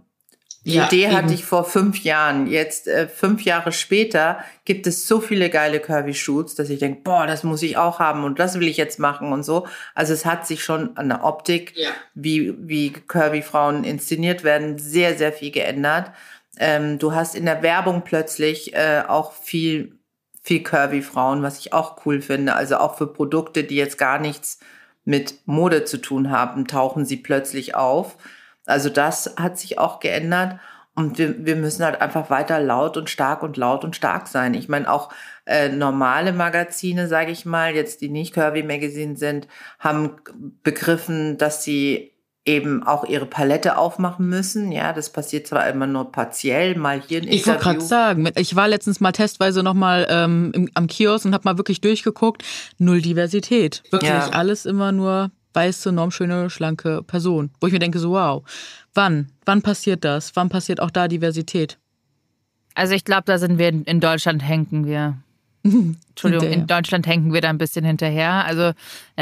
die 0.65 0.75
ja, 0.75 0.87
Idee 0.87 1.09
hatte 1.09 1.35
ich 1.35 1.45
vor 1.45 1.65
fünf 1.65 2.05
Jahren. 2.05 2.47
Jetzt, 2.47 2.87
äh, 2.87 3.09
fünf 3.09 3.43
Jahre 3.43 3.73
später, 3.73 4.45
gibt 4.65 4.87
es 4.87 5.09
so 5.09 5.21
viele 5.21 5.51
geile 5.51 5.81
Curvy-Shoots, 5.81 6.55
dass 6.55 6.71
ich 6.71 6.79
denke, 6.79 7.01
boah, 7.03 7.27
das 7.27 7.43
muss 7.43 7.63
ich 7.63 7.77
auch 7.77 7.99
haben 7.99 8.23
und 8.23 8.39
das 8.39 8.59
will 8.61 8.69
ich 8.69 8.77
jetzt 8.77 9.01
machen 9.01 9.33
und 9.33 9.43
so. 9.43 9.67
Also 9.95 10.13
es 10.13 10.25
hat 10.25 10.47
sich 10.47 10.63
schon 10.63 10.97
an 10.97 11.09
der 11.09 11.25
Optik, 11.25 11.73
ja. 11.77 11.91
wie, 12.15 12.55
wie 12.59 12.93
Curvy-Frauen 12.93 13.83
inszeniert 13.83 14.45
werden, 14.45 14.79
sehr, 14.79 15.19
sehr 15.19 15.33
viel 15.33 15.51
geändert. 15.51 16.13
Ähm, 16.59 16.99
du 16.99 17.13
hast 17.13 17.35
in 17.35 17.47
der 17.47 17.63
Werbung 17.63 18.03
plötzlich 18.03 18.75
äh, 18.75 19.03
auch 19.09 19.33
viel, 19.33 19.99
viel 20.43 20.63
Curvy-Frauen, 20.63 21.43
was 21.43 21.59
ich 21.59 21.73
auch 21.73 22.07
cool 22.07 22.21
finde. 22.21 22.55
Also 22.55 22.77
auch 22.77 22.97
für 22.97 23.09
Produkte, 23.09 23.65
die 23.65 23.77
jetzt 23.77 23.99
gar 23.99 24.21
nichts 24.21 24.61
mit 25.05 25.47
Mode 25.47 25.85
zu 25.85 25.97
tun 26.01 26.31
haben, 26.31 26.69
tauchen 26.69 27.05
sie 27.05 27.17
plötzlich 27.17 27.75
auf. 27.75 28.17
Also 28.67 28.89
das 28.89 29.35
hat 29.37 29.59
sich 29.59 29.79
auch 29.79 30.01
geändert. 30.01 30.59
Und 30.95 31.17
wir, 31.17 31.47
wir 31.47 31.57
müssen 31.57 31.85
halt 31.85 32.03
einfach 32.03 32.29
weiter 32.29 32.61
laut 32.61 32.99
und 32.99 33.09
stark 33.09 33.43
und 33.43 33.57
laut 33.57 33.83
und 33.83 33.97
stark 33.97 34.29
sein. 34.29 34.53
Ich 34.53 34.69
meine, 34.69 34.93
auch 34.93 35.11
äh, 35.47 35.71
normale 35.71 36.33
Magazine, 36.33 37.09
sage 37.09 37.33
ich 37.33 37.47
mal, 37.47 37.75
jetzt 37.75 38.03
die 38.03 38.11
nicht 38.11 38.35
Curvy 38.35 38.63
Magazine 38.63 39.17
sind, 39.17 39.49
haben 39.79 40.17
begriffen, 40.63 41.39
dass 41.39 41.65
sie 41.65 42.13
eben 42.45 42.83
auch 42.83 43.05
ihre 43.05 43.27
Palette 43.27 43.79
aufmachen 43.79 44.29
müssen. 44.29 44.73
Ja, 44.73 44.93
das 44.93 45.11
passiert 45.11 45.47
zwar 45.47 45.69
immer 45.69 45.87
nur 45.87 46.11
partiell, 46.11 46.75
mal 46.77 47.01
hier 47.01 47.23
ein 47.23 47.29
Ich 47.29 47.47
wollte 47.47 47.63
gerade 47.63 47.81
sagen, 47.81 48.29
ich 48.35 48.57
war 48.57 48.69
letztens 48.69 49.01
mal 49.01 49.13
testweise 49.13 49.63
nochmal 49.63 50.07
ähm, 50.11 50.69
am 50.75 50.89
Kiosk 50.89 51.25
und 51.25 51.35
habe 51.35 51.45
mal 51.45 51.57
wirklich 51.57 51.81
durchgeguckt. 51.81 52.43
Null 52.79 53.01
Diversität. 53.01 53.83
Wirklich 53.91 54.11
ja. 54.11 54.29
alles 54.31 54.67
immer 54.67 54.93
nur 54.93 55.31
weiße, 55.55 55.93
normschöne, 55.93 56.51
schlanke 56.51 57.03
Person. 57.03 57.51
Wo 57.61 57.67
ich 57.67 57.73
mir 57.73 57.79
denke, 57.79 57.99
so 57.99 58.13
wow, 58.13 58.43
wann? 58.95 59.31
Wann 59.45 59.63
passiert 59.63 60.05
das? 60.05 60.35
Wann 60.37 60.49
passiert 60.49 60.81
auch 60.81 60.91
da 60.91 61.09
Diversität? 61.09 61.79
Also 62.75 62.95
ich 62.95 63.05
glaube, 63.05 63.25
da 63.27 63.39
sind 63.39 63.59
wir 63.59 63.69
in 63.69 64.01
Deutschland 64.01 64.43
hängen 64.43 64.87
wir. 64.87 65.19
Entschuldigung, 65.65 66.49
in 66.49 66.67
Deutschland 66.67 67.07
hängen 67.07 67.33
wir 67.33 67.41
da 67.41 67.51
ein 67.51 67.59
bisschen 67.59 67.85
hinterher. 67.85 68.45
Also 68.45 68.73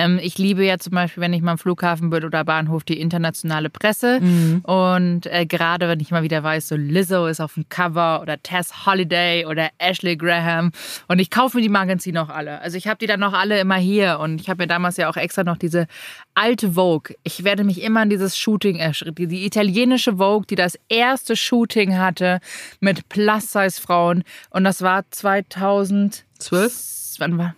ähm, 0.01 0.19
ich 0.23 0.39
liebe 0.39 0.65
ja 0.65 0.79
zum 0.79 0.95
Beispiel, 0.95 1.21
wenn 1.21 1.33
ich 1.35 1.43
mal 1.43 1.53
am 1.53 1.59
Flughafen 1.59 2.09
bin 2.09 2.25
oder 2.25 2.43
Bahnhof, 2.45 2.85
die 2.85 2.99
internationale 2.99 3.69
Presse. 3.69 4.21
Mhm. 4.21 4.61
Und 4.63 5.27
äh, 5.27 5.45
gerade 5.45 5.89
wenn 5.89 6.01
ich 6.01 6.11
mal 6.11 6.23
wieder 6.23 6.43
weiß, 6.43 6.69
so 6.69 6.77
Lizzo 6.77 7.27
ist 7.27 7.41
auf 7.41 7.55
dem 7.55 7.69
Cover 7.69 8.23
oder 8.23 8.43
Tess 8.43 8.87
Holiday 8.87 9.45
oder 9.45 9.69
Ashley 9.79 10.17
Graham. 10.17 10.73
Und 11.09 11.19
ich 11.19 11.31
kaufe 11.31 11.59
mir 11.59 11.63
die 11.63 11.69
Magazine 11.69 12.23
auch 12.23 12.31
alle. 12.31 12.61
Also 12.61 12.79
ich 12.79 12.89
habe 12.89 12.99
die 12.99 13.07
dann 13.07 13.21
noch 13.21 13.35
alle 13.35 13.61
immer 13.61 13.77
hier. 13.77 14.19
Und 14.21 14.41
ich 14.41 14.49
habe 14.49 14.63
mir 14.63 14.69
damals 14.69 14.97
ja 14.97 15.11
auch 15.11 15.17
extra 15.17 15.45
noch 15.45 15.59
diese 15.59 15.87
alte 16.35 16.73
Vogue. 16.73 17.15
Ich 17.23 17.45
werde 17.45 17.65
mich 17.65 17.83
immer 17.83 18.01
an 18.01 18.11
dieses 18.11 18.39
Shooting 18.39 18.77
erschrecken. 18.77 19.15
Die, 19.17 19.27
die 19.27 19.45
italienische 19.45 20.17
Vogue, 20.17 20.47
die 20.49 20.55
das 20.57 20.79
erste 20.89 21.37
Shooting 21.37 21.99
hatte 21.99 22.41
mit 22.81 23.09
Plus-Size-Frauen. 23.11 24.25
Und 24.49 24.65
das 24.65 24.81
war 24.81 25.05
2000 25.11 26.25
Zwölf? 26.39 26.73
Wann 27.19 27.37
war? 27.37 27.55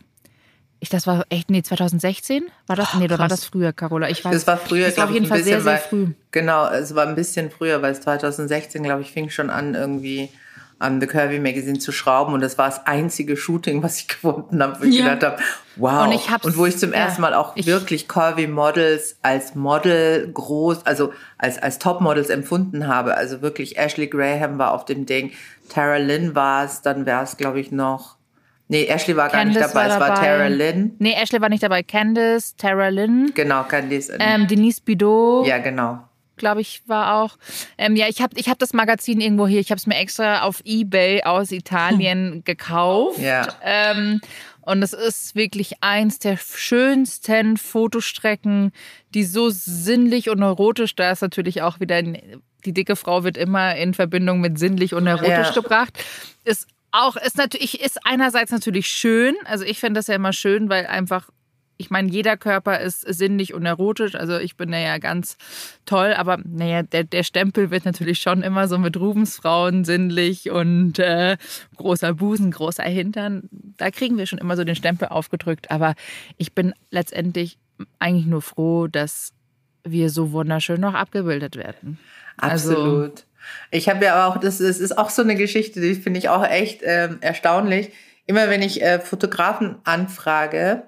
Ich, 0.83 0.89
das 0.89 1.07
war 1.07 1.25
echt, 1.29 1.49
nee, 1.49 1.63
2016? 1.63 2.43
War 2.67 2.75
das? 2.75 2.89
Oh, 2.93 2.99
nee, 2.99 3.05
oder 3.05 3.21
war 3.21 3.29
das 3.29 3.45
früher, 3.45 3.73
Carola? 3.73 4.11
Ich 4.11 4.25
weiß. 4.25 4.33
Das 4.33 4.47
war 4.49 4.57
früher, 4.57 4.87
das 4.87 4.97
war 4.97 5.05
auf 5.05 5.13
jeden 5.13 5.27
Fall 5.27 5.45
sehr, 5.45 5.61
sehr 5.61 5.79
früh. 5.79 6.09
Genau, 6.33 6.69
es 6.71 6.97
war 6.97 7.07
ein 7.07 7.15
bisschen 7.15 7.53
früher, 7.53 7.83
weil 7.83 7.93
es 7.93 8.01
2016, 8.01 8.83
glaube 8.83 9.03
ich, 9.03 9.13
fing 9.13 9.31
schon 9.31 9.49
an, 9.49 9.77
irgendwie 9.77 10.29
an 10.81 11.01
The 11.01 11.07
Curvy 11.07 11.39
Magazine 11.39 11.79
zu 11.79 11.93
schrauben 11.93 12.35
und 12.35 12.41
das 12.41 12.59
war 12.59 12.69
das 12.69 12.85
einzige 12.85 13.37
Shooting, 13.37 13.85
was 13.85 14.01
ich 14.01 14.09
gefunden 14.09 14.61
habe, 14.61 14.81
wo 14.81 14.85
ich 14.85 14.97
ja. 14.97 15.15
gedacht 15.15 15.35
habe, 15.35 15.43
wow. 15.77 16.05
Und, 16.05 16.13
ich 16.15 16.45
und 16.45 16.57
wo 16.57 16.67
ich 16.67 16.77
zum 16.77 16.93
ersten 16.93 17.23
Mal 17.23 17.35
auch 17.35 17.55
wirklich 17.55 18.09
Curvy 18.09 18.49
Models 18.49 19.19
als 19.23 19.55
Model 19.55 20.33
groß, 20.33 20.85
also 20.85 21.13
als, 21.39 21.63
als 21.63 21.79
Topmodels 21.79 22.29
empfunden 22.29 22.89
habe. 22.89 23.17
Also 23.17 23.41
wirklich 23.41 23.79
Ashley 23.79 24.09
Graham 24.09 24.59
war 24.59 24.73
auf 24.73 24.85
dem 24.85 25.07
Ding, 25.07 25.31
Tara 25.69 25.99
Lynn 25.99 26.35
war 26.35 26.65
es, 26.65 26.83
dann 26.83 27.07
wäre 27.07 27.23
es, 27.23 27.37
glaube 27.37 27.61
ich, 27.61 27.71
noch 27.71 28.17
Nee, 28.73 28.87
Ashley 28.87 29.15
war 29.15 29.29
Candice 29.29 29.61
gar 29.61 29.67
nicht 29.67 29.75
dabei, 29.75 29.89
war 29.89 29.95
es 29.95 30.01
war 30.01 30.15
Tara 30.15 30.47
Lynn. 30.49 30.97
Nee, 30.99 31.13
Ashley 31.13 31.43
war 31.43 31.51
nicht 31.51 31.63
dabei. 31.63 31.83
Candice, 31.83 32.57
Tara 32.57 32.89
Lynn. 32.89 33.31
Genau, 33.35 33.65
Candice. 33.65 34.13
Ähm, 34.19 34.49
Denise 34.49 34.81
Bidot. 34.81 35.47
Ja, 35.47 35.59
genau. 35.59 35.99
Glaube 36.39 36.63
ich, 36.63 36.83
war 36.87 37.17
auch. 37.17 37.37
Ähm, 37.77 37.97
ja, 37.97 38.09
ich 38.09 38.23
habe 38.23 38.33
ich 38.39 38.49
hab 38.49 38.59
das 38.59 38.73
Magazin 38.73 39.21
irgendwo 39.21 39.47
hier. 39.47 39.61
Ich 39.61 39.71
habe 39.71 39.77
es 39.79 39.87
mir 39.87 39.97
extra 39.97 40.43
auf 40.43 40.63
Ebay 40.65 41.23
aus 41.23 41.53
Italien 41.53 42.33
hm. 42.33 42.45
gekauft. 42.45 43.19
Ja. 43.19 43.47
Ähm, 43.63 44.23
und 44.63 44.83
es 44.83 44.95
ist 44.95 45.35
wirklich 45.35 45.83
eins 45.83 46.19
der 46.19 46.39
schönsten 46.39 47.59
Fotostrecken, 47.59 48.73
die 49.13 49.25
so 49.25 49.51
sinnlich 49.51 50.31
und 50.31 50.39
neurotisch, 50.39 50.95
da 50.95 51.11
ist 51.11 51.21
natürlich 51.21 51.61
auch 51.61 51.79
wieder, 51.79 52.01
die 52.01 52.73
dicke 52.73 52.97
Frau 52.97 53.23
wird 53.23 53.37
immer 53.37 53.77
in 53.77 53.93
Verbindung 53.93 54.41
mit 54.41 54.59
sinnlich 54.59 54.95
und 54.95 55.05
neurotisch 55.05 55.49
ja. 55.49 55.53
gebracht, 55.53 55.99
ist 56.45 56.69
auch 56.93 57.17
ist 57.17 57.39
natürlich, 57.39 57.81
ist 57.81 57.99
einerseits 58.07 58.53
natürlich 58.53 58.87
schön. 58.87 59.35
Also 59.45 59.65
ich 59.65 59.81
finde 59.81 59.99
das 59.99 60.07
ja 60.07 60.15
immer 60.15 60.33
schön, 60.33 60.69
weil 60.69 60.87
einfach, 60.87 61.31
ich 61.79 61.91
meine, 61.91 62.11
jeder 62.11 62.37
Körper 62.37 62.81
ist 62.81 63.01
sinnlich 63.01 63.55
und 63.55 63.65
erotisch. 63.67 64.15
Also 64.15 64.39
ich 64.39 64.57
bin 64.57 64.71
da 64.71 64.79
ja 64.79 64.99
ganz 64.99 65.37
toll, 65.87 66.13
aber 66.13 66.39
naja, 66.45 66.83
der, 66.83 67.05
der 67.05 67.23
Stempel 67.23 67.71
wird 67.71 67.87
natürlich 67.87 68.21
schon 68.21 68.43
immer 68.43 68.69
so 68.69 68.79
mit 68.79 68.99
Rubensfrauen 68.99 69.85
sinnlich 69.85 70.51
und 70.51 70.99
äh, 70.99 71.39
großer 71.77 72.15
Busen, 72.15 72.51
großer 72.51 72.85
Hintern. 72.85 73.49
Da 73.51 73.91
kriegen 73.91 74.19
wir 74.19 74.27
schon 74.27 74.39
immer 74.39 74.57
so 74.57 74.65
den 74.65 74.77
Stempel 74.77 75.09
aufgedrückt. 75.09 75.71
Aber 75.71 75.95
ich 76.37 76.53
bin 76.53 76.75
letztendlich 76.91 77.59
eigentlich 77.99 78.27
nur 78.27 78.43
froh, 78.43 78.87
dass 78.87 79.33
wir 79.83 80.11
so 80.11 80.33
wunderschön 80.33 80.81
noch 80.81 80.95
abgebildet 80.95 81.57
werden. 81.57 81.99
Also 82.37 82.73
Absolut. 82.73 83.11
Also, 83.11 83.25
ich 83.71 83.89
habe 83.89 84.05
ja 84.05 84.27
auch, 84.27 84.39
das 84.39 84.61
ist, 84.61 84.81
ist, 84.81 84.97
auch 84.97 85.11
so 85.11 85.23
eine 85.23 85.35
Geschichte, 85.35 85.81
die 85.81 85.95
finde 85.95 86.19
ich 86.19 86.29
auch 86.29 86.45
echt 86.45 86.83
äh, 86.83 87.11
erstaunlich. 87.21 87.91
Immer 88.27 88.49
wenn 88.49 88.63
ich 88.63 88.83
äh, 88.83 89.01
Fotografen 89.01 89.77
anfrage, 89.85 90.85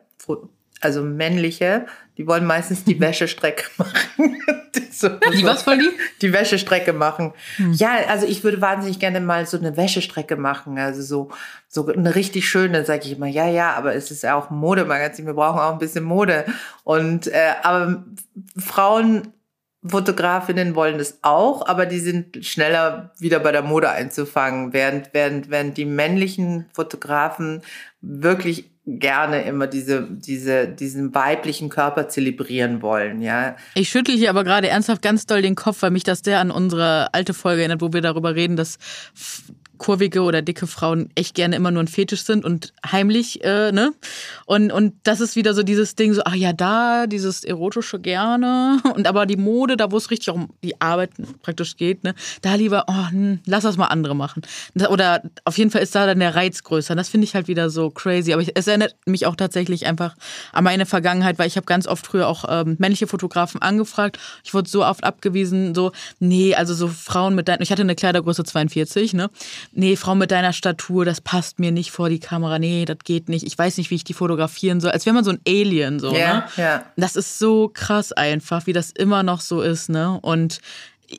also 0.81 1.03
männliche, 1.03 1.87
die 2.17 2.27
wollen 2.27 2.45
meistens 2.45 2.85
die 2.85 3.01
Wäschestrecke 3.01 3.64
machen. 3.79 4.38
so, 4.93 5.09
die 5.09 5.45
was 5.45 5.67
wollen 5.67 5.81
die? 5.81 5.90
Die 6.23 6.33
Wäschestrecke 6.33 6.93
machen. 6.93 7.33
Hm. 7.57 7.73
Ja, 7.73 7.97
also 8.09 8.27
ich 8.27 8.45
würde 8.45 8.61
wahnsinnig 8.61 8.99
gerne 8.99 9.21
mal 9.21 9.47
so 9.47 9.59
eine 9.59 9.77
Wäschestrecke 9.77 10.37
machen. 10.37 10.79
Also 10.79 11.03
so, 11.03 11.31
so 11.69 11.87
eine 11.87 12.14
richtig 12.14 12.49
schöne, 12.49 12.85
sage 12.85 13.03
ich 13.05 13.12
immer. 13.12 13.27
Ja, 13.27 13.49
ja, 13.49 13.73
aber 13.73 13.95
es 13.95 14.11
ist 14.11 14.23
ja 14.23 14.37
auch 14.37 14.51
ein 14.51 14.57
Modemagazin. 14.57 15.27
Wir 15.27 15.35
brauchen 15.35 15.59
auch 15.59 15.73
ein 15.73 15.79
bisschen 15.79 16.05
Mode. 16.05 16.45
Und 16.85 17.27
äh, 17.27 17.55
aber 17.62 18.05
Frauen 18.57 19.33
Fotografinnen 19.87 20.75
wollen 20.75 20.99
das 20.99 21.18
auch, 21.23 21.66
aber 21.66 21.85
die 21.85 21.99
sind 21.99 22.44
schneller 22.44 23.12
wieder 23.18 23.38
bei 23.38 23.53
der 23.53 23.62
Mode 23.62 23.90
einzufangen, 23.90 24.73
während, 24.73 25.11
während, 25.12 25.51
während 25.51 25.77
die 25.77 25.85
männlichen 25.85 26.66
Fotografen 26.73 27.62
wirklich 28.01 28.70
gerne 28.87 29.42
immer 29.42 29.66
diese, 29.66 30.07
diese, 30.11 30.68
diesen 30.68 31.14
weiblichen 31.14 31.70
Körper 31.70 32.09
zelebrieren 32.09 32.83
wollen, 32.83 33.23
ja. 33.23 33.57
Ich 33.75 33.88
schüttle 33.88 34.14
hier 34.14 34.31
aber 34.31 34.44
gerade 34.44 34.68
ernsthaft 34.68 35.03
ganz 35.03 35.27
doll 35.27 35.42
den 35.42 35.55
Kopf, 35.55 35.83
weil 35.83 35.90
mich 35.90 36.05
das 36.05 36.20
sehr 36.20 36.38
an 36.38 36.51
unsere 36.51 37.12
alte 37.12 37.33
Folge 37.33 37.62
erinnert, 37.62 37.81
wo 37.81 37.92
wir 37.92 38.03
darüber 38.03 38.35
reden, 38.35 38.57
dass 38.57 38.79
kurvige 39.85 40.23
oder 40.23 40.40
dicke 40.40 40.66
Frauen 40.66 41.11
echt 41.14 41.35
gerne 41.35 41.57
immer 41.57 41.70
nur 41.70 41.83
ein 41.83 41.88
Fetisch 41.88 42.25
sind 42.25 42.42
und 42.42 42.73
heimlich, 42.90 43.44
äh, 43.44 43.70
ne? 43.70 43.92
Und, 44.47 44.73
und 44.73 44.94
das 45.03 45.20
ist 45.20 45.37
wieder 45.37 45.53
so 45.53 45.62
dieses 45.62 45.94
Ding, 45.94 46.14
so, 46.14 46.23
ach 46.25 46.35
ja, 46.35 46.55
da, 46.55 47.07
dieses 47.07 47.44
erotische 47.44 48.01
gerne. 48.01 48.79
Und 48.94 49.07
aber 49.07 49.27
die 49.27 49.37
Mode, 49.37 49.77
da 49.77 49.92
wo 49.92 49.99
es 49.99 50.11
richtig 50.11 50.31
um 50.31 50.49
die 50.62 50.81
Arbeit 50.81 51.11
praktisch 51.42 51.77
geht, 51.77 52.03
ne? 52.03 52.14
Da 52.40 52.55
lieber, 52.55 52.85
oh, 52.87 53.11
hm, 53.11 53.40
lass 53.44 53.64
das 53.64 53.77
mal 53.77 53.88
andere 53.88 54.16
machen. 54.16 54.40
Oder 54.88 55.23
auf 55.44 55.59
jeden 55.59 55.70
Fall 55.70 55.83
ist 55.83 55.94
da 55.94 56.07
dann 56.07 56.18
der 56.18 56.35
Reiz 56.35 56.62
größer. 56.62 56.94
Das 56.94 57.11
finde 57.11 57.27
ich 57.27 57.35
halt 57.35 57.47
wieder 57.47 57.68
so 57.68 57.90
crazy. 57.90 58.33
Aber 58.33 58.40
ich, 58.40 58.53
es 58.55 58.66
erinnert 58.66 58.97
mich 59.05 59.27
auch 59.27 59.37
tatsächlich 59.37 59.85
einfach 59.85 60.16
an 60.53 60.64
meine 60.64 60.87
Vergangenheit, 60.87 61.38
weil 61.38 61.49
ich 61.49 61.57
habe 61.57 61.66
ganz 61.66 61.87
oft 61.87 62.07
früher 62.07 62.27
auch 62.29 62.47
ähm, 62.49 62.77
männliche 62.79 63.07
Fotografen 63.07 63.61
angefragt. 63.61 64.18
Ich 64.44 64.55
wurde 64.55 64.70
so 64.70 64.83
oft 64.83 65.05
abgewiesen, 65.05 65.75
so, 65.75 65.92
nee, 66.20 66.55
also 66.55 66.73
so 66.73 66.88
Frauen 66.88 67.35
mit 67.35 67.49
deinen, 67.49 67.61
ich 67.61 67.70
hatte 67.70 67.83
eine 67.83 67.94
Kleidergröße 67.94 68.44
42, 68.44 69.12
ne? 69.12 69.29
Nee, 69.75 69.97
Frau 69.97 70.15
mit 70.15 70.31
deiner 70.31 70.53
Statur, 70.53 71.05
das 71.05 71.21
passt 71.21 71.59
mir 71.59 71.73
nicht 71.73 71.91
vor 71.91 72.09
die 72.09 72.21
Kamera, 72.21 72.59
nee, 72.59 72.85
das 72.85 72.99
geht 73.05 73.29
nicht, 73.29 73.47
ich 73.47 73.57
weiß 73.57 73.79
nicht, 73.79 73.91
wie 73.91 73.97
ich 73.97 74.05
die 74.05 74.15
fotografieren 74.15 74.81
soll. 74.81 74.91
Als 74.91 75.07
wäre 75.07 75.15
man 75.15 75.25
so 75.25 75.31
ein 75.31 75.41
Alien, 75.47 75.99
so, 76.01 76.15
ja, 76.15 76.35
ne? 76.35 76.45
Ja. 76.57 76.85
Das 76.97 77.17
ist 77.17 77.39
so 77.39 77.71
krass 77.73 78.13
einfach, 78.13 78.67
wie 78.67 78.73
das 78.73 78.91
immer 78.91 79.23
noch 79.23 79.41
so 79.41 79.61
ist, 79.61 79.89
ne? 79.89 80.19
Und 80.23 80.61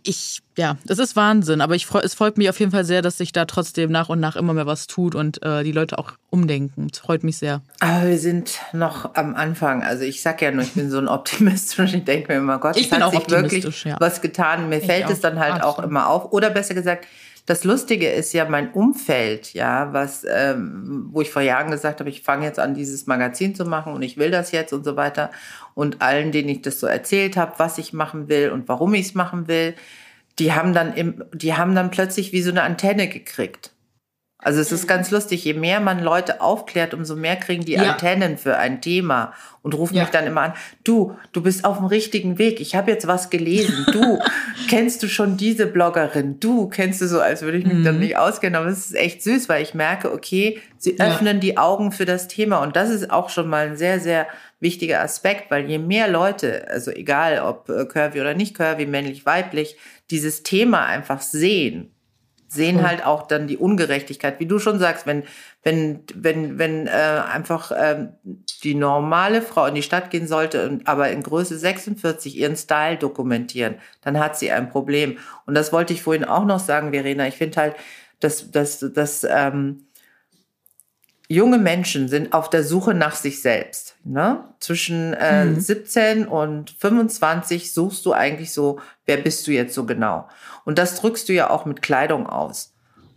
ich, 0.04 0.42
ja, 0.58 0.78
das 0.86 1.00
ist 1.00 1.16
Wahnsinn, 1.16 1.62
aber 1.62 1.76
ich, 1.76 1.88
es 2.04 2.16
freut 2.16 2.38
mich 2.38 2.50
auf 2.50 2.60
jeden 2.60 2.72
Fall 2.72 2.86
sehr, 2.86 3.02
dass 3.02 3.18
sich 3.18 3.32
da 3.32 3.46
trotzdem 3.46 3.92
nach 3.92 4.10
und 4.10 4.20
nach 4.20 4.36
immer 4.36 4.54
mehr 4.54 4.66
was 4.66 4.88
tut 4.88 5.16
und 5.16 5.44
äh, 5.44 5.64
die 5.64 5.72
Leute 5.72 5.98
auch 5.98 6.14
umdenken. 6.30 6.88
Es 6.92 7.00
freut 7.00 7.24
mich 7.24 7.38
sehr. 7.38 7.62
Aber 7.80 8.08
wir 8.08 8.18
sind 8.18 8.60
noch 8.74 9.16
am 9.16 9.36
Anfang. 9.36 9.84
Also 9.84 10.04
ich 10.04 10.22
sag 10.22 10.42
ja 10.42 10.52
nur, 10.52 10.64
ich 10.64 10.74
bin 10.74 10.90
so 10.90 10.98
ein 10.98 11.08
Optimist 11.08 11.78
und 11.80 11.94
ich 11.94 12.04
denke 12.04 12.34
mir 12.34 12.40
immer, 12.40 12.58
Gott, 12.58 12.78
ich 12.78 12.90
bin 12.90 13.04
hat 13.04 13.14
auch 13.14 13.20
sich 13.20 13.30
wirklich 13.30 13.84
ja. 13.84 13.98
was 14.00 14.22
getan. 14.22 14.70
Mir 14.70 14.80
ich 14.80 14.86
fällt 14.86 15.06
auch. 15.06 15.12
es 15.12 15.22
dann 15.22 15.40
halt 15.40 15.54
Absolut. 15.54 15.78
auch 15.78 15.84
immer 15.84 16.10
auf. 16.10 16.32
Oder 16.34 16.50
besser 16.50 16.74
gesagt, 16.74 17.06
das 17.46 17.64
Lustige 17.64 18.10
ist 18.10 18.34
ja 18.34 18.50
mein 18.50 18.72
Umfeld, 18.72 19.54
ja, 19.54 19.94
was, 19.94 20.26
ähm, 20.28 21.10
wo 21.12 21.22
ich 21.22 21.30
vor 21.30 21.44
Jahren 21.44 21.70
gesagt 21.70 22.00
habe, 22.00 22.10
ich 22.10 22.24
fange 22.24 22.46
jetzt 22.46 22.60
an, 22.60 22.74
dieses 22.74 23.06
Magazin 23.06 23.54
zu 23.54 23.66
machen 23.66 23.94
und 23.94 24.02
ich 24.02 24.18
will 24.18 24.32
das 24.32 24.52
jetzt 24.52 24.74
und 24.74 24.84
so 24.84 24.96
weiter. 24.96 25.30
Und 25.76 26.02
allen, 26.02 26.32
denen 26.32 26.50
ich 26.50 26.64
das 26.64 26.80
so 26.80 26.88
erzählt 26.88 27.38
habe, 27.38 27.54
was 27.58 27.78
ich 27.78 27.94
machen 27.94 28.30
will 28.30 28.50
und 28.50 28.68
warum 28.68 28.96
ich 28.96 29.08
es 29.08 29.14
machen 29.14 29.48
will, 29.48 29.76
die 30.40 30.54
haben 30.54 30.74
dann 30.74 30.94
im, 30.96 31.24
die 31.34 31.54
haben 31.54 31.76
dann 31.76 31.92
plötzlich 31.92 32.32
wie 32.32 32.42
so 32.42 32.50
eine 32.50 32.64
Antenne 32.64 33.08
gekriegt. 33.08 33.75
Also 34.46 34.62
es 34.62 34.72
ist 34.72 34.84
mhm. 34.84 34.90
ganz 34.90 35.10
lustig, 35.10 35.44
je 35.44 35.56
mehr 35.56 35.80
man 35.80 36.04
Leute 36.04 36.40
aufklärt, 36.40 36.94
umso 36.94 37.16
mehr 37.16 37.36
kriegen 37.36 37.66
die 37.66 37.74
ja. 37.74 37.94
Antennen 37.94 38.38
für 38.38 38.58
ein 38.58 38.80
Thema 38.80 39.34
und 39.64 39.74
rufen 39.74 39.96
ja. 39.96 40.04
mich 40.04 40.12
dann 40.12 40.28
immer 40.28 40.42
an, 40.42 40.54
du, 40.84 41.18
du 41.32 41.42
bist 41.42 41.66
auf 41.66 41.78
dem 41.78 41.88
richtigen 41.88 42.38
Weg, 42.38 42.60
ich 42.60 42.76
habe 42.76 42.92
jetzt 42.92 43.08
was 43.08 43.32
gelesen, 43.32 43.88
du, 43.92 44.20
kennst 44.70 45.02
du 45.02 45.08
schon 45.08 45.36
diese 45.36 45.66
Bloggerin, 45.66 46.40
du, 46.40 46.70
kennst 46.70 47.02
du 47.02 47.08
so, 47.08 47.22
als 47.22 47.42
würde 47.42 47.58
ich 47.58 47.66
mich 47.66 47.80
mhm. 47.80 47.84
dann 47.86 48.00
nicht 48.00 48.18
auskennen, 48.18 48.56
aber 48.56 48.70
es 48.70 48.92
ist 48.92 48.96
echt 48.96 49.24
süß, 49.24 49.50
weil 49.50 49.64
ich 49.64 49.74
merke, 49.74 50.14
okay, 50.14 50.62
sie 50.78 50.96
ja. 50.96 51.08
öffnen 51.08 51.40
die 51.40 51.58
Augen 51.58 51.92
für 51.92 52.06
das 52.06 52.28
Thema 52.28 52.60
und 52.60 52.76
das 52.76 52.92
ist 52.92 53.10
auch 53.10 53.30
schon 53.30 53.50
mal 53.50 53.70
ein 53.70 53.78
sehr, 53.78 54.00
sehr 54.00 54.28
wichtiger 54.60 55.02
Aspekt, 55.02 55.50
weil 55.50 55.68
je 55.68 55.80
mehr 55.80 56.08
Leute, 56.08 56.68
also 56.70 56.92
egal 56.92 57.40
ob 57.40 57.68
äh, 57.70 57.86
curvy 57.86 58.22
oder 58.22 58.36
nicht 58.36 58.56
curvy, 58.56 58.86
männlich, 58.86 59.26
weiblich, 59.26 59.76
dieses 60.12 60.44
Thema 60.44 60.86
einfach 60.86 61.22
sehen, 61.22 61.95
sehen 62.56 62.78
mhm. 62.78 62.88
halt 62.88 63.06
auch 63.06 63.28
dann 63.28 63.48
die 63.48 63.58
Ungerechtigkeit, 63.58 64.40
wie 64.40 64.48
du 64.48 64.58
schon 64.58 64.80
sagst, 64.80 65.06
wenn 65.06 65.24
wenn 65.64 66.00
wenn 66.16 66.58
wenn 66.58 66.88
äh, 66.88 66.90
einfach 66.90 67.72
äh, 67.72 68.08
die 68.64 68.74
normale 68.74 69.42
Frau 69.42 69.66
in 69.66 69.76
die 69.76 69.84
Stadt 69.84 70.10
gehen 70.10 70.28
sollte 70.28 70.68
und 70.68 70.88
aber 70.88 71.10
in 71.12 71.22
Größe 71.22 71.58
46 71.58 72.36
ihren 72.36 72.56
Style 72.56 72.98
dokumentieren, 72.98 73.76
dann 74.02 74.20
hat 74.20 74.38
sie 74.38 74.52
ein 74.52 74.70
Problem. 74.70 75.18
Und 75.46 75.54
das 75.54 75.72
wollte 75.72 75.94
ich 75.94 76.02
vorhin 76.02 76.26
auch 76.26 76.46
noch 76.46 76.60
sagen, 76.60 76.92
Verena. 76.92 77.28
Ich 77.28 77.36
finde 77.36 77.62
halt, 77.62 77.76
dass 78.20 78.50
dass 78.50 78.80
dass 78.80 79.24
ähm, 79.30 79.86
junge 81.28 81.58
Menschen 81.58 82.08
sind 82.08 82.34
auf 82.34 82.50
der 82.50 82.64
Suche 82.64 82.94
nach 82.94 83.16
sich 83.16 83.42
selbst. 83.42 83.96
Ne? 84.04 84.44
Zwischen 84.60 85.14
äh, 85.14 85.46
mhm. 85.46 85.60
17 85.60 86.28
und 86.28 86.72
25 86.72 87.74
suchst 87.74 88.06
du 88.06 88.14
eigentlich 88.14 88.54
so, 88.54 88.80
wer 89.06 89.18
bist 89.18 89.48
du 89.48 89.52
jetzt 89.52 89.74
so 89.74 89.86
genau? 89.86 90.28
Und 90.66 90.78
das 90.78 91.00
drückst 91.00 91.30
du 91.30 91.34
ja 91.34 91.50
auch 91.50 91.66
mit 91.66 91.82
Kleidung 91.82 92.28
aus. 92.28 92.74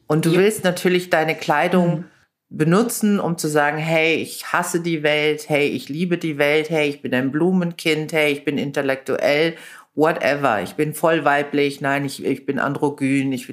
Und 0.06 0.24
du 0.24 0.30
ja. 0.30 0.38
willst 0.38 0.64
natürlich 0.64 1.10
deine 1.10 1.34
Kleidung 1.34 1.98
mhm. 1.98 2.04
benutzen, 2.48 3.18
um 3.18 3.36
zu 3.36 3.48
sagen, 3.48 3.78
hey, 3.78 4.16
ich 4.16 4.52
hasse 4.52 4.80
die 4.80 5.02
Welt, 5.02 5.48
hey, 5.48 5.66
ich 5.66 5.88
liebe 5.88 6.18
die 6.18 6.38
Welt, 6.38 6.70
hey, 6.70 6.88
ich 6.88 7.02
bin 7.02 7.14
ein 7.14 7.32
Blumenkind, 7.32 8.12
hey, 8.12 8.32
ich 8.32 8.44
bin 8.44 8.58
intellektuell, 8.58 9.56
whatever, 9.94 10.62
ich 10.62 10.74
bin 10.74 10.94
voll 10.94 11.24
weiblich, 11.24 11.80
nein, 11.80 12.04
ich, 12.04 12.24
ich 12.24 12.46
bin 12.46 12.58
androgyn, 12.58 13.32
ich 13.32 13.52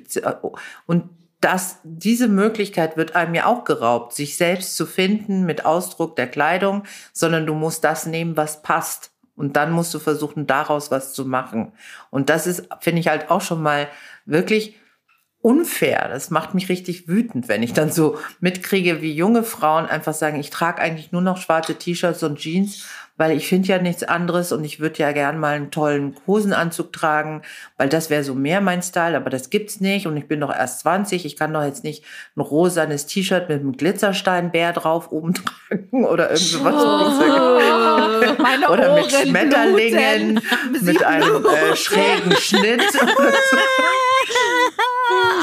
und 0.86 1.10
das, 1.41 1.79
diese 1.84 2.27
Möglichkeit 2.27 2.97
wird 2.97 3.15
einem 3.15 3.36
ja 3.36 3.45
auch 3.45 3.65
geraubt, 3.65 4.13
sich 4.13 4.36
selbst 4.36 4.75
zu 4.75 4.86
finden 4.86 5.45
mit 5.45 5.65
Ausdruck 5.65 6.15
der 6.15 6.27
Kleidung, 6.27 6.84
sondern 7.13 7.45
du 7.45 7.53
musst 7.53 7.84
das 7.84 8.08
nehmen, 8.08 8.36
was 8.36 8.63
passt. 8.63 9.12
Und 9.36 9.56
dann 9.58 9.71
musst 9.71 9.93
du 9.93 10.00
versuchen, 10.00 10.48
daraus 10.48 10.91
was 10.91 11.13
zu 11.13 11.26
machen. 11.26 11.74
Und 12.10 12.30
das 12.30 12.48
ist, 12.48 12.67
finde 12.80 13.02
ich 13.02 13.08
halt 13.08 13.30
auch 13.30 13.41
schon 13.41 13.62
mal 13.62 13.88
wirklich 14.26 14.78
unfair. 15.41 16.08
Das 16.10 16.32
macht 16.32 16.56
mich 16.56 16.69
richtig 16.69 17.08
wütend, 17.08 17.48
wenn 17.48 17.62
ich 17.62 17.74
dann 17.74 17.91
so 17.91 18.17
mitkriege, 18.39 19.04
wie 19.04 19.13
junge 19.13 19.43
Frauen 19.43 19.86
einfach 19.86 20.15
sagen, 20.15 20.39
ich 20.39 20.50
trage 20.50 20.82
eigentlich 20.82 21.12
nur 21.12 21.21
noch 21.21 21.38
schwarze 21.38 21.76
T-Shirts 21.76 22.24
und 22.24 22.39
Jeans 22.39 22.88
weil 23.17 23.36
ich 23.36 23.47
finde 23.47 23.69
ja 23.69 23.80
nichts 23.80 24.04
anderes 24.04 24.51
und 24.51 24.63
ich 24.63 24.80
würde 24.80 24.99
ja 24.99 25.12
gern 25.12 25.39
mal 25.39 25.56
einen 25.56 25.71
tollen 25.71 26.15
Hosenanzug 26.28 26.91
tragen, 26.91 27.41
weil 27.78 27.89
das 27.89 28.10
wäre 28.10 28.23
so 28.23 28.36
mehr 28.36 28.62
mein 28.62 28.82
Style, 28.82 29.15
aber 29.15 29.30
das 29.30 29.49
gibt's 29.49 29.80
nicht 29.80 30.08
und 30.08 30.17
ich 30.17 30.28
bin 30.28 30.41
doch 30.41 30.54
erst 30.54 30.82
20, 30.82 31.25
ich 31.25 31.36
kann 31.36 31.54
doch 31.54 31.63
jetzt 31.63 31.84
nicht 31.84 32.04
ein 32.36 32.41
rosanes 32.41 33.06
T-Shirt 33.06 33.49
mit 33.49 33.62
einem 33.62 33.78
Glitzersteinbär 33.78 34.73
drauf 34.73 35.12
oben 35.12 35.34
tragen 35.69 36.06
oder 36.06 36.32
irgendwas. 36.32 36.73
Oh, 36.84 38.36
meine 38.41 38.69
oder 38.69 38.95
mit 38.95 39.12
Schmetterlingen, 39.12 40.41
mit 40.82 41.04
einem 41.04 41.45
äh, 41.45 41.75
schrägen 41.75 42.36
Schnitt. 42.38 42.84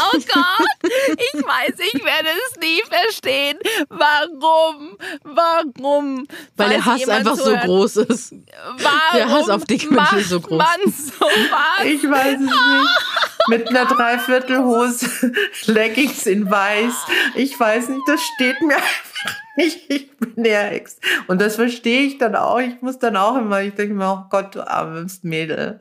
Oh 0.02 0.18
Gott, 0.18 0.90
ich 1.16 1.42
weiß, 1.42 1.74
ich 1.92 2.04
werde 2.04 2.28
es 2.48 2.60
nie 2.60 2.82
verstehen. 2.88 3.58
Warum? 3.88 4.96
Warum? 5.22 6.26
Weil 6.56 6.70
der 6.70 6.84
Hass 6.84 7.08
einfach 7.08 7.36
so 7.36 7.54
groß 7.56 7.96
ist. 7.96 8.32
Warum 8.32 9.16
der 9.16 9.30
Hass 9.30 9.48
auf 9.48 9.64
dich 9.64 9.90
Menschen 9.90 10.24
so 10.24 10.40
groß. 10.40 10.58
Man 10.58 10.92
so 10.92 11.24
was? 11.24 11.86
Ich 11.86 12.02
weiß 12.08 12.34
es 12.34 12.40
nicht. 12.40 13.48
Mit 13.48 13.68
einer 13.68 13.86
Dreiviertelhose, 13.86 15.32
Leggings 15.66 16.26
in 16.26 16.50
weiß. 16.50 16.94
Ich 17.34 17.58
weiß 17.58 17.88
nicht, 17.88 18.02
das 18.06 18.20
steht 18.34 18.60
mir 18.62 18.76
einfach 18.76 19.36
nicht. 19.56 19.90
Ich 19.90 20.16
bin 20.16 20.44
der 20.44 20.72
Ex. 20.72 20.98
Und 21.26 21.40
das 21.40 21.56
verstehe 21.56 22.02
ich 22.02 22.18
dann 22.18 22.36
auch. 22.36 22.60
Ich 22.60 22.80
muss 22.82 22.98
dann 22.98 23.16
auch 23.16 23.36
immer, 23.36 23.62
ich 23.62 23.74
denke 23.74 23.94
mir, 23.94 24.10
oh 24.10 24.28
Gott, 24.30 24.54
du 24.54 24.66
armes 24.66 25.22
Mädel. 25.22 25.80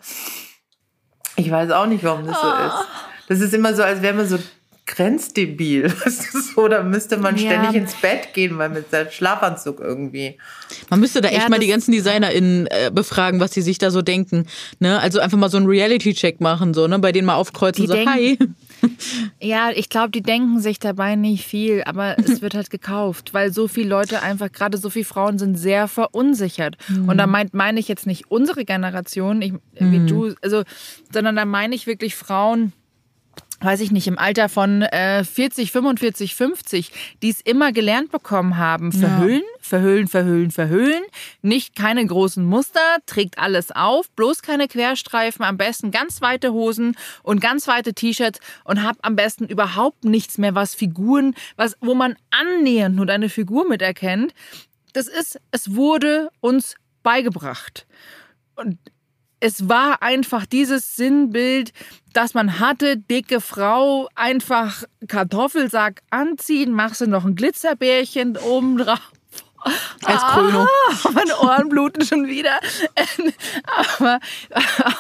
Ich 1.36 1.50
weiß 1.50 1.72
auch 1.72 1.86
nicht, 1.86 2.04
warum 2.04 2.26
das 2.26 2.40
so 2.40 2.48
ist. 2.48 2.88
Das 3.32 3.40
ist 3.40 3.54
immer 3.54 3.74
so, 3.74 3.82
als 3.82 4.02
wäre 4.02 4.14
man 4.14 4.28
so 4.28 4.38
grenzdebil. 4.86 5.90
so, 6.54 6.68
da 6.68 6.84
müsste 6.84 7.16
man 7.16 7.38
ja. 7.38 7.52
ständig 7.52 7.82
ins 7.82 7.96
Bett 7.96 8.34
gehen, 8.34 8.58
weil 8.58 8.68
mit 8.68 8.92
seinem 8.92 9.10
Schlafanzug 9.10 9.80
irgendwie. 9.80 10.38
Man 10.90 11.00
müsste 11.00 11.22
da 11.22 11.30
echt 11.30 11.44
ja, 11.44 11.50
mal 11.50 11.60
die 11.60 11.68
ganzen 11.68 11.94
DesignerInnen 11.94 12.68
äh, 12.68 12.92
befragen, 12.94 13.40
was 13.40 13.54
sie 13.54 13.62
sich 13.62 13.78
da 13.78 13.90
so 13.90 14.02
denken. 14.02 14.48
Ne? 14.80 15.00
Also 15.00 15.22
einfach 15.22 15.38
mal 15.38 15.50
so 15.50 15.56
einen 15.56 15.68
Reality-Check 15.68 16.42
machen, 16.42 16.74
so, 16.74 16.88
ne? 16.88 17.00
bei 17.00 17.14
denen 17.14 17.26
mal 17.26 17.36
aufkreuzen, 17.36 17.84
die 17.84 17.88
so, 17.88 17.94
denken, 17.94 18.12
hi. 18.12 18.38
Ja, 19.40 19.70
ich 19.74 19.88
glaube, 19.88 20.10
die 20.10 20.24
denken 20.24 20.60
sich 20.60 20.80
dabei 20.80 21.16
nicht 21.16 21.46
viel, 21.46 21.84
aber 21.86 22.18
es 22.20 22.42
wird 22.42 22.54
halt 22.54 22.70
gekauft, 22.70 23.34
weil 23.34 23.54
so 23.54 23.70
viele 23.70 23.88
Leute 23.88 24.24
einfach, 24.24 24.52
gerade 24.52 24.78
so 24.78 24.90
viele 24.90 25.06
Frauen 25.06 25.38
sind 25.40 25.56
sehr 25.56 25.88
verunsichert. 25.88 26.78
Mhm. 26.90 27.08
Und 27.08 27.18
da 27.18 27.28
meine 27.28 27.50
mein 27.54 27.78
ich 27.78 27.88
jetzt 27.88 28.08
nicht 28.08 28.30
unsere 28.30 28.66
Generation, 28.66 29.42
ich, 29.42 29.54
wie 29.76 30.00
mhm. 30.00 30.08
du, 30.08 30.34
also, 30.42 30.64
sondern 31.14 31.36
da 31.36 31.46
meine 31.46 31.76
ich 31.76 31.88
wirklich 31.88 32.16
Frauen, 32.16 32.74
weiß 33.62 33.80
ich 33.82 33.92
nicht, 33.92 34.08
im 34.08 34.18
Alter 34.18 34.50
von 34.50 34.82
äh, 34.82 35.24
40, 35.24 35.72
45, 35.72 36.36
50, 36.36 36.92
die 37.22 37.30
es 37.30 37.42
immer 37.42 37.72
gelernt 37.72 38.12
bekommen 38.12 38.58
haben, 38.58 38.92
verhüllen, 38.92 39.42
ja. 39.42 39.60
verhüllen, 39.62 40.08
verhüllen, 40.08 40.52
verhüllen, 40.52 41.04
nicht 41.42 41.76
keine 41.76 42.06
großen 42.06 42.44
Muster, 42.44 42.80
trägt 43.06 43.38
alles 43.38 43.72
auf, 43.72 44.10
bloß 44.12 44.42
keine 44.42 44.68
Querstreifen, 44.68 45.46
am 45.46 45.58
besten 45.58 45.92
ganz 45.92 46.22
weite 46.22 46.52
Hosen 46.52 46.98
und 47.24 47.40
ganz 47.40 47.68
weite 47.68 47.94
T-Shirts 47.94 48.40
und 48.64 48.84
hab 48.84 48.98
am 49.02 49.16
besten 49.16 49.46
überhaupt 49.46 50.06
nichts 50.06 50.38
mehr, 50.38 50.56
was 50.56 50.76
Figuren, 50.76 51.36
was, 51.56 51.78
wo 51.82 51.94
man 51.94 52.16
annähernd 52.32 52.96
nur 52.96 53.06
deine 53.06 53.30
Figur 53.30 53.68
miterkennt. 53.68 54.34
Das 54.94 55.08
ist, 55.08 55.40
es 55.52 55.76
wurde 55.76 56.30
uns 56.42 56.76
beigebracht. 57.04 57.86
Und 58.56 58.78
es 59.40 59.68
war 59.68 60.02
einfach 60.04 60.46
dieses 60.46 60.96
Sinnbild, 60.96 61.74
das 62.14 62.34
man 62.34 62.60
hatte, 62.60 62.98
dicke 62.98 63.42
Frau, 63.42 64.10
einfach 64.16 64.84
Kartoffelsack 65.08 66.02
anziehen, 66.10 66.74
machst 66.74 67.02
du 67.02 67.08
noch 67.08 67.26
ein 67.26 67.36
Glitzerbärchen 67.36 68.38
oben 68.38 68.78
drauf. 68.78 69.12
Als 70.04 70.22
Krönung. 70.34 70.66
Ah, 70.66 71.10
meine 71.14 71.38
Ohren 71.40 71.70
bluten 71.70 72.04
schon 72.04 72.28
wieder. 72.28 72.60
Aber, 74.00 74.20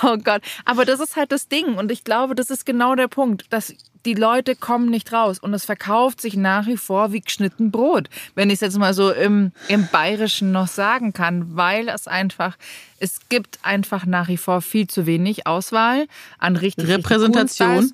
oh 0.03 0.17
Gott. 0.17 0.43
Aber 0.65 0.85
das 0.85 0.99
ist 0.99 1.15
halt 1.15 1.31
das 1.31 1.47
Ding. 1.47 1.77
Und 1.77 1.91
ich 1.91 2.03
glaube, 2.03 2.35
das 2.35 2.51
ist 2.51 2.65
genau 2.65 2.93
der 2.93 3.07
Punkt, 3.07 3.51
dass 3.51 3.73
die 4.05 4.13
Leute 4.13 4.55
kommen 4.55 4.89
nicht 4.89 5.13
raus 5.13 5.39
und 5.39 5.53
es 5.53 5.65
verkauft 5.65 6.21
sich 6.21 6.35
nach 6.35 6.67
wie 6.67 6.77
vor 6.77 7.11
wie 7.11 7.21
geschnitten 7.21 7.71
Brot, 7.71 8.09
wenn 8.35 8.49
ich 8.49 8.55
es 8.55 8.61
jetzt 8.61 8.77
mal 8.77 8.93
so 8.93 9.11
im, 9.11 9.51
im 9.67 9.87
Bayerischen 9.91 10.51
noch 10.51 10.67
sagen 10.67 11.13
kann, 11.13 11.55
weil 11.55 11.89
es 11.89 12.07
einfach, 12.07 12.57
es 12.99 13.19
gibt 13.29 13.59
einfach 13.63 14.05
nach 14.05 14.27
wie 14.27 14.37
vor 14.37 14.61
viel 14.61 14.87
zu 14.87 15.05
wenig 15.05 15.47
Auswahl 15.47 16.07
an 16.39 16.55
richtig 16.55 16.87
Repräsentation. 16.87 17.93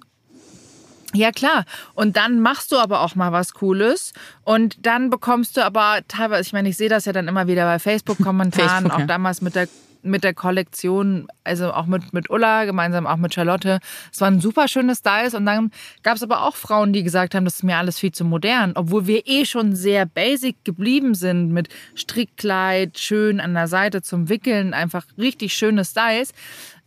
Ja, 1.14 1.32
klar. 1.32 1.64
Und 1.94 2.18
dann 2.18 2.42
machst 2.42 2.72
du 2.72 2.78
aber 2.78 3.02
auch 3.02 3.16
mal 3.16 3.32
was 3.32 3.54
Cooles. 3.54 4.14
Und 4.44 4.86
dann 4.86 5.10
bekommst 5.10 5.56
du 5.56 5.64
aber 5.64 6.00
teilweise, 6.08 6.42
ich 6.42 6.54
meine, 6.54 6.68
ich 6.70 6.78
sehe 6.78 6.90
das 6.90 7.06
ja 7.06 7.14
dann 7.14 7.30
immer 7.30 7.48
wieder 7.48 7.66
bei 7.66 7.80
Facebook-Kommentaren, 7.80 8.70
Facebook, 8.70 8.94
auch 8.94 9.00
ja. 9.00 9.06
damals 9.06 9.42
mit 9.42 9.56
der 9.56 9.70
mit 10.08 10.24
der 10.24 10.34
Kollektion, 10.34 11.28
also 11.44 11.74
auch 11.74 11.86
mit, 11.86 12.14
mit 12.14 12.30
Ulla, 12.30 12.66
gemeinsam 12.66 13.06
auch 13.06 13.18
mit 13.18 13.34
Charlotte. 13.34 13.80
Es 14.12 14.22
waren 14.22 14.40
super 14.40 14.68
schöne 14.68 14.96
Styles. 14.96 15.34
Und 15.34 15.46
dann 15.46 15.72
gab 16.04 16.16
es 16.16 16.24
aber 16.24 16.44
auch 16.44 16.56
Frauen, 16.56 16.94
die 16.94 17.04
gesagt 17.04 17.36
haben, 17.36 17.46
das 17.46 17.56
ist 17.56 17.64
mir 17.64 17.78
alles 17.78 18.00
viel 18.00 18.12
zu 18.12 18.26
modern, 18.26 18.74
obwohl 18.76 19.08
wir 19.08 19.28
eh 19.28 19.46
schon 19.46 19.76
sehr 19.76 20.06
basic 20.06 20.64
geblieben 20.66 21.16
sind 21.16 21.52
mit 21.52 21.70
Strickkleid, 21.96 22.98
schön 22.98 23.40
an 23.40 23.54
der 23.54 23.68
Seite 23.68 24.02
zum 24.02 24.30
Wickeln, 24.30 24.74
einfach 24.74 25.06
richtig 25.18 25.54
schöne 25.54 25.86
Styles, 25.86 26.34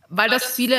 weil 0.09 0.29
das 0.29 0.45
viele 0.45 0.75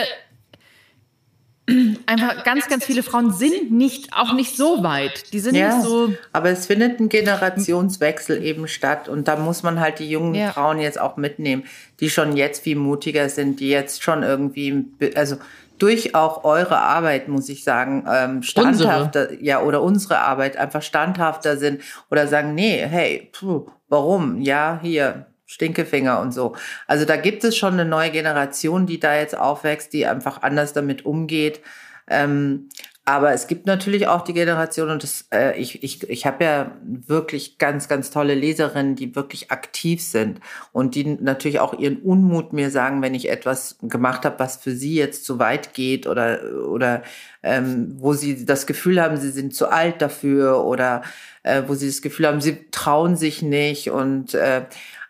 einfach 2.06 2.44
ganz, 2.44 2.68
ganz 2.68 2.84
viele 2.84 3.02
Frauen 3.02 3.32
sind 3.32 3.70
nicht, 3.70 4.12
auch 4.12 4.32
nicht 4.34 4.56
so 4.56 4.82
weit. 4.82 5.32
Die 5.32 5.40
sind 5.40 5.54
ja, 5.54 5.76
nicht 5.76 5.86
so. 5.86 6.12
Aber 6.32 6.50
es 6.50 6.66
findet 6.66 7.00
ein 7.00 7.08
Generationswechsel 7.08 8.42
eben 8.42 8.68
statt. 8.68 9.08
Und 9.08 9.28
da 9.28 9.36
muss 9.36 9.62
man 9.62 9.80
halt 9.80 9.98
die 9.98 10.10
jungen 10.10 10.34
ja. 10.34 10.52
Frauen 10.52 10.78
jetzt 10.78 11.00
auch 11.00 11.16
mitnehmen, 11.16 11.64
die 12.00 12.10
schon 12.10 12.36
jetzt 12.36 12.62
viel 12.62 12.76
mutiger 12.76 13.28
sind, 13.28 13.60
die 13.60 13.68
jetzt 13.68 14.02
schon 14.02 14.22
irgendwie, 14.22 14.86
also 15.14 15.36
durch 15.78 16.14
auch 16.14 16.44
eure 16.44 16.78
Arbeit, 16.78 17.26
muss 17.26 17.48
ich 17.48 17.64
sagen, 17.64 18.06
ähm, 18.08 18.42
standhafter, 18.42 19.30
unsere. 19.30 19.44
ja, 19.44 19.60
oder 19.62 19.82
unsere 19.82 20.20
Arbeit 20.20 20.56
einfach 20.56 20.82
standhafter 20.82 21.56
sind 21.56 21.82
oder 22.10 22.28
sagen, 22.28 22.54
nee, 22.54 22.78
hey, 22.86 23.30
pfuh, 23.32 23.66
warum? 23.88 24.40
Ja, 24.40 24.78
hier, 24.80 25.26
Stinkefinger 25.52 26.20
und 26.20 26.32
so. 26.32 26.56
Also 26.86 27.04
da 27.04 27.16
gibt 27.16 27.44
es 27.44 27.56
schon 27.56 27.74
eine 27.74 27.84
neue 27.84 28.10
Generation, 28.10 28.86
die 28.86 28.98
da 28.98 29.16
jetzt 29.16 29.36
aufwächst, 29.36 29.92
die 29.92 30.06
einfach 30.06 30.42
anders 30.42 30.72
damit 30.72 31.04
umgeht. 31.04 31.60
Ähm, 32.08 32.68
aber 33.04 33.32
es 33.32 33.48
gibt 33.48 33.66
natürlich 33.66 34.06
auch 34.06 34.22
die 34.22 34.32
Generation, 34.32 34.88
und 34.88 35.02
das, 35.02 35.26
äh, 35.32 35.58
ich, 35.60 35.82
ich, 35.82 36.08
ich 36.08 36.24
habe 36.24 36.44
ja 36.44 36.76
wirklich 36.84 37.58
ganz, 37.58 37.88
ganz 37.88 38.12
tolle 38.12 38.36
Leserinnen, 38.36 38.94
die 38.94 39.16
wirklich 39.16 39.50
aktiv 39.50 40.00
sind 40.00 40.38
und 40.70 40.94
die 40.94 41.04
natürlich 41.04 41.58
auch 41.58 41.76
ihren 41.76 41.96
Unmut 41.96 42.52
mir 42.52 42.70
sagen, 42.70 43.02
wenn 43.02 43.14
ich 43.14 43.28
etwas 43.28 43.76
gemacht 43.82 44.24
habe, 44.24 44.38
was 44.38 44.56
für 44.56 44.70
sie 44.70 44.94
jetzt 44.94 45.24
zu 45.24 45.40
weit 45.40 45.74
geht 45.74 46.06
oder, 46.06 46.42
oder 46.68 47.02
ähm, 47.42 47.96
wo 47.98 48.12
sie 48.12 48.44
das 48.44 48.68
Gefühl 48.68 49.02
haben, 49.02 49.16
sie 49.16 49.30
sind 49.30 49.52
zu 49.52 49.68
alt 49.68 50.00
dafür 50.00 50.64
oder 50.64 51.02
äh, 51.42 51.62
wo 51.66 51.74
sie 51.74 51.88
das 51.88 52.02
Gefühl 52.02 52.28
haben, 52.28 52.40
sie 52.40 52.70
trauen 52.70 53.16
sich 53.16 53.42
nicht 53.42 53.90
und 53.90 54.34
äh, 54.34 54.62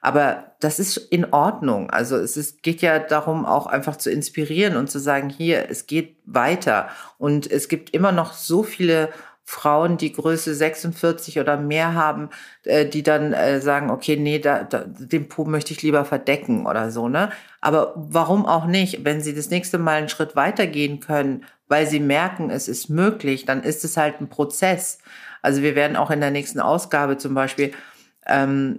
aber 0.02 0.56
das 0.58 0.80
ist 0.80 0.96
in 0.96 1.32
Ordnung. 1.32 1.88
Also 1.88 2.16
es 2.16 2.36
ist, 2.36 2.64
geht 2.64 2.82
ja 2.82 2.98
darum, 2.98 3.46
auch 3.46 3.66
einfach 3.66 3.96
zu 3.96 4.10
inspirieren 4.10 4.76
und 4.76 4.90
zu 4.90 4.98
sagen, 4.98 5.30
hier, 5.30 5.70
es 5.70 5.86
geht 5.86 6.16
weiter. 6.26 6.88
Und 7.18 7.48
es 7.50 7.68
gibt 7.68 7.90
immer 7.90 8.10
noch 8.10 8.32
so 8.32 8.64
viele 8.64 9.10
Frauen, 9.44 9.98
die 9.98 10.12
Größe 10.12 10.54
46 10.54 11.38
oder 11.38 11.56
mehr 11.56 11.94
haben, 11.94 12.30
äh, 12.64 12.84
die 12.84 13.04
dann 13.04 13.32
äh, 13.32 13.60
sagen, 13.60 13.90
okay, 13.90 14.16
nee, 14.16 14.40
da, 14.40 14.64
da, 14.64 14.84
den 14.86 15.28
Po 15.28 15.44
möchte 15.44 15.72
ich 15.72 15.82
lieber 15.82 16.04
verdecken 16.04 16.66
oder 16.66 16.90
so, 16.90 17.08
ne? 17.08 17.30
Aber 17.60 17.92
warum 17.96 18.44
auch 18.44 18.66
nicht? 18.66 19.04
Wenn 19.04 19.20
sie 19.20 19.34
das 19.34 19.50
nächste 19.50 19.78
Mal 19.78 19.98
einen 19.98 20.08
Schritt 20.08 20.34
weitergehen 20.34 20.98
können, 20.98 21.44
weil 21.68 21.86
sie 21.86 22.00
merken, 22.00 22.50
es 22.50 22.66
ist 22.66 22.88
möglich, 22.88 23.44
dann 23.44 23.62
ist 23.62 23.84
es 23.84 23.96
halt 23.96 24.20
ein 24.20 24.28
Prozess. 24.28 24.98
Also 25.42 25.62
wir 25.62 25.76
werden 25.76 25.96
auch 25.96 26.10
in 26.10 26.20
der 26.20 26.32
nächsten 26.32 26.58
Ausgabe 26.58 27.18
zum 27.18 27.34
Beispiel 27.34 27.72
ähm, 28.26 28.78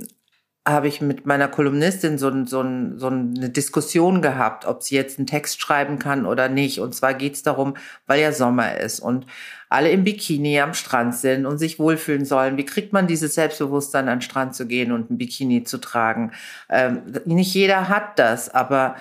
habe 0.65 0.87
ich 0.87 1.01
mit 1.01 1.25
meiner 1.25 1.49
Kolumnistin 1.49 2.17
so, 2.17 2.29
so, 2.45 2.63
so 2.95 3.07
eine 3.07 3.49
Diskussion 3.49 4.21
gehabt, 4.21 4.65
ob 4.65 4.81
sie 4.81 4.95
jetzt 4.95 5.19
einen 5.19 5.27
Text 5.27 5.59
schreiben 5.59 5.99
kann 5.99 6.25
oder 6.25 6.47
nicht. 6.47 6.79
Und 6.79 6.95
zwar 6.95 7.13
geht 7.13 7.33
es 7.33 7.43
darum, 7.43 7.73
weil 8.07 8.21
ja 8.21 8.31
Sommer 8.31 8.77
ist 8.77 9.01
und 9.01 9.25
alle 9.67 9.91
im 9.91 10.05
Bikini 10.05 10.61
am 10.61 10.73
Strand 10.73 11.15
sind 11.15 11.45
und 11.45 11.57
sich 11.57 11.79
wohlfühlen 11.79 12.23
sollen. 12.23 12.55
Wie 12.55 12.65
kriegt 12.65 12.93
man 12.93 13.07
dieses 13.07 13.35
Selbstbewusstsein, 13.35 14.07
an 14.07 14.19
den 14.19 14.21
Strand 14.21 14.55
zu 14.55 14.65
gehen 14.65 14.93
und 14.93 15.11
ein 15.11 15.17
Bikini 15.17 15.65
zu 15.65 15.79
tragen? 15.79 16.31
Ähm, 16.69 17.01
nicht 17.25 17.53
jeder 17.53 17.89
hat 17.89 18.17
das, 18.17 18.49
aber 18.49 18.95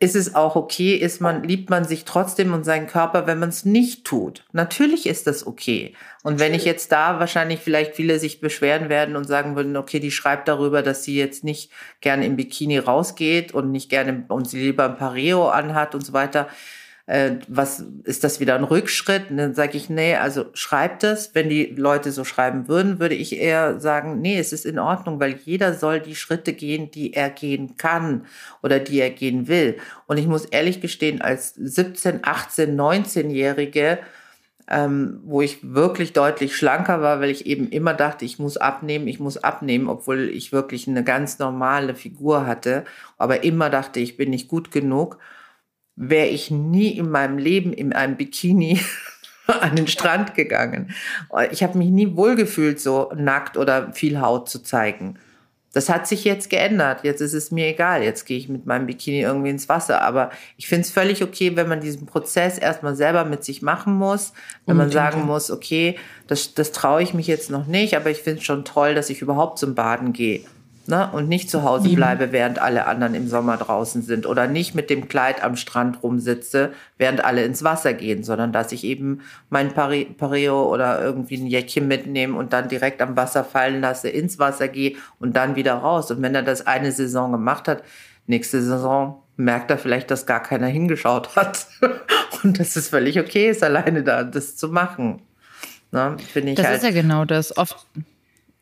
ist 0.00 0.16
es 0.16 0.34
auch 0.34 0.56
okay, 0.56 0.96
ist 0.96 1.20
man, 1.20 1.44
liebt 1.44 1.70
man 1.70 1.84
sich 1.84 2.04
trotzdem 2.04 2.52
und 2.52 2.64
seinen 2.64 2.86
Körper, 2.86 3.26
wenn 3.26 3.38
man 3.38 3.48
es 3.48 3.64
nicht 3.64 4.04
tut. 4.04 4.44
Natürlich 4.52 5.06
ist 5.06 5.26
das 5.26 5.46
okay. 5.46 5.94
Und 6.22 6.40
wenn 6.40 6.52
ich 6.52 6.64
jetzt 6.64 6.90
da 6.90 7.20
wahrscheinlich 7.20 7.60
vielleicht 7.60 7.94
viele 7.94 8.18
sich 8.18 8.40
beschweren 8.40 8.88
werden 8.88 9.14
und 9.14 9.24
sagen 9.24 9.56
würden, 9.56 9.76
okay, 9.76 10.00
die 10.00 10.10
schreibt 10.10 10.48
darüber, 10.48 10.82
dass 10.82 11.04
sie 11.04 11.16
jetzt 11.16 11.44
nicht 11.44 11.70
gerne 12.00 12.26
im 12.26 12.36
Bikini 12.36 12.78
rausgeht 12.78 13.52
und 13.52 13.70
nicht 13.70 13.88
gerne 13.88 14.24
und 14.28 14.48
sie 14.48 14.60
lieber 14.60 14.84
ein 14.84 14.96
Pareo 14.96 15.48
anhat 15.48 15.94
und 15.94 16.04
so 16.04 16.12
weiter, 16.12 16.48
äh, 17.06 17.32
was 17.48 17.84
ist 18.04 18.24
das 18.24 18.40
wieder 18.40 18.54
ein 18.54 18.64
Rückschritt? 18.64 19.30
Und 19.30 19.36
dann 19.36 19.54
sage 19.54 19.76
ich, 19.76 19.90
nee, 19.90 20.16
also 20.16 20.46
schreibt 20.54 21.04
es. 21.04 21.34
Wenn 21.34 21.50
die 21.50 21.66
Leute 21.66 22.12
so 22.12 22.24
schreiben 22.24 22.66
würden, 22.66 22.98
würde 22.98 23.14
ich 23.14 23.36
eher 23.36 23.78
sagen, 23.78 24.20
nee, 24.22 24.38
es 24.38 24.52
ist 24.52 24.64
in 24.64 24.78
Ordnung, 24.78 25.20
weil 25.20 25.36
jeder 25.44 25.74
soll 25.74 26.00
die 26.00 26.16
Schritte 26.16 26.54
gehen, 26.54 26.90
die 26.90 27.12
er 27.12 27.28
gehen 27.28 27.76
kann 27.76 28.24
oder 28.62 28.80
die 28.80 29.00
er 29.00 29.10
gehen 29.10 29.48
will. 29.48 29.76
Und 30.06 30.16
ich 30.16 30.26
muss 30.26 30.46
ehrlich 30.46 30.80
gestehen, 30.80 31.20
als 31.20 31.54
17, 31.54 32.20
18, 32.22 32.74
19-Jährige, 32.74 33.98
ähm, 34.66 35.20
wo 35.24 35.42
ich 35.42 35.58
wirklich 35.74 36.14
deutlich 36.14 36.56
schlanker 36.56 37.02
war, 37.02 37.20
weil 37.20 37.28
ich 37.28 37.44
eben 37.44 37.68
immer 37.68 37.92
dachte, 37.92 38.24
ich 38.24 38.38
muss 38.38 38.56
abnehmen, 38.56 39.08
ich 39.08 39.20
muss 39.20 39.36
abnehmen, 39.36 39.88
obwohl 39.88 40.30
ich 40.30 40.52
wirklich 40.52 40.88
eine 40.88 41.04
ganz 41.04 41.38
normale 41.38 41.94
Figur 41.94 42.46
hatte, 42.46 42.84
aber 43.18 43.44
immer 43.44 43.68
dachte, 43.68 44.00
ich 44.00 44.16
bin 44.16 44.30
nicht 44.30 44.48
gut 44.48 44.70
genug 44.70 45.18
wäre 45.96 46.28
ich 46.28 46.50
nie 46.50 46.96
in 46.96 47.10
meinem 47.10 47.38
Leben 47.38 47.72
in 47.72 47.92
einem 47.92 48.16
Bikini 48.16 48.80
an 49.46 49.76
den 49.76 49.86
Strand 49.86 50.34
gegangen. 50.34 50.92
Ich 51.50 51.62
habe 51.62 51.78
mich 51.78 51.90
nie 51.90 52.16
wohlgefühlt, 52.16 52.80
so 52.80 53.12
nackt 53.14 53.56
oder 53.56 53.92
viel 53.92 54.20
Haut 54.20 54.48
zu 54.48 54.62
zeigen. 54.62 55.18
Das 55.72 55.88
hat 55.88 56.06
sich 56.06 56.22
jetzt 56.22 56.50
geändert. 56.50 57.00
Jetzt 57.02 57.20
ist 57.20 57.34
es 57.34 57.50
mir 57.50 57.66
egal. 57.66 58.04
Jetzt 58.04 58.26
gehe 58.26 58.38
ich 58.38 58.48
mit 58.48 58.64
meinem 58.64 58.86
Bikini 58.86 59.22
irgendwie 59.22 59.50
ins 59.50 59.68
Wasser. 59.68 60.02
Aber 60.02 60.30
ich 60.56 60.68
finde 60.68 60.82
es 60.82 60.92
völlig 60.92 61.22
okay, 61.24 61.56
wenn 61.56 61.68
man 61.68 61.80
diesen 61.80 62.06
Prozess 62.06 62.58
erstmal 62.58 62.94
selber 62.94 63.24
mit 63.24 63.42
sich 63.42 63.60
machen 63.60 63.94
muss. 63.94 64.32
Wenn 64.66 64.76
man 64.76 64.92
sagen 64.92 65.26
muss, 65.26 65.50
okay, 65.50 65.98
das, 66.28 66.54
das 66.54 66.70
traue 66.70 67.02
ich 67.02 67.12
mich 67.12 67.26
jetzt 67.26 67.50
noch 67.50 67.66
nicht, 67.66 67.96
aber 67.96 68.10
ich 68.10 68.18
finde 68.18 68.38
es 68.38 68.44
schon 68.44 68.64
toll, 68.64 68.94
dass 68.94 69.10
ich 69.10 69.20
überhaupt 69.20 69.58
zum 69.58 69.74
Baden 69.74 70.12
gehe 70.12 70.44
ne? 70.86 71.08
und 71.12 71.28
nicht 71.28 71.50
zu 71.50 71.62
Hause 71.62 71.88
bleibe, 71.90 72.32
während 72.32 72.58
alle 72.58 72.86
anderen 72.86 73.14
im 73.14 73.28
Sommer 73.28 73.56
draußen 73.56 74.02
sind 74.02 74.26
oder 74.26 74.46
nicht 74.46 74.74
mit 74.74 74.90
dem 74.90 75.08
Kleid 75.08 75.42
am 75.42 75.56
Strand 75.56 76.02
rumsitze, 76.02 76.72
während 76.98 77.24
alle 77.24 77.44
ins 77.44 77.64
Wasser 77.64 77.94
gehen, 77.94 78.24
sondern 78.24 78.52
dass 78.52 78.72
ich 78.72 78.84
eben 78.84 79.20
mein 79.50 79.72
Pareo 79.72 80.72
oder 80.72 81.02
irgendwie 81.02 81.36
ein 81.36 81.46
Jäckchen 81.46 81.88
mitnehme 81.88 82.36
und 82.36 82.52
dann 82.52 82.68
direkt 82.68 83.02
am 83.02 83.16
Wasser 83.16 83.44
fallen 83.44 83.80
lasse, 83.80 84.08
ins 84.08 84.38
Wasser 84.38 84.68
gehe 84.68 84.96
und 85.18 85.36
dann 85.36 85.56
wieder 85.56 85.74
raus. 85.74 86.10
Und 86.10 86.22
wenn 86.22 86.34
er 86.34 86.42
das 86.42 86.66
eine 86.66 86.92
Saison 86.92 87.32
gemacht 87.32 87.68
hat, 87.68 87.82
nächste 88.26 88.62
Saison 88.62 89.22
merkt 89.36 89.70
er 89.70 89.78
vielleicht, 89.78 90.10
dass 90.10 90.26
gar 90.26 90.42
keiner 90.42 90.66
hingeschaut 90.66 91.36
hat 91.36 91.66
und 92.42 92.60
dass 92.60 92.76
es 92.76 92.88
völlig 92.88 93.18
okay 93.18 93.50
ist, 93.50 93.62
alleine 93.62 94.02
da 94.02 94.24
das 94.24 94.56
zu 94.56 94.68
machen. 94.68 95.22
Ne? 95.90 96.16
ich 96.18 96.54
das 96.56 96.66
halt 96.66 96.76
ist 96.78 96.84
ja 96.84 96.90
genau 96.90 97.24
das. 97.24 97.56
Oft 97.56 97.86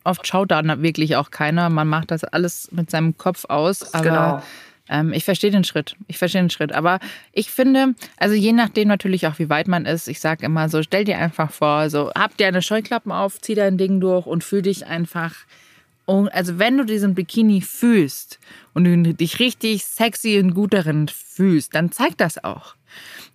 oft 0.04 0.26
schaut 0.26 0.50
da 0.50 0.62
wirklich 0.82 1.16
auch 1.16 1.30
keiner. 1.30 1.70
Man 1.70 1.88
macht 1.88 2.10
das 2.10 2.24
alles 2.24 2.68
mit 2.72 2.90
seinem 2.90 3.16
Kopf 3.16 3.44
aus. 3.46 3.94
Aber 3.94 4.04
genau. 4.04 4.42
Ähm, 4.88 5.12
ich 5.12 5.24
verstehe 5.24 5.50
den 5.50 5.64
Schritt. 5.64 5.96
Ich 6.08 6.18
verstehe 6.18 6.42
den 6.42 6.50
Schritt. 6.50 6.72
Aber 6.72 6.98
ich 7.32 7.50
finde, 7.50 7.94
also 8.16 8.34
je 8.34 8.52
nachdem 8.52 8.88
natürlich 8.88 9.26
auch, 9.26 9.38
wie 9.38 9.48
weit 9.48 9.68
man 9.68 9.86
ist, 9.86 10.08
ich 10.08 10.20
sage 10.20 10.44
immer 10.44 10.68
so, 10.68 10.82
stell 10.82 11.04
dir 11.04 11.18
einfach 11.18 11.50
vor, 11.50 11.88
so, 11.88 12.10
hab 12.14 12.36
dir 12.36 12.48
eine 12.48 12.62
Scheuklappen 12.62 13.12
auf, 13.12 13.40
zieh 13.40 13.54
dein 13.54 13.78
Ding 13.78 14.00
durch 14.00 14.26
und 14.26 14.44
fühl 14.44 14.62
dich 14.62 14.86
einfach. 14.86 15.34
Also 16.06 16.58
wenn 16.58 16.76
du 16.76 16.84
diesen 16.84 17.14
Bikini 17.14 17.62
fühlst 17.62 18.38
und 18.74 18.84
du 18.84 19.14
dich 19.14 19.38
richtig 19.38 19.84
sexy 19.84 20.38
und 20.40 20.52
gut 20.52 20.74
darin 20.74 21.08
fühlst, 21.08 21.74
dann 21.74 21.90
zeig 21.92 22.18
das 22.18 22.42
auch. 22.42 22.74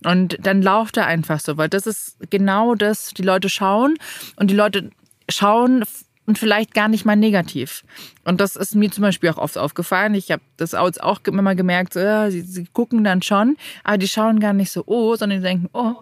Und 0.04 0.38
dann 0.42 0.62
lauft 0.62 0.98
er 0.98 1.08
einfach 1.08 1.40
so, 1.40 1.58
weil 1.58 1.70
das 1.70 1.88
ist 1.88 2.18
genau 2.30 2.76
das, 2.76 3.14
die 3.16 3.24
Leute 3.24 3.50
schauen 3.50 3.96
und 4.36 4.52
die 4.52 4.56
Leute 4.56 4.92
schauen 5.30 5.86
und 6.28 6.38
vielleicht 6.38 6.74
gar 6.74 6.90
nicht 6.90 7.06
mal 7.06 7.16
negativ. 7.16 7.84
Und 8.26 8.40
das 8.40 8.56
ist 8.56 8.76
mir 8.76 8.92
zum 8.92 9.02
Beispiel 9.02 9.30
auch 9.30 9.38
oft 9.38 9.58
aufgefallen. 9.58 10.14
Ich 10.14 10.30
habe 10.30 10.44
das 10.58 10.76
auch 10.76 11.20
immer 11.26 11.56
gemerkt, 11.56 11.94
so, 11.94 12.00
ja, 12.02 12.30
sie, 12.30 12.42
sie, 12.42 12.68
gucken 12.72 13.04
dann 13.04 13.24
schon, 13.24 13.58
aber 13.84 13.98
die 13.98 14.08
schauen 14.08 14.40
gar 14.40 14.54
nicht 14.54 14.72
so, 14.72 14.84
oh, 14.86 15.16
sondern 15.16 15.40
die 15.40 15.44
denken, 15.44 15.70
oh, 15.74 15.94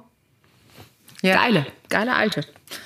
ja. 1.21 1.35
geile, 1.35 1.65
geile 1.89 2.15
Alte. 2.15 2.41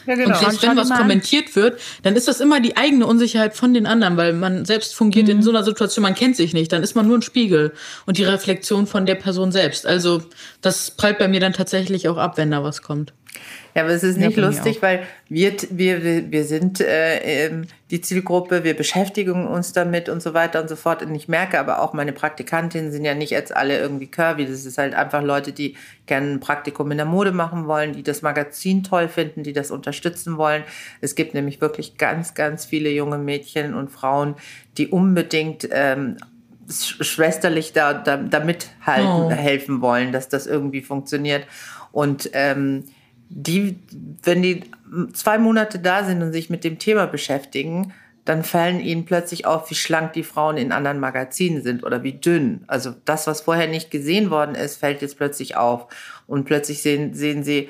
Ja, 0.05 0.15
genau. 0.15 0.35
Und 0.35 0.37
selbst 0.37 0.61
wenn 0.61 0.75
was 0.75 0.89
kommentiert 0.89 1.55
wird, 1.55 1.79
dann 2.03 2.17
ist 2.17 2.27
das 2.27 2.41
immer 2.41 2.59
die 2.59 2.75
eigene 2.75 3.07
Unsicherheit 3.07 3.55
von 3.55 3.73
den 3.73 3.85
anderen, 3.85 4.17
weil 4.17 4.33
man 4.33 4.65
selbst 4.65 4.93
fungiert 4.93 5.27
mhm. 5.27 5.35
in 5.35 5.41
so 5.41 5.49
einer 5.51 5.63
Situation, 5.63 6.03
man 6.03 6.15
kennt 6.15 6.35
sich 6.35 6.53
nicht, 6.53 6.73
dann 6.73 6.83
ist 6.83 6.95
man 6.95 7.07
nur 7.07 7.17
ein 7.17 7.21
Spiegel 7.21 7.71
und 8.05 8.17
die 8.17 8.25
Reflexion 8.25 8.85
von 8.85 9.05
der 9.05 9.15
Person 9.15 9.53
selbst. 9.53 9.87
Also 9.87 10.21
das 10.61 10.91
prallt 10.91 11.17
bei 11.17 11.29
mir 11.29 11.39
dann 11.39 11.53
tatsächlich 11.53 12.09
auch 12.09 12.17
ab, 12.17 12.37
wenn 12.37 12.51
da 12.51 12.61
was 12.63 12.81
kommt. 12.81 13.13
Ja, 13.75 13.83
aber 13.83 13.91
es 13.91 14.03
ist 14.03 14.17
nicht 14.17 14.35
ja, 14.35 14.45
lustig, 14.45 14.81
weil 14.81 15.03
wir, 15.27 15.53
wir, 15.69 16.31
wir 16.31 16.43
sind 16.43 16.81
äh, 16.81 17.45
ähm, 17.45 17.65
die 17.91 18.01
Zielgruppe, 18.01 18.63
wir 18.63 18.75
beschäftigen 18.75 19.47
uns 19.47 19.73
damit 19.73 20.09
und 20.09 20.21
so 20.21 20.33
weiter 20.33 20.61
und 20.61 20.69
so 20.69 20.75
fort. 20.75 21.03
Und 21.03 21.13
ich 21.13 21.27
merke 21.27 21.59
aber 21.59 21.81
auch, 21.81 21.93
meine 21.93 22.11
Praktikantinnen 22.11 22.91
sind 22.91 23.05
ja 23.05 23.13
nicht 23.13 23.29
jetzt 23.29 23.55
alle 23.55 23.79
irgendwie 23.79 24.07
curvy. 24.07 24.45
Das 24.45 24.65
ist 24.65 24.77
halt 24.77 24.95
einfach 24.95 25.21
Leute, 25.21 25.51
die 25.51 25.75
gerne 26.07 26.31
ein 26.31 26.39
Praktikum 26.39 26.89
in 26.91 26.97
der 26.97 27.05
Mode 27.05 27.31
machen 27.31 27.67
wollen, 27.67 27.93
die 27.93 28.03
das 28.03 28.21
Magazin 28.21 28.83
toll 28.83 29.07
finden, 29.07 29.43
die 29.43 29.53
das 29.53 29.69
unterstützen 29.69 30.37
wollen. 30.37 30.63
Es 31.01 31.15
gibt 31.15 31.33
nämlich 31.33 31.61
wirklich 31.61 31.97
ganz, 31.97 32.33
ganz 32.33 32.65
viele 32.65 32.89
junge 32.89 33.19
Mädchen 33.19 33.75
und 33.75 33.91
Frauen, 33.91 34.35
die 34.77 34.87
unbedingt 34.87 35.69
ähm, 35.71 36.17
schwesterlich 36.69 37.73
da, 37.73 37.93
da, 37.93 38.17
da 38.17 38.39
mithalten, 38.39 39.07
oh. 39.07 39.29
helfen 39.29 39.81
wollen, 39.81 40.11
dass 40.11 40.29
das 40.29 40.47
irgendwie 40.47 40.81
funktioniert. 40.81 41.45
Und 41.91 42.29
ähm, 42.33 42.85
die, 43.29 43.79
wenn 44.23 44.41
die 44.41 44.63
zwei 45.13 45.37
Monate 45.37 45.79
da 45.79 46.03
sind 46.03 46.21
und 46.21 46.33
sich 46.33 46.49
mit 46.49 46.63
dem 46.63 46.79
Thema 46.79 47.05
beschäftigen, 47.05 47.93
dann 48.25 48.43
fallen 48.43 48.79
ihnen 48.79 49.05
plötzlich 49.05 49.45
auf, 49.45 49.69
wie 49.71 49.75
schlank 49.75 50.13
die 50.13 50.23
Frauen 50.23 50.57
in 50.57 50.71
anderen 50.71 50.99
Magazinen 50.99 51.63
sind 51.63 51.83
oder 51.83 52.03
wie 52.03 52.13
dünn. 52.13 52.63
Also 52.67 52.93
das, 53.05 53.27
was 53.27 53.41
vorher 53.41 53.67
nicht 53.67 53.91
gesehen 53.91 54.29
worden 54.29 54.55
ist, 54.55 54.77
fällt 54.77 55.01
jetzt 55.01 55.17
plötzlich 55.17 55.55
auf. 55.57 55.87
Und 56.27 56.45
plötzlich 56.45 56.81
sehen, 56.81 57.13
sehen 57.15 57.43
sie, 57.43 57.69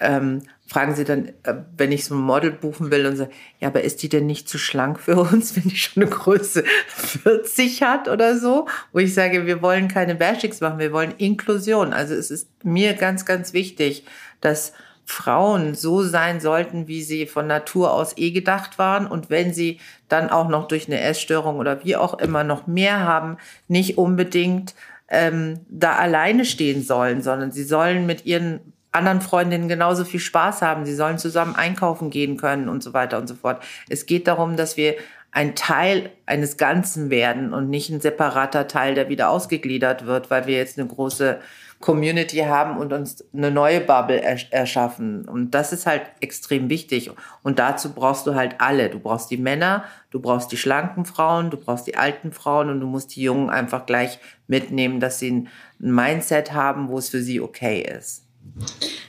ähm, 0.00 0.42
fragen 0.66 0.96
sie 0.96 1.04
dann, 1.04 1.28
äh, 1.44 1.54
wenn 1.76 1.92
ich 1.92 2.04
so 2.04 2.16
ein 2.16 2.20
Model 2.20 2.50
buchen 2.50 2.90
will 2.90 3.06
und 3.06 3.16
sagen, 3.16 3.30
ja, 3.60 3.68
aber 3.68 3.82
ist 3.82 4.02
die 4.02 4.08
denn 4.08 4.26
nicht 4.26 4.48
zu 4.48 4.58
schlank 4.58 4.98
für 4.98 5.16
uns, 5.16 5.54
wenn 5.56 5.68
die 5.68 5.76
schon 5.76 6.02
eine 6.02 6.10
Größe 6.10 6.64
40 6.88 7.82
hat 7.82 8.08
oder 8.08 8.38
so? 8.38 8.66
Wo 8.92 8.98
ich 8.98 9.14
sage, 9.14 9.46
wir 9.46 9.62
wollen 9.62 9.86
keine 9.86 10.16
Bashings 10.16 10.60
machen, 10.60 10.80
wir 10.80 10.92
wollen 10.92 11.14
Inklusion. 11.18 11.92
Also 11.92 12.14
es 12.14 12.32
ist 12.32 12.48
mir 12.64 12.94
ganz, 12.94 13.24
ganz 13.24 13.52
wichtig, 13.52 14.04
dass 14.40 14.72
Frauen 15.06 15.74
so 15.74 16.02
sein 16.02 16.40
sollten, 16.40 16.88
wie 16.88 17.02
sie 17.02 17.26
von 17.26 17.46
Natur 17.46 17.92
aus 17.92 18.18
eh 18.18 18.32
gedacht 18.32 18.78
waren. 18.78 19.06
Und 19.06 19.30
wenn 19.30 19.54
sie 19.54 19.78
dann 20.08 20.30
auch 20.30 20.48
noch 20.48 20.66
durch 20.66 20.88
eine 20.88 21.00
Essstörung 21.00 21.58
oder 21.58 21.84
wie 21.84 21.96
auch 21.96 22.18
immer 22.18 22.42
noch 22.42 22.66
mehr 22.66 23.00
haben, 23.00 23.38
nicht 23.68 23.98
unbedingt 23.98 24.74
ähm, 25.08 25.60
da 25.68 25.92
alleine 25.94 26.44
stehen 26.44 26.82
sollen, 26.82 27.22
sondern 27.22 27.52
sie 27.52 27.62
sollen 27.62 28.06
mit 28.06 28.26
ihren 28.26 28.72
anderen 28.90 29.20
Freundinnen 29.20 29.68
genauso 29.68 30.04
viel 30.04 30.20
Spaß 30.20 30.62
haben. 30.62 30.86
Sie 30.86 30.94
sollen 30.94 31.18
zusammen 31.18 31.54
einkaufen 31.54 32.10
gehen 32.10 32.36
können 32.36 32.68
und 32.68 32.82
so 32.82 32.92
weiter 32.92 33.18
und 33.18 33.28
so 33.28 33.36
fort. 33.36 33.62
Es 33.88 34.06
geht 34.06 34.26
darum, 34.26 34.56
dass 34.56 34.76
wir 34.76 34.96
ein 35.30 35.54
Teil 35.54 36.10
eines 36.24 36.56
Ganzen 36.56 37.10
werden 37.10 37.52
und 37.52 37.68
nicht 37.68 37.90
ein 37.90 38.00
separater 38.00 38.66
Teil, 38.66 38.94
der 38.94 39.08
wieder 39.08 39.28
ausgegliedert 39.28 40.06
wird, 40.06 40.30
weil 40.30 40.46
wir 40.46 40.56
jetzt 40.56 40.78
eine 40.78 40.88
große 40.88 41.38
Community 41.80 42.38
haben 42.38 42.78
und 42.78 42.92
uns 42.92 43.24
eine 43.34 43.50
neue 43.50 43.80
Bubble 43.80 44.20
erschaffen. 44.22 45.28
Und 45.28 45.52
das 45.52 45.72
ist 45.72 45.86
halt 45.86 46.02
extrem 46.20 46.68
wichtig. 46.70 47.10
Und 47.42 47.58
dazu 47.58 47.92
brauchst 47.92 48.26
du 48.26 48.34
halt 48.34 48.56
alle. 48.60 48.88
Du 48.88 48.98
brauchst 48.98 49.30
die 49.30 49.36
Männer, 49.36 49.84
du 50.10 50.20
brauchst 50.20 50.50
die 50.52 50.56
schlanken 50.56 51.04
Frauen, 51.04 51.50
du 51.50 51.56
brauchst 51.56 51.86
die 51.86 51.96
alten 51.96 52.32
Frauen 52.32 52.70
und 52.70 52.80
du 52.80 52.86
musst 52.86 53.14
die 53.16 53.22
Jungen 53.22 53.50
einfach 53.50 53.86
gleich 53.86 54.18
mitnehmen, 54.46 55.00
dass 55.00 55.18
sie 55.18 55.30
ein 55.30 55.48
Mindset 55.78 56.52
haben, 56.52 56.88
wo 56.88 56.98
es 56.98 57.10
für 57.10 57.20
sie 57.20 57.40
okay 57.40 57.80
ist. 57.80 58.25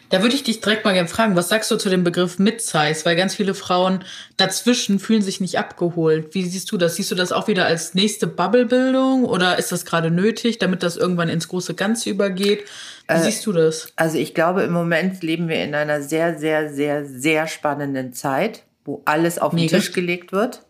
Da 0.09 0.21
würde 0.21 0.35
ich 0.35 0.43
dich 0.43 0.61
direkt 0.61 0.85
mal 0.85 0.93
gerne 0.93 1.09
fragen, 1.09 1.35
was 1.35 1.49
sagst 1.49 1.69
du 1.69 1.75
zu 1.75 1.89
dem 1.89 2.03
Begriff 2.03 2.39
Mid-Size? 2.39 3.03
Weil 3.03 3.15
ganz 3.17 3.35
viele 3.35 3.53
Frauen 3.53 4.05
dazwischen 4.37 4.99
fühlen 4.99 5.21
sich 5.21 5.41
nicht 5.41 5.59
abgeholt. 5.59 6.33
Wie 6.33 6.45
siehst 6.45 6.71
du 6.71 6.77
das? 6.77 6.95
Siehst 6.95 7.11
du 7.11 7.15
das 7.15 7.33
auch 7.33 7.47
wieder 7.47 7.65
als 7.65 7.93
nächste 7.93 8.25
Bubble-Bildung 8.25 9.25
oder 9.25 9.59
ist 9.59 9.71
das 9.71 9.83
gerade 9.83 10.09
nötig, 10.09 10.59
damit 10.59 10.81
das 10.81 10.95
irgendwann 10.95 11.27
ins 11.27 11.49
große 11.49 11.73
Ganze 11.73 12.09
übergeht? 12.09 12.63
Wie 13.07 13.15
äh, 13.15 13.19
siehst 13.19 13.45
du 13.45 13.51
das? 13.51 13.91
Also 13.97 14.17
ich 14.17 14.33
glaube, 14.33 14.63
im 14.63 14.71
Moment 14.71 15.23
leben 15.23 15.49
wir 15.49 15.61
in 15.61 15.75
einer 15.75 16.01
sehr, 16.01 16.39
sehr, 16.39 16.73
sehr, 16.73 17.05
sehr 17.05 17.47
spannenden 17.47 18.13
Zeit, 18.13 18.63
wo 18.85 19.01
alles 19.03 19.39
auf 19.39 19.51
den 19.51 19.61
Mega. 19.61 19.77
Tisch 19.77 19.91
gelegt 19.91 20.31
wird. 20.31 20.61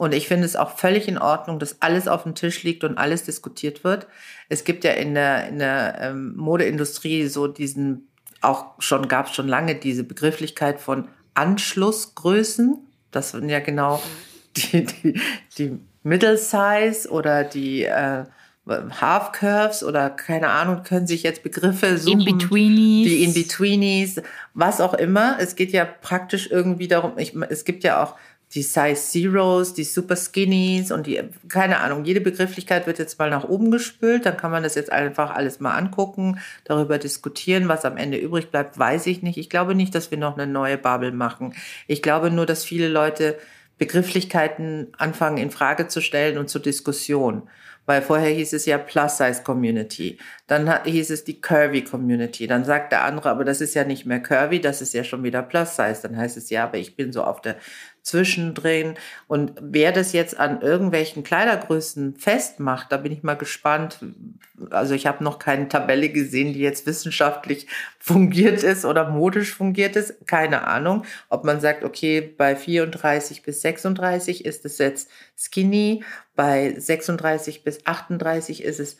Und 0.00 0.14
ich 0.14 0.28
finde 0.28 0.46
es 0.46 0.56
auch 0.56 0.78
völlig 0.78 1.08
in 1.08 1.18
Ordnung, 1.18 1.58
dass 1.58 1.82
alles 1.82 2.08
auf 2.08 2.22
dem 2.22 2.34
Tisch 2.34 2.62
liegt 2.62 2.84
und 2.84 2.96
alles 2.96 3.24
diskutiert 3.24 3.84
wird. 3.84 4.06
Es 4.48 4.64
gibt 4.64 4.82
ja 4.82 4.92
in 4.92 5.12
der, 5.12 5.46
in 5.48 5.58
der 5.58 5.98
ähm, 6.00 6.34
Modeindustrie 6.38 7.26
so 7.26 7.46
diesen 7.46 8.08
auch 8.40 8.64
schon 8.78 9.08
gab 9.08 9.26
es 9.26 9.34
schon 9.34 9.46
lange 9.46 9.74
diese 9.74 10.02
Begrifflichkeit 10.02 10.80
von 10.80 11.08
Anschlussgrößen. 11.34 12.78
Das 13.10 13.32
sind 13.32 13.50
ja 13.50 13.60
genau 13.60 14.02
die, 14.56 14.86
die, 14.86 15.20
die 15.58 15.78
Middle 16.02 16.38
Size 16.38 17.10
oder 17.10 17.44
die 17.44 17.84
äh, 17.84 18.24
Half 18.66 19.32
Curves 19.32 19.84
oder 19.84 20.08
keine 20.08 20.48
Ahnung, 20.48 20.82
können 20.82 21.06
sich 21.06 21.24
jetzt 21.24 21.42
Begriffe 21.42 21.98
suchen. 21.98 22.20
In-Betweenies. 22.20 23.06
Die 23.06 23.24
In-Betweenies, 23.24 24.22
was 24.54 24.80
auch 24.80 24.94
immer. 24.94 25.36
Es 25.40 25.56
geht 25.56 25.72
ja 25.72 25.84
praktisch 25.84 26.50
irgendwie 26.50 26.88
darum, 26.88 27.18
ich, 27.18 27.34
es 27.50 27.66
gibt 27.66 27.84
ja 27.84 28.02
auch 28.02 28.16
die 28.54 28.62
Size 28.62 28.96
Zeros, 28.96 29.74
die 29.74 29.84
Super 29.84 30.16
Skinnies 30.16 30.90
und 30.90 31.06
die, 31.06 31.22
keine 31.48 31.80
Ahnung, 31.80 32.04
jede 32.04 32.20
Begrifflichkeit 32.20 32.86
wird 32.86 32.98
jetzt 32.98 33.18
mal 33.18 33.30
nach 33.30 33.44
oben 33.44 33.70
gespült. 33.70 34.26
Dann 34.26 34.36
kann 34.36 34.50
man 34.50 34.64
das 34.64 34.74
jetzt 34.74 34.90
einfach 34.90 35.30
alles 35.30 35.60
mal 35.60 35.76
angucken, 35.76 36.40
darüber 36.64 36.98
diskutieren. 36.98 37.68
Was 37.68 37.84
am 37.84 37.96
Ende 37.96 38.18
übrig 38.18 38.50
bleibt, 38.50 38.78
weiß 38.78 39.06
ich 39.06 39.22
nicht. 39.22 39.38
Ich 39.38 39.50
glaube 39.50 39.74
nicht, 39.74 39.94
dass 39.94 40.10
wir 40.10 40.18
noch 40.18 40.36
eine 40.36 40.50
neue 40.50 40.78
Bubble 40.78 41.12
machen. 41.12 41.54
Ich 41.86 42.02
glaube 42.02 42.30
nur, 42.30 42.46
dass 42.46 42.64
viele 42.64 42.88
Leute 42.88 43.38
Begrifflichkeiten 43.78 44.88
anfangen 44.98 45.38
in 45.38 45.50
Frage 45.50 45.88
zu 45.88 46.00
stellen 46.00 46.36
und 46.36 46.50
zur 46.50 46.60
Diskussion. 46.60 47.48
Weil 47.86 48.02
vorher 48.02 48.30
hieß 48.30 48.52
es 48.52 48.66
ja 48.66 48.78
Plus-Size-Community. 48.78 50.18
Dann 50.46 50.84
hieß 50.84 51.10
es 51.10 51.24
die 51.24 51.40
Curvy-Community. 51.40 52.46
Dann 52.46 52.64
sagt 52.64 52.92
der 52.92 53.04
andere, 53.04 53.30
aber 53.30 53.44
das 53.44 53.60
ist 53.60 53.74
ja 53.74 53.84
nicht 53.84 54.06
mehr 54.06 54.20
Curvy, 54.20 54.60
das 54.60 54.82
ist 54.82 54.92
ja 54.92 55.02
schon 55.02 55.24
wieder 55.24 55.42
Plus-Size. 55.42 56.02
Dann 56.02 56.16
heißt 56.16 56.36
es 56.36 56.50
ja, 56.50 56.64
aber 56.64 56.78
ich 56.78 56.94
bin 56.94 57.10
so 57.10 57.24
auf 57.24 57.40
der 57.40 57.56
zwischendrin. 58.02 58.94
Und 59.26 59.52
wer 59.60 59.92
das 59.92 60.12
jetzt 60.12 60.38
an 60.38 60.60
irgendwelchen 60.62 61.22
Kleidergrößen 61.22 62.16
festmacht, 62.16 62.90
da 62.90 62.96
bin 62.96 63.12
ich 63.12 63.22
mal 63.22 63.34
gespannt. 63.34 63.98
Also 64.70 64.94
ich 64.94 65.06
habe 65.06 65.22
noch 65.24 65.38
keine 65.38 65.68
Tabelle 65.68 66.08
gesehen, 66.08 66.52
die 66.52 66.60
jetzt 66.60 66.86
wissenschaftlich 66.86 67.66
fungiert 67.98 68.62
ist 68.62 68.84
oder 68.84 69.08
modisch 69.08 69.54
fungiert 69.54 69.96
ist. 69.96 70.26
Keine 70.26 70.66
Ahnung, 70.66 71.04
ob 71.28 71.44
man 71.44 71.60
sagt, 71.60 71.84
okay, 71.84 72.20
bei 72.20 72.56
34 72.56 73.42
bis 73.42 73.60
36 73.62 74.44
ist 74.44 74.64
es 74.64 74.78
jetzt 74.78 75.10
skinny, 75.36 76.04
bei 76.34 76.74
36 76.76 77.64
bis 77.64 77.86
38 77.86 78.62
ist 78.62 78.80
es 78.80 78.98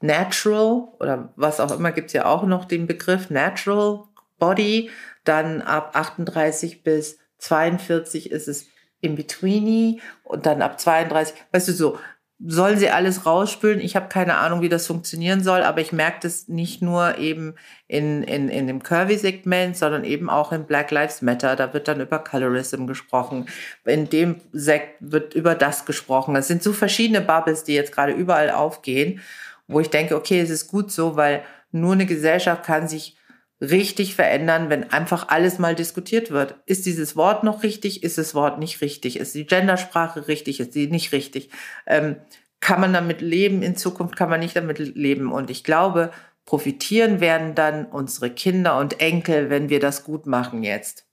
natural 0.00 0.88
oder 1.00 1.32
was 1.36 1.60
auch 1.60 1.70
immer, 1.70 1.92
gibt 1.92 2.08
es 2.08 2.12
ja 2.12 2.26
auch 2.26 2.44
noch 2.44 2.64
den 2.64 2.86
Begriff 2.86 3.30
natural 3.30 4.04
body. 4.38 4.90
Dann 5.24 5.62
ab 5.62 5.90
38 5.94 6.82
bis 6.82 7.18
42 7.38 8.30
ist 8.30 8.48
es 8.48 8.66
in 9.00 9.14
betweeny 9.14 10.00
und 10.24 10.46
dann 10.46 10.62
ab 10.62 10.80
32, 10.80 11.34
weißt 11.52 11.68
du 11.68 11.72
so, 11.72 11.98
sollen 12.44 12.78
sie 12.78 12.90
alles 12.90 13.24
rausspülen? 13.24 13.80
Ich 13.80 13.96
habe 13.96 14.08
keine 14.08 14.36
Ahnung, 14.36 14.60
wie 14.60 14.68
das 14.68 14.86
funktionieren 14.86 15.42
soll, 15.42 15.62
aber 15.62 15.80
ich 15.80 15.92
merke 15.92 16.18
das 16.22 16.48
nicht 16.48 16.82
nur 16.82 17.16
eben 17.16 17.54
in, 17.88 18.22
in, 18.24 18.50
in 18.50 18.66
dem 18.66 18.82
Curvy-Segment, 18.82 19.76
sondern 19.76 20.04
eben 20.04 20.28
auch 20.28 20.52
in 20.52 20.64
Black 20.64 20.90
Lives 20.90 21.22
Matter. 21.22 21.56
Da 21.56 21.72
wird 21.72 21.88
dann 21.88 22.00
über 22.00 22.18
Colorism 22.18 22.86
gesprochen. 22.86 23.46
In 23.86 24.10
dem 24.10 24.42
Sekt 24.52 24.96
wird 25.00 25.34
über 25.34 25.54
das 25.54 25.86
gesprochen. 25.86 26.34
Das 26.34 26.46
sind 26.46 26.62
so 26.62 26.74
verschiedene 26.74 27.22
Bubbles, 27.22 27.64
die 27.64 27.74
jetzt 27.74 27.92
gerade 27.92 28.12
überall 28.12 28.50
aufgehen, 28.50 29.20
wo 29.66 29.80
ich 29.80 29.88
denke, 29.88 30.14
okay, 30.14 30.40
es 30.40 30.50
ist 30.50 30.68
gut 30.68 30.92
so, 30.92 31.16
weil 31.16 31.42
nur 31.72 31.94
eine 31.94 32.06
Gesellschaft 32.06 32.64
kann 32.64 32.86
sich 32.86 33.16
richtig 33.60 34.14
verändern, 34.14 34.68
wenn 34.68 34.90
einfach 34.90 35.28
alles 35.28 35.58
mal 35.58 35.74
diskutiert 35.74 36.30
wird. 36.30 36.56
Ist 36.66 36.84
dieses 36.86 37.16
Wort 37.16 37.42
noch 37.42 37.62
richtig? 37.62 38.02
Ist 38.02 38.18
das 38.18 38.34
Wort 38.34 38.58
nicht 38.58 38.80
richtig? 38.80 39.18
Ist 39.18 39.34
die 39.34 39.46
Gendersprache 39.46 40.28
richtig? 40.28 40.60
Ist 40.60 40.74
sie 40.74 40.88
nicht 40.88 41.12
richtig? 41.12 41.50
Ähm, 41.86 42.16
kann 42.60 42.80
man 42.80 42.92
damit 42.92 43.20
leben, 43.20 43.62
in 43.62 43.76
Zukunft 43.76 44.16
kann 44.16 44.28
man 44.28 44.40
nicht 44.40 44.56
damit 44.56 44.78
leben. 44.78 45.32
Und 45.32 45.50
ich 45.50 45.64
glaube, 45.64 46.10
profitieren 46.44 47.20
werden 47.20 47.54
dann 47.54 47.86
unsere 47.86 48.30
Kinder 48.30 48.78
und 48.78 49.00
Enkel, 49.00 49.50
wenn 49.50 49.68
wir 49.68 49.80
das 49.80 50.04
gut 50.04 50.26
machen 50.26 50.62
jetzt. 50.62 51.06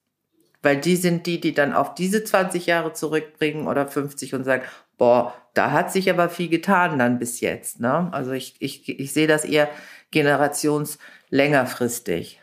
Weil 0.62 0.78
die 0.78 0.96
sind 0.96 1.28
die, 1.28 1.42
die 1.42 1.54
dann 1.54 1.74
auf 1.74 1.94
diese 1.96 2.24
20 2.24 2.66
Jahre 2.66 2.94
zurückbringen 2.94 3.68
oder 3.68 3.88
50 3.88 4.34
und 4.34 4.46
sagen, 4.46 4.64
boah, 4.98 5.34
da 5.54 5.72
hat 5.72 5.92
sich 5.92 6.10
aber 6.10 6.30
viel 6.30 6.50
getan 6.50 7.00
dann 7.00 7.20
bis 7.20 7.42
jetzt. 7.42 7.80
Ne? 7.80 8.10
Also 8.12 8.32
ich, 8.32 8.56
ich, 8.60 8.88
ich 8.88 9.12
sehe 9.12 9.28
das 9.28 9.44
eher 9.44 9.70
generationslängerfristig. 10.14 12.40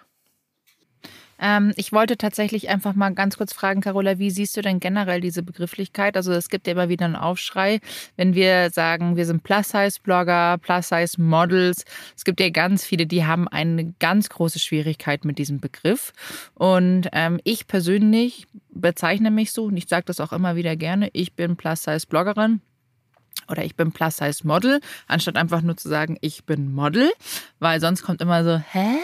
Ähm, 1.40 1.72
ich 1.76 1.92
wollte 1.92 2.18
tatsächlich 2.18 2.68
einfach 2.68 2.94
mal 2.94 3.14
ganz 3.14 3.38
kurz 3.38 3.54
fragen, 3.54 3.80
Carola, 3.80 4.18
wie 4.18 4.30
siehst 4.30 4.56
du 4.56 4.60
denn 4.60 4.78
generell 4.78 5.20
diese 5.20 5.42
Begrifflichkeit? 5.42 6.16
Also 6.16 6.32
es 6.32 6.50
gibt 6.50 6.66
ja 6.66 6.74
immer 6.74 6.88
wieder 6.88 7.06
einen 7.06 7.16
Aufschrei, 7.16 7.80
wenn 8.16 8.34
wir 8.34 8.70
sagen, 8.70 9.16
wir 9.16 9.24
sind 9.24 9.42
Plus-Size-Blogger, 9.42 10.58
Plus-Size-Models. 10.58 11.84
Es 12.14 12.24
gibt 12.24 12.40
ja 12.40 12.50
ganz 12.50 12.84
viele, 12.84 13.06
die 13.06 13.24
haben 13.24 13.48
eine 13.48 13.94
ganz 13.98 14.28
große 14.28 14.58
Schwierigkeit 14.58 15.24
mit 15.24 15.38
diesem 15.38 15.60
Begriff. 15.60 16.12
Und 16.54 17.08
ähm, 17.12 17.40
ich 17.44 17.66
persönlich 17.66 18.46
bezeichne 18.72 19.30
mich 19.30 19.52
so, 19.52 19.64
und 19.64 19.76
ich 19.76 19.88
sage 19.88 20.04
das 20.04 20.20
auch 20.20 20.32
immer 20.32 20.56
wieder 20.56 20.76
gerne, 20.76 21.08
ich 21.14 21.34
bin 21.34 21.56
Plus-Size-Bloggerin 21.56 22.60
oder 23.50 23.64
ich 23.64 23.76
bin 23.76 23.92
Plus-Size-Model, 23.92 24.80
anstatt 25.06 25.36
einfach 25.36 25.62
nur 25.62 25.76
zu 25.76 25.88
sagen, 25.88 26.16
ich 26.20 26.44
bin 26.44 26.72
Model, 26.72 27.10
weil 27.58 27.80
sonst 27.80 28.02
kommt 28.02 28.20
immer 28.20 28.44
so, 28.44 28.56
hä? 28.72 28.98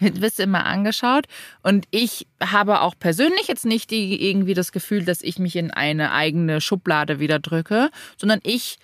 wirst 0.00 0.38
du 0.38 0.42
immer 0.42 0.66
angeschaut. 0.66 1.26
Und 1.62 1.86
ich 1.90 2.26
habe 2.42 2.80
auch 2.80 2.94
persönlich 2.98 3.48
jetzt 3.48 3.64
nicht 3.64 3.90
die, 3.90 4.28
irgendwie 4.28 4.54
das 4.54 4.72
Gefühl, 4.72 5.04
dass 5.04 5.22
ich 5.22 5.38
mich 5.38 5.56
in 5.56 5.70
eine 5.70 6.12
eigene 6.12 6.60
Schublade 6.60 7.20
wieder 7.20 7.38
drücke, 7.38 7.90
sondern 8.16 8.40
ich 8.42 8.78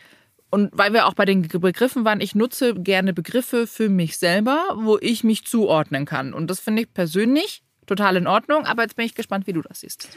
und 0.49 0.71
weil 0.73 0.93
wir 0.93 1.07
auch 1.07 1.15
bei 1.15 1.25
den 1.25 1.43
Begriffen 1.43 2.05
waren, 2.05 2.21
ich 2.21 2.37
nutze 2.37 2.75
gerne 2.75 3.13
Begriffe 3.13 3.67
für 3.67 3.89
mich 3.89 4.17
selber, 4.17 4.65
wo 4.77 4.97
ich 5.01 5.25
mich 5.25 5.45
zuordnen 5.45 6.07
kann. 6.07 6.33
Und 6.33 6.49
das 6.49 6.61
finde 6.61 6.83
ich 6.83 6.95
persönlich 6.95 7.63
total 7.87 8.17
in 8.17 8.27
Ordnung. 8.29 8.65
Aber 8.65 8.83
jetzt 8.83 8.95
bin 8.97 9.05
ich 9.05 9.15
gespannt, 9.15 9.49
wie 9.49 9.53
du 9.53 9.63
das 9.63 9.81
siehst. 9.81 10.09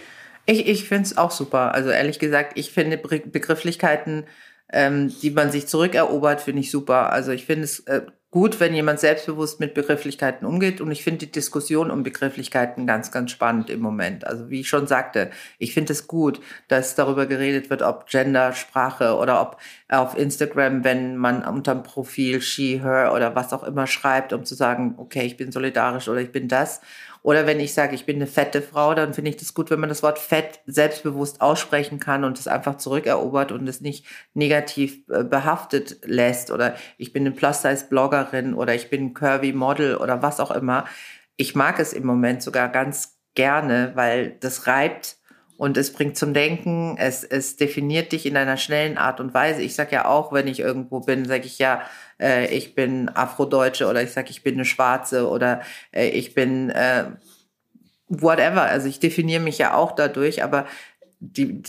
Ich, 0.45 0.67
ich 0.67 0.87
finde 0.87 1.03
es 1.03 1.17
auch 1.17 1.31
super. 1.31 1.73
Also 1.73 1.89
ehrlich 1.89 2.19
gesagt, 2.19 2.53
ich 2.55 2.71
finde 2.71 2.97
Begrifflichkeiten, 2.97 4.25
ähm, 4.71 5.13
die 5.21 5.31
man 5.31 5.51
sich 5.51 5.67
zurückerobert, 5.67 6.41
finde 6.41 6.61
ich 6.61 6.71
super. 6.71 7.11
Also 7.11 7.31
ich 7.31 7.45
finde 7.45 7.63
es 7.63 7.79
äh, 7.81 8.01
gut, 8.31 8.59
wenn 8.59 8.75
jemand 8.75 8.99
selbstbewusst 8.99 9.59
mit 9.59 9.73
Begrifflichkeiten 9.73 10.45
umgeht. 10.45 10.81
Und 10.81 10.91
ich 10.91 11.03
finde 11.03 11.25
die 11.25 11.31
Diskussion 11.31 11.89
um 11.89 12.03
Begrifflichkeiten 12.03 12.85
ganz, 12.85 13.11
ganz 13.11 13.31
spannend 13.31 13.69
im 13.69 13.79
Moment. 13.79 14.25
Also 14.25 14.49
wie 14.49 14.59
ich 14.61 14.69
schon 14.69 14.85
sagte, 14.85 15.31
ich 15.57 15.73
finde 15.73 15.93
es 15.93 16.07
gut, 16.07 16.39
dass 16.67 16.93
darüber 16.95 17.25
geredet 17.25 17.69
wird, 17.69 17.81
ob 17.81 18.07
Gender, 18.07 18.53
Sprache 18.53 19.15
oder 19.15 19.41
ob 19.41 19.57
auf 19.87 20.15
Instagram, 20.17 20.83
wenn 20.83 21.17
man 21.17 21.43
unterm 21.43 21.81
Profil 21.81 22.41
she, 22.41 22.81
her 22.81 23.13
oder 23.15 23.35
was 23.35 23.51
auch 23.51 23.63
immer 23.63 23.87
schreibt, 23.87 24.33
um 24.33 24.45
zu 24.45 24.53
sagen, 24.53 24.93
okay, 24.97 25.25
ich 25.25 25.37
bin 25.37 25.51
solidarisch 25.51 26.07
oder 26.07 26.21
ich 26.21 26.31
bin 26.31 26.47
das. 26.47 26.81
Oder 27.21 27.45
wenn 27.45 27.59
ich 27.59 27.73
sage, 27.73 27.95
ich 27.95 28.05
bin 28.05 28.15
eine 28.15 28.27
fette 28.27 28.61
Frau, 28.61 28.93
dann 28.93 29.13
finde 29.13 29.29
ich 29.29 29.37
das 29.37 29.53
gut, 29.53 29.69
wenn 29.69 29.79
man 29.79 29.89
das 29.89 30.03
Wort 30.03 30.19
fett 30.19 30.61
selbstbewusst 30.65 31.41
aussprechen 31.41 31.99
kann 31.99 32.23
und 32.23 32.39
es 32.39 32.47
einfach 32.47 32.77
zurückerobert 32.77 33.51
und 33.51 33.67
es 33.67 33.81
nicht 33.81 34.05
negativ 34.33 34.99
äh, 35.09 35.23
behaftet 35.23 35.99
lässt. 36.05 36.51
Oder 36.51 36.75
ich 36.97 37.13
bin 37.13 37.23
eine 37.23 37.35
Plus-Size-Bloggerin 37.35 38.53
oder 38.53 38.73
ich 38.73 38.89
bin 38.89 39.07
ein 39.07 39.13
Curvy-Model 39.13 39.97
oder 39.97 40.21
was 40.21 40.39
auch 40.39 40.51
immer. 40.51 40.85
Ich 41.35 41.55
mag 41.55 41.79
es 41.79 41.93
im 41.93 42.05
Moment 42.05 42.41
sogar 42.41 42.69
ganz 42.69 43.19
gerne, 43.35 43.91
weil 43.95 44.31
das 44.39 44.67
reibt 44.67 45.18
und 45.59 45.75
es 45.75 45.91
bringt 45.91 46.17
zum 46.17 46.33
Denken, 46.33 46.95
es, 46.97 47.25
es 47.25 47.57
definiert 47.57 48.13
dich 48.13 48.25
in 48.25 48.37
einer 48.37 48.55
schnellen 48.55 48.97
Art 48.97 49.19
und 49.19 49.33
Weise. 49.33 49.61
Ich 49.61 49.75
sage 49.75 49.91
ja 49.91 50.05
auch, 50.05 50.31
wenn 50.31 50.47
ich 50.47 50.61
irgendwo 50.61 51.01
bin, 51.01 51.25
sage 51.25 51.43
ich 51.43 51.59
ja, 51.59 51.81
äh, 52.17 52.47
ich 52.55 52.75
bin 52.75 53.09
Afrodeutsche 53.09 53.87
oder 53.87 54.01
ich 54.01 54.11
sage, 54.11 54.29
ich 54.29 54.41
bin 54.41 54.53
eine 54.53 54.63
Schwarze 54.63 55.27
oder 55.27 55.59
äh, 55.91 56.07
ich 56.07 56.33
bin 56.33 56.69
äh, 56.69 57.07
whatever. 58.07 58.61
Also 58.61 58.87
ich 58.87 59.01
definiere 59.01 59.41
mich 59.41 59.57
ja 59.57 59.73
auch 59.73 59.91
dadurch, 59.91 60.45
aber 60.45 60.65
die, 61.19 61.61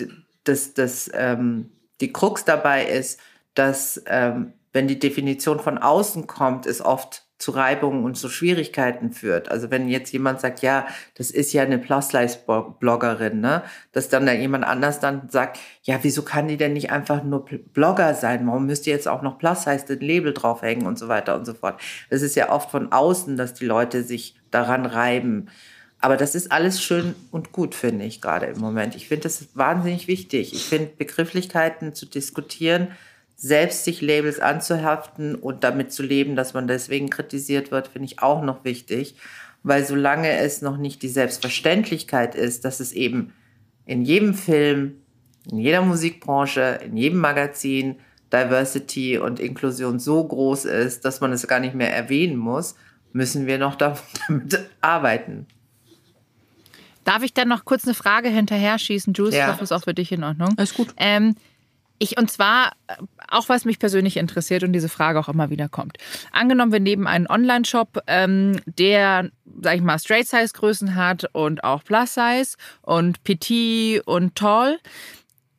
das, 0.45 0.72
das, 0.72 1.11
ähm, 1.12 1.72
die 2.01 2.12
Krux 2.12 2.45
dabei 2.45 2.84
ist, 2.84 3.18
dass 3.55 4.01
ähm, 4.07 4.53
wenn 4.72 4.86
die 4.86 5.01
Definition 5.01 5.59
von 5.59 5.78
außen 5.78 6.28
kommt, 6.28 6.64
ist 6.64 6.80
oft 6.80 7.24
zu 7.41 7.53
Reibungen 7.53 8.05
und 8.05 8.16
zu 8.16 8.28
Schwierigkeiten 8.28 9.12
führt. 9.12 9.51
Also 9.51 9.70
wenn 9.70 9.88
jetzt 9.88 10.12
jemand 10.12 10.41
sagt, 10.41 10.61
ja, 10.61 10.86
das 11.14 11.30
ist 11.30 11.55
ja 11.55 11.62
eine 11.62 11.78
Plus-Size-Bloggerin, 11.78 13.41
ne, 13.41 13.62
dass 13.93 14.11
dann 14.11 14.26
da 14.26 14.32
jemand 14.32 14.64
anders 14.64 15.01
dann 15.01 15.30
sagt, 15.30 15.59
ja, 15.82 15.99
wieso 16.03 16.22
kann 16.22 16.49
die 16.49 16.59
denn 16.59 16.74
nicht 16.74 16.91
einfach 16.91 17.24
nur 17.24 17.47
Blogger 17.47 18.14
sein? 18.14 18.47
Warum 18.47 18.66
müsst 18.66 18.86
ihr 18.86 18.93
jetzt 18.93 19.09
auch 19.09 19.22
noch 19.22 19.38
Plus-Size 19.38 19.86
den 19.86 20.01
Label 20.01 20.34
draufhängen 20.34 20.86
und 20.86 20.99
so 20.99 21.09
weiter 21.09 21.34
und 21.34 21.47
so 21.47 21.55
fort? 21.55 21.80
Es 22.11 22.20
ist 22.20 22.36
ja 22.36 22.51
oft 22.51 22.70
von 22.70 22.93
außen, 22.93 23.38
dass 23.38 23.55
die 23.55 23.66
Leute 23.66 24.05
sich 24.05 24.36
daran 24.51 24.84
reiben. 24.84 25.49
Aber 25.99 26.18
das 26.18 26.34
ist 26.34 26.53
alles 26.53 26.82
schön 26.82 27.14
und 27.30 27.53
gut, 27.53 27.74
finde 27.74 28.05
ich 28.05 28.20
gerade 28.20 28.47
im 28.47 28.59
Moment. 28.59 28.95
Ich 28.95 29.09
finde 29.09 29.24
das 29.24 29.49
wahnsinnig 29.55 30.09
wichtig. 30.09 30.53
Ich 30.53 30.64
finde 30.64 30.93
Begrifflichkeiten 30.97 31.95
zu 31.95 32.05
diskutieren, 32.05 32.88
selbst 33.43 33.84
sich 33.84 34.03
Labels 34.03 34.38
anzuhaften 34.38 35.34
und 35.34 35.64
damit 35.64 35.93
zu 35.93 36.03
leben, 36.03 36.36
dass 36.36 36.53
man 36.53 36.68
deswegen 36.68 37.09
kritisiert 37.09 37.70
wird, 37.70 37.88
finde 37.88 38.05
ich 38.05 38.20
auch 38.20 38.43
noch 38.43 38.64
wichtig. 38.64 39.14
Weil 39.62 39.86
solange 39.86 40.30
es 40.30 40.61
noch 40.61 40.76
nicht 40.76 41.03
die 41.03 41.09
Selbstverständlichkeit 41.09 42.34
ist, 42.34 42.66
dass 42.66 42.80
es 42.80 42.93
eben 42.93 43.32
in 43.86 44.03
jedem 44.03 44.34
Film, 44.34 44.97
in 45.51 45.59
jeder 45.59 45.80
Musikbranche, 45.80 46.80
in 46.84 46.99
jedem 46.99 47.18
Magazin 47.18 47.97
Diversity 48.30 49.16
und 49.16 49.41
Inklusion 49.41 49.99
so 49.99 50.22
groß 50.22 50.66
ist, 50.66 51.07
dass 51.07 51.22
man 51.22 51.32
es 51.32 51.47
gar 51.49 51.61
nicht 51.61 51.74
mehr 51.74 51.95
erwähnen 51.95 52.36
muss, 52.36 52.76
müssen 53.14 53.47
wir 53.47 53.57
noch 53.57 53.74
damit 54.28 54.68
arbeiten. 54.82 55.47
Darf 57.05 57.22
ich 57.22 57.32
dann 57.32 57.49
noch 57.49 57.64
kurz 57.64 57.84
eine 57.84 57.95
Frage 57.95 58.28
hinterher 58.28 58.78
schießen, 58.78 59.14
Jules? 59.14 59.34
Ja. 59.34 59.47
Ich 59.47 59.53
hoffe, 59.53 59.64
es 59.64 59.70
ist 59.70 59.76
auch 59.76 59.84
für 59.84 59.95
dich 59.95 60.12
in 60.12 60.22
Ordnung. 60.22 60.51
Alles 60.59 60.74
gut. 60.74 60.88
Ähm, 60.99 61.34
ich, 62.01 62.18
und 62.18 62.30
zwar, 62.30 62.72
äh, 62.88 62.94
auch 63.28 63.48
was 63.48 63.64
mich 63.64 63.78
persönlich 63.78 64.16
interessiert 64.16 64.64
und 64.64 64.72
diese 64.72 64.88
Frage 64.88 65.20
auch 65.20 65.28
immer 65.28 65.51
wieder 65.51 65.68
kommt. 65.68 65.98
Angenommen, 66.32 66.72
wir 66.72 66.80
nehmen 66.80 67.07
einen 67.07 67.28
Online-Shop, 67.28 68.03
ähm, 68.09 68.59
der, 68.66 69.30
sag 69.62 69.76
ich 69.76 69.82
mal, 69.82 69.98
Straight-Size-Größen 69.98 70.96
hat 70.96 71.26
und 71.32 71.62
auch 71.62 71.84
Plus-Size 71.84 72.57
und 72.82 73.22
Petit 73.22 74.01
und 74.07 74.34
Tall. 74.34 74.78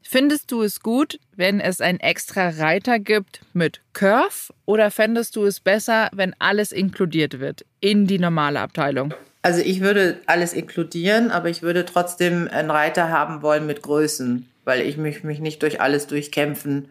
Findest 0.01 0.51
du 0.51 0.61
es 0.63 0.81
gut, 0.81 1.19
wenn 1.37 1.61
es 1.61 1.79
einen 1.79 2.01
extra 2.01 2.49
Reiter 2.49 2.99
gibt 2.99 3.41
mit 3.53 3.79
Curve 3.93 4.51
oder 4.65 4.91
fändest 4.91 5.37
du 5.37 5.45
es 5.45 5.61
besser, 5.61 6.09
wenn 6.11 6.35
alles 6.39 6.73
inkludiert 6.73 7.39
wird 7.39 7.65
in 7.79 8.07
die 8.07 8.19
normale 8.19 8.59
Abteilung? 8.59 9.13
Also 9.43 9.61
ich 9.61 9.79
würde 9.79 10.19
alles 10.25 10.53
inkludieren, 10.53 11.31
aber 11.31 11.49
ich 11.49 11.61
würde 11.61 11.85
trotzdem 11.85 12.49
einen 12.51 12.69
Reiter 12.69 13.09
haben 13.09 13.41
wollen 13.41 13.65
mit 13.65 13.81
Größen 13.83 14.51
weil 14.66 14.82
ich 14.82 14.97
mich, 14.97 15.24
mich 15.24 15.39
nicht 15.39 15.62
durch 15.62 15.82
alles 15.82 16.07
durchkämpfen, 16.07 16.89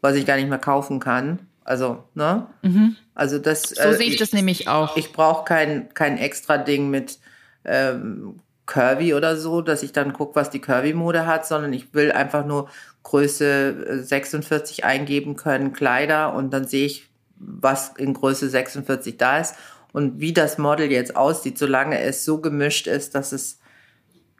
was 0.00 0.16
ich 0.16 0.26
gar 0.26 0.36
nicht 0.36 0.48
mehr 0.48 0.58
kaufen 0.58 1.00
kann. 1.00 1.40
Also, 1.64 2.04
ne? 2.14 2.46
Mhm. 2.62 2.96
Also 3.14 3.38
das. 3.38 3.62
So 3.62 3.82
äh, 3.82 3.94
sehe 3.94 4.06
ich, 4.06 4.14
ich, 4.14 4.18
das 4.18 4.32
nämlich 4.32 4.68
auch. 4.68 4.96
Ich 4.96 5.12
brauche 5.12 5.44
kein, 5.44 5.92
kein 5.92 6.16
extra 6.16 6.56
Ding 6.56 6.88
mit 6.88 7.18
ähm, 7.64 8.40
Curvy 8.68 9.14
oder 9.14 9.36
so, 9.36 9.60
dass 9.60 9.82
ich 9.82 9.92
dann 9.92 10.12
gucke, 10.12 10.36
was 10.36 10.50
die 10.50 10.60
Curvy-Mode 10.60 11.26
hat, 11.26 11.46
sondern 11.46 11.72
ich 11.72 11.92
will 11.94 12.12
einfach 12.12 12.46
nur 12.46 12.70
Größe 13.02 14.04
46 14.04 14.80
äh, 14.80 14.82
eingeben 14.82 15.36
können, 15.36 15.72
Kleider, 15.72 16.34
und 16.34 16.50
dann 16.52 16.66
sehe 16.66 16.86
ich, 16.86 17.08
was 17.36 17.92
in 17.96 18.14
Größe 18.14 18.48
46 18.48 19.16
da 19.16 19.38
ist 19.38 19.54
und 19.92 20.20
wie 20.20 20.32
das 20.32 20.58
Model 20.58 20.90
jetzt 20.90 21.16
aussieht, 21.16 21.58
solange 21.58 22.00
es 22.00 22.24
so 22.24 22.40
gemischt 22.40 22.86
ist, 22.86 23.14
dass 23.14 23.32
es 23.32 23.58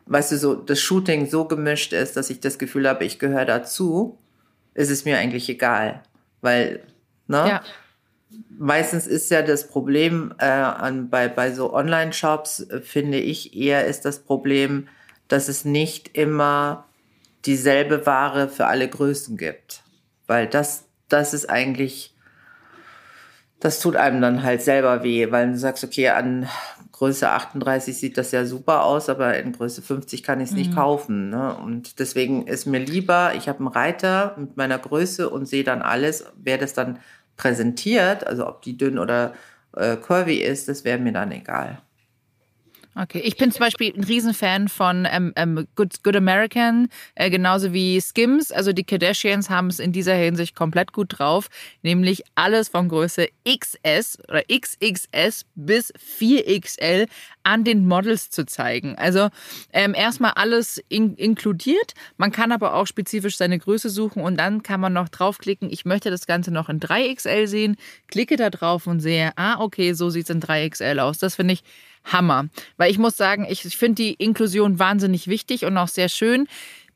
weißt 0.09 0.33
du, 0.33 0.39
so 0.39 0.55
das 0.55 0.81
Shooting 0.81 1.27
so 1.27 1.45
gemischt 1.45 1.93
ist, 1.93 2.17
dass 2.17 2.31
ich 2.31 2.41
das 2.41 2.59
Gefühl 2.59 2.89
habe, 2.89 3.05
ich 3.05 3.19
gehöre 3.19 3.45
dazu, 3.45 4.19
ist 4.75 4.91
es 4.91 5.05
mir 5.05 5.19
eigentlich 5.19 5.49
egal. 5.49 6.03
Weil, 6.41 6.81
ne? 7.27 7.37
Ja. 7.37 7.63
Meistens 8.59 9.07
ist 9.07 9.31
ja 9.31 9.43
das 9.43 9.69
Problem 9.69 10.35
äh, 10.39 10.45
an, 10.47 11.09
bei, 11.11 11.29
bei 11.29 11.53
so 11.53 11.73
Online-Shops, 11.73 12.61
äh, 12.61 12.81
finde 12.81 13.19
ich, 13.19 13.57
eher 13.57 13.87
ist 13.87 14.05
das 14.05 14.21
Problem, 14.21 14.89
dass 15.29 15.49
es 15.49 15.65
nicht 15.65 16.17
immer 16.17 16.87
dieselbe 17.45 18.05
Ware 18.07 18.49
für 18.49 18.67
alle 18.67 18.89
Größen 18.89 19.37
gibt. 19.37 19.83
Weil 20.27 20.47
das, 20.47 20.85
das 21.09 21.35
ist 21.35 21.49
eigentlich, 21.49 22.15
das 23.61 23.81
tut 23.81 23.97
einem 23.97 24.21
dann 24.21 24.43
halt 24.43 24.63
selber 24.63 25.03
weh, 25.03 25.31
weil 25.31 25.53
du 25.53 25.59
sagst, 25.59 25.85
okay, 25.85 26.09
an 26.09 26.49
Größe 26.99 27.31
38 27.31 27.97
sieht 27.97 28.19
das 28.19 28.33
ja 28.33 28.45
super 28.45 28.83
aus, 28.83 29.09
aber 29.09 29.39
in 29.39 29.53
Größe 29.53 29.83
50 29.83 30.25
kann 30.25 30.41
ich 30.41 30.51
es 30.51 30.57
nicht 30.57 30.73
mhm. 30.73 30.75
kaufen. 30.75 31.31
Ne? 31.31 31.57
Und 31.57 32.01
deswegen 32.01 32.49
ist 32.49 32.67
mir 32.67 32.81
lieber, 32.81 33.35
ich 33.37 33.49
habe 33.49 33.61
einen 33.61 33.69
Reiter 33.69 34.35
mit 34.37 34.57
meiner 34.57 34.81
Größe 34.81 35.31
und 35.31 35.47
sehe 35.47 35.63
dann 35.63 35.81
alles. 35.81 36.25
Wer 36.43 36.59
das 36.59 36.75
dann 36.75 36.99
präsentiert, 37.37 38.27
also 38.27 38.49
ob 38.49 38.63
die 38.63 38.77
dünn 38.77 38.99
oder 38.99 39.33
äh, 39.77 39.97
curvy 39.97 40.39
ist, 40.39 40.69
das 40.69 40.83
wäre 40.83 40.99
mir 40.99 41.13
dann 41.13 41.31
egal. 41.31 41.81
Okay, 43.01 43.21
ich 43.21 43.37
bin 43.37 43.53
zum 43.53 43.61
Beispiel 43.61 43.95
ein 43.97 44.03
Riesenfan 44.03 44.67
von 44.67 45.07
ähm, 45.09 45.33
ähm, 45.37 45.69
Good, 45.77 46.03
Good 46.03 46.17
American, 46.17 46.89
äh, 47.15 47.31
genauso 47.31 47.73
wie 47.73 48.01
Skims. 48.01 48.51
Also 48.51 48.73
die 48.73 48.83
Kardashians 48.83 49.49
haben 49.51 49.69
es 49.69 49.79
in 49.79 49.93
dieser 49.93 50.15
Hinsicht 50.15 50.57
komplett 50.57 50.93
gut 50.93 51.17
drauf, 51.17 51.47
nämlich 51.83 52.25
alles 52.35 52.69
von 52.69 52.89
Größe 52.89 53.29
XS 53.49 54.19
oder 54.29 54.43
XXS 54.53 55.45
bis 55.55 55.93
4XL 55.95 57.07
an 57.45 57.63
den 57.63 57.87
Models 57.87 58.31
zu 58.31 58.45
zeigen. 58.47 58.97
Also 58.99 59.29
ähm, 59.73 59.95
erstmal 59.95 60.33
alles 60.33 60.83
in, 60.89 61.15
inkludiert. 61.15 61.95
Man 62.17 62.33
kann 62.33 62.51
aber 62.51 62.75
auch 62.75 62.89
spezifisch 62.89 63.37
seine 63.37 63.61
Größe 63.61 63.91
suchen 63.91 64.23
und 64.23 64.37
dann 64.37 64.65
kann 64.65 64.81
man 64.81 64.93
noch 64.93 65.09
draufklicken, 65.09 65.71
ich 65.71 65.85
möchte 65.85 66.11
das 66.11 66.27
Ganze 66.27 66.51
noch 66.51 66.69
in 66.69 66.81
3XL 66.81 67.47
sehen, 67.47 67.77
klicke 68.09 68.35
da 68.35 68.51
drauf 68.51 68.89
und 68.89 68.99
sehe, 68.99 69.31
ah, 69.37 69.61
okay, 69.61 69.93
so 69.93 70.11
sieht 70.11 70.29
es 70.29 70.35
in 70.35 70.43
3XL 70.43 70.99
aus. 70.99 71.19
Das 71.19 71.37
finde 71.37 71.55
ich 71.55 71.63
Hammer. 72.05 72.49
Weil 72.77 72.91
ich 72.91 72.99
muss 72.99 73.17
sagen, 73.17 73.47
ich, 73.49 73.65
ich 73.65 73.77
finde 73.77 74.03
die 74.03 74.15
Inklusion 74.15 74.79
wahnsinnig 74.79 75.29
wichtig 75.29 75.65
und 75.65 75.77
auch 75.77 75.89
sehr 75.89 76.09
schön. 76.09 76.47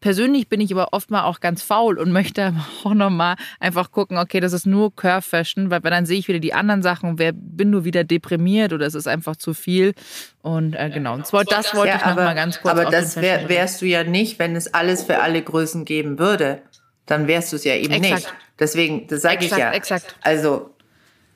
Persönlich 0.00 0.48
bin 0.48 0.60
ich 0.60 0.72
aber 0.72 0.92
oft 0.92 1.12
mal 1.12 1.22
auch 1.22 1.38
ganz 1.38 1.62
faul 1.62 1.96
und 1.98 2.10
möchte 2.12 2.54
auch 2.84 2.92
nochmal 2.92 3.36
einfach 3.60 3.92
gucken, 3.92 4.18
okay, 4.18 4.40
das 4.40 4.52
ist 4.52 4.66
nur 4.66 4.94
Curve 4.94 5.22
Fashion, 5.22 5.70
weil, 5.70 5.82
weil 5.84 5.92
dann 5.92 6.06
sehe 6.06 6.18
ich 6.18 6.28
wieder 6.28 6.40
die 6.40 6.52
anderen 6.52 6.82
Sachen 6.82 7.08
und 7.08 7.18
wer, 7.18 7.32
bin 7.32 7.70
nur 7.70 7.84
wieder 7.84 8.04
deprimiert 8.04 8.72
oder 8.72 8.84
es 8.84 8.94
ist 8.94 9.06
einfach 9.06 9.36
zu 9.36 9.54
viel. 9.54 9.94
Und 10.42 10.74
äh, 10.74 10.90
genau, 10.92 11.14
und 11.14 11.26
zwar, 11.26 11.44
das 11.44 11.74
wollte 11.74 11.92
ja, 11.92 11.96
ich 11.96 12.04
nochmal 12.04 12.34
ganz 12.34 12.60
kurz 12.60 12.72
Aber 12.72 12.90
das 12.90 13.16
wär, 13.16 13.48
wärst 13.48 13.80
du 13.80 13.86
ja 13.86 14.02
nicht, 14.02 14.38
wenn 14.40 14.56
es 14.56 14.74
alles 14.74 15.04
für 15.04 15.20
alle 15.20 15.40
Größen 15.40 15.84
geben 15.84 16.18
würde. 16.18 16.62
Dann 17.06 17.26
wärst 17.26 17.52
du 17.52 17.56
es 17.56 17.64
ja 17.64 17.74
eben 17.74 17.92
exakt. 17.92 18.14
nicht. 18.14 18.34
Deswegen, 18.58 19.06
das 19.06 19.22
sage 19.22 19.44
ich 19.44 19.50
ja. 19.50 19.72
Exakt. 19.72 20.16
Also 20.20 20.74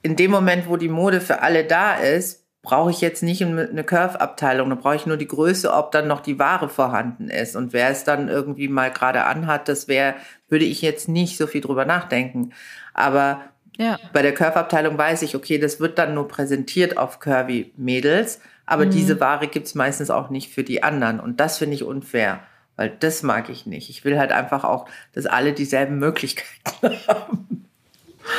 in 0.03 0.17
dem 0.17 0.31
Moment, 0.31 0.69
wo 0.69 0.77
die 0.77 0.89
Mode 0.89 1.21
für 1.21 1.43
alle 1.43 1.65
da 1.65 1.97
ist, 1.97 2.46
brauche 2.67 2.91
ich 2.91 3.01
jetzt 3.01 3.23
nicht 3.23 3.45
eine 3.45 3.85
Curve-Abteilung, 3.85 4.71
da 4.71 4.75
brauche 4.75 4.97
ich 4.97 5.07
nur 5.07 5.17
die 5.17 5.29
Größe, 5.29 5.73
ob 5.73 5.93
dann 5.93 6.09
noch 6.09 6.19
die 6.19 6.41
Ware 6.41 6.69
vorhanden 6.69 7.31
ist. 7.31 7.55
Und 7.55 7.73
wer 7.73 7.91
es 7.91 8.03
dann 8.03 8.29
irgendwie 8.29 8.67
mal 8.67 8.91
gerade 8.91 9.23
anhat, 9.23 9.69
das 9.69 9.87
wäre, 9.87 10.15
würde 10.49 10.65
ich 10.65 10.83
jetzt 10.83 11.09
nicht 11.09 11.39
so 11.39 11.47
viel 11.47 11.61
drüber 11.61 11.85
nachdenken. 11.85 12.53
Aber 12.93 13.41
ja. 13.79 14.01
bei 14.13 14.21
der 14.21 14.35
Curve-Abteilung 14.35 14.99
weiß 14.99 15.23
ich, 15.23 15.37
okay, 15.37 15.59
das 15.59 15.79
wird 15.79 15.97
dann 15.97 16.15
nur 16.15 16.27
präsentiert 16.27 16.99
auf 16.99 17.21
Curvy-Mädels, 17.21 18.41
aber 18.67 18.87
mhm. 18.87 18.91
diese 18.91 19.21
Ware 19.21 19.47
gibt's 19.47 19.77
meistens 19.77 20.11
auch 20.11 20.29
nicht 20.31 20.53
für 20.53 20.65
die 20.65 20.83
anderen. 20.83 21.21
Und 21.21 21.39
das 21.39 21.59
finde 21.59 21.77
ich 21.77 21.85
unfair, 21.85 22.41
weil 22.75 22.91
das 22.91 23.23
mag 23.23 23.49
ich 23.49 23.67
nicht. 23.67 23.91
Ich 23.91 24.05
will 24.05 24.19
halt 24.19 24.33
einfach 24.33 24.65
auch, 24.65 24.89
dass 25.13 25.27
alle 25.27 25.53
dieselben 25.53 26.01
Möglichkeiten 26.01 26.99
haben. 27.07 27.69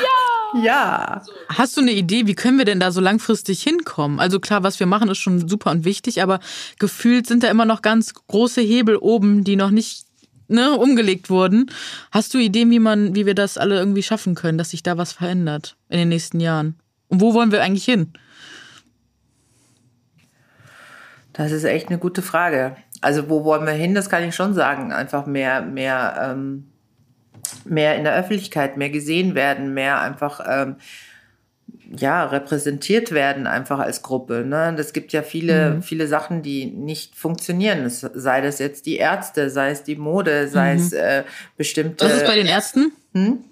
Ja. 0.04 0.37
Ja. 0.54 1.22
Hast 1.50 1.78
du 1.78 1.82
eine 1.82 1.92
Idee, 1.92 2.28
wie 2.28 2.36
können 2.36 2.58
wir 2.58 2.66
denn 2.66 2.80
da 2.80 2.92
so 2.92 3.02
langfristig 3.02 3.62
hinkommen? 3.62 4.20
Also 4.20 4.40
klar, 4.40 4.64
was 4.64 4.80
wir 4.80 4.88
machen, 4.88 5.10
ist 5.10 5.18
schon 5.18 5.48
super 5.48 5.72
und 5.72 5.86
wichtig, 5.86 6.22
aber 6.22 6.40
gefühlt 6.80 7.28
sind 7.28 7.44
da 7.44 7.50
immer 7.50 7.66
noch 7.66 7.82
ganz 7.82 8.14
große 8.14 8.62
Hebel 8.62 8.96
oben, 8.98 9.44
die 9.44 9.56
noch 9.56 9.72
nicht 9.72 10.06
ne, 10.48 10.72
umgelegt 10.78 11.30
wurden. 11.30 11.70
Hast 12.12 12.34
du 12.34 12.38
Ideen, 12.38 12.72
wie 12.72 12.80
man, 12.80 13.16
wie 13.16 13.26
wir 13.26 13.36
das 13.36 13.58
alle 13.58 13.78
irgendwie 13.78 14.04
schaffen 14.04 14.36
können, 14.36 14.58
dass 14.58 14.72
sich 14.72 14.84
da 14.84 14.98
was 14.98 15.14
verändert 15.14 15.76
in 15.90 15.98
den 15.98 16.10
nächsten 16.10 16.40
Jahren? 16.40 16.76
Und 17.10 17.22
wo 17.22 17.34
wollen 17.34 17.52
wir 17.52 17.62
eigentlich 17.62 17.86
hin? 17.86 18.14
Das 21.34 21.52
ist 21.52 21.66
echt 21.66 21.90
eine 21.90 22.00
gute 22.00 22.22
Frage. 22.22 22.76
Also 23.02 23.30
wo 23.30 23.44
wollen 23.44 23.66
wir 23.66 23.74
hin? 23.74 23.94
Das 23.94 24.10
kann 24.10 24.24
ich 24.24 24.34
schon 24.34 24.54
sagen. 24.54 24.92
Einfach 24.92 25.28
mehr, 25.28 25.62
mehr 25.62 26.32
ähm, 26.32 26.72
mehr 27.66 27.96
in 27.96 28.04
der 28.04 28.16
Öffentlichkeit, 28.16 28.78
mehr 28.78 28.90
gesehen 28.90 29.36
werden, 29.36 29.74
mehr 29.74 30.02
einfach 30.02 30.40
ähm, 30.48 30.76
ja 31.96 32.26
repräsentiert 32.26 33.12
werden 33.12 33.48
einfach 33.48 33.80
als 33.80 34.02
Gruppe. 34.02 34.46
Ne? 34.46 34.74
Das 34.76 34.94
gibt 34.94 35.14
ja 35.14 35.22
viele 35.22 35.76
mhm. 35.76 35.82
viele 35.82 36.08
Sachen, 36.08 36.42
die 36.42 36.66
nicht 36.66 37.16
funktionieren. 37.16 37.90
sei 37.90 38.42
das 38.42 38.60
jetzt 38.60 38.86
die 38.86 38.98
Ärzte, 38.98 39.50
sei 39.50 39.72
es 39.72 39.84
die 39.84 39.96
Mode, 39.96 40.48
sei 40.48 40.74
mhm. 40.74 40.80
es 40.80 40.94
äh, 40.94 41.24
bestimmte. 41.56 42.06
Was 42.06 42.14
ist 42.14 42.26
bei 42.26 42.36
den 42.36 42.48
Ärzten? 42.48 42.92
Hm? 43.14 43.44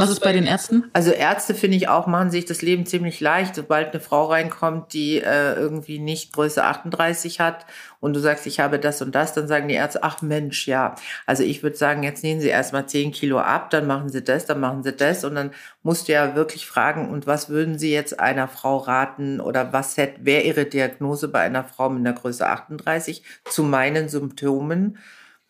Was 0.00 0.10
ist 0.10 0.20
bei 0.20 0.32
den 0.32 0.46
Ärzten? 0.46 0.84
Also 0.92 1.10
Ärzte 1.10 1.54
finde 1.54 1.76
ich 1.76 1.88
auch 1.88 2.06
machen 2.06 2.30
sich 2.30 2.44
das 2.44 2.62
Leben 2.62 2.86
ziemlich 2.86 3.20
leicht, 3.20 3.54
sobald 3.54 3.92
eine 3.92 4.00
Frau 4.00 4.26
reinkommt, 4.26 4.92
die 4.92 5.18
äh, 5.18 5.54
irgendwie 5.54 5.98
nicht 5.98 6.32
Größe 6.32 6.64
38 6.64 7.40
hat 7.40 7.66
und 8.00 8.14
du 8.14 8.20
sagst, 8.20 8.46
ich 8.46 8.60
habe 8.60 8.78
das 8.78 9.02
und 9.02 9.14
das, 9.14 9.34
dann 9.34 9.46
sagen 9.46 9.68
die 9.68 9.74
Ärzte, 9.74 10.02
ach 10.02 10.22
Mensch, 10.22 10.66
ja. 10.66 10.94
Also 11.26 11.42
ich 11.42 11.62
würde 11.62 11.76
sagen, 11.76 12.02
jetzt 12.02 12.24
nehmen 12.24 12.40
Sie 12.40 12.48
erstmal 12.48 12.86
10 12.86 13.12
Kilo 13.12 13.38
ab, 13.38 13.70
dann 13.70 13.86
machen 13.86 14.08
Sie 14.08 14.22
das, 14.22 14.46
dann 14.46 14.60
machen 14.60 14.82
Sie 14.82 14.92
das 14.92 15.24
und 15.24 15.34
dann 15.34 15.50
musst 15.82 16.08
du 16.08 16.12
ja 16.12 16.34
wirklich 16.34 16.66
fragen, 16.66 17.10
und 17.10 17.26
was 17.26 17.48
würden 17.48 17.78
Sie 17.78 17.92
jetzt 17.92 18.18
einer 18.18 18.48
Frau 18.48 18.78
raten 18.78 19.40
oder 19.40 19.72
was 19.72 19.96
wäre 19.96 20.42
Ihre 20.42 20.64
Diagnose 20.64 21.28
bei 21.28 21.40
einer 21.40 21.64
Frau 21.64 21.90
mit 21.90 22.06
einer 22.06 22.18
Größe 22.18 22.46
38 22.46 23.22
zu 23.44 23.62
meinen 23.62 24.08
Symptomen? 24.08 24.98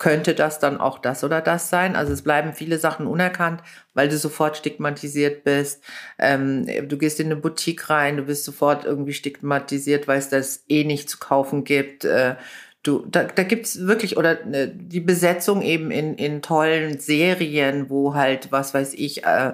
Könnte 0.01 0.35
das 0.35 0.59
dann 0.59 0.81
auch 0.81 0.99
das 0.99 1.23
oder 1.23 1.43
das 1.43 1.69
sein. 1.69 1.95
Also 1.95 2.13
es 2.15 2.23
bleiben 2.23 2.55
viele 2.55 2.79
Sachen 2.79 3.07
unerkannt, 3.07 3.63
weil 3.93 4.09
du 4.09 4.17
sofort 4.17 4.57
stigmatisiert 4.57 5.45
bist. 5.45 5.85
Ähm, 6.19 6.67
du 6.89 6.97
gehst 6.97 7.21
in 7.21 7.27
eine 7.27 7.37
Boutique 7.37 7.91
rein, 7.91 8.17
du 8.17 8.25
bist 8.25 8.45
sofort 8.45 8.87
irgendwie 8.87 9.13
stigmatisiert, 9.13 10.09
weil 10.09 10.19
es 10.19 10.31
das 10.31 10.65
eh 10.69 10.85
nicht 10.85 11.11
zu 11.11 11.19
kaufen 11.19 11.65
gibt. 11.65 12.07
Äh, 12.07 12.37
du, 12.83 13.05
da, 13.07 13.25
da 13.25 13.43
gibt's 13.43 13.87
wirklich, 13.87 14.17
oder 14.17 14.43
äh, 14.53 14.71
die 14.75 15.01
Besetzung 15.01 15.61
eben 15.61 15.91
in, 15.91 16.15
in 16.15 16.41
tollen 16.41 16.99
Serien, 16.99 17.91
wo 17.91 18.15
halt, 18.15 18.51
was 18.51 18.73
weiß 18.73 18.95
ich, 18.95 19.25
äh, 19.25 19.53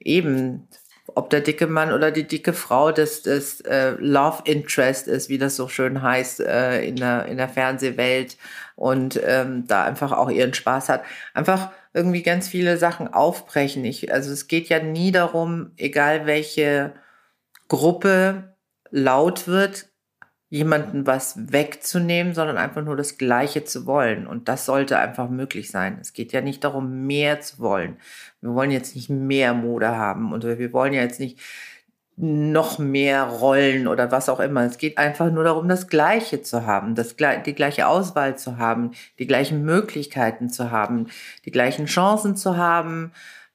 eben 0.00 0.68
ob 1.14 1.30
der 1.30 1.40
dicke 1.40 1.66
Mann 1.66 1.92
oder 1.92 2.10
die 2.10 2.26
dicke 2.26 2.52
Frau 2.52 2.92
das, 2.92 3.22
das 3.22 3.60
äh, 3.62 3.96
Love 3.98 4.42
Interest 4.44 5.08
ist, 5.08 5.28
wie 5.28 5.38
das 5.38 5.56
so 5.56 5.68
schön 5.68 6.00
heißt 6.00 6.40
äh, 6.40 6.84
in, 6.84 6.96
der, 6.96 7.26
in 7.26 7.36
der 7.36 7.48
Fernsehwelt 7.48 8.36
und 8.82 9.20
ähm, 9.24 9.64
da 9.68 9.84
einfach 9.84 10.10
auch 10.10 10.28
ihren 10.28 10.54
Spaß 10.54 10.88
hat. 10.88 11.04
Einfach 11.34 11.70
irgendwie 11.92 12.24
ganz 12.24 12.48
viele 12.48 12.78
Sachen 12.78 13.06
aufbrechen. 13.06 13.84
Ich, 13.84 14.12
also 14.12 14.32
es 14.32 14.48
geht 14.48 14.68
ja 14.68 14.82
nie 14.82 15.12
darum, 15.12 15.70
egal 15.76 16.26
welche 16.26 16.92
Gruppe 17.68 18.56
laut 18.90 19.46
wird, 19.46 19.86
jemanden 20.48 21.06
was 21.06 21.52
wegzunehmen, 21.52 22.34
sondern 22.34 22.56
einfach 22.56 22.82
nur 22.82 22.96
das 22.96 23.18
Gleiche 23.18 23.62
zu 23.62 23.86
wollen. 23.86 24.26
Und 24.26 24.48
das 24.48 24.66
sollte 24.66 24.98
einfach 24.98 25.30
möglich 25.30 25.70
sein. 25.70 25.98
Es 26.00 26.12
geht 26.12 26.32
ja 26.32 26.40
nicht 26.40 26.64
darum, 26.64 27.06
mehr 27.06 27.40
zu 27.40 27.60
wollen. 27.60 27.98
Wir 28.40 28.52
wollen 28.52 28.72
jetzt 28.72 28.96
nicht 28.96 29.10
mehr 29.10 29.54
Mode 29.54 29.96
haben 29.96 30.32
und 30.32 30.42
wir 30.42 30.72
wollen 30.72 30.92
ja 30.92 31.02
jetzt 31.02 31.20
nicht 31.20 31.38
noch 32.16 32.78
mehr 32.78 33.24
Rollen 33.24 33.88
oder 33.88 34.10
was 34.10 34.28
auch 34.28 34.40
immer. 34.40 34.62
Es 34.64 34.78
geht 34.78 34.98
einfach 34.98 35.30
nur 35.30 35.44
darum, 35.44 35.68
das 35.68 35.88
Gleiche 35.88 36.42
zu 36.42 36.66
haben, 36.66 36.94
das, 36.94 37.16
die 37.46 37.54
gleiche 37.54 37.86
Auswahl 37.86 38.36
zu 38.36 38.58
haben, 38.58 38.92
die 39.18 39.26
gleichen 39.26 39.62
Möglichkeiten 39.62 40.50
zu 40.50 40.70
haben, 40.70 41.06
die 41.44 41.50
gleichen 41.50 41.86
Chancen 41.86 42.36
zu 42.36 42.56
haben, 42.56 43.12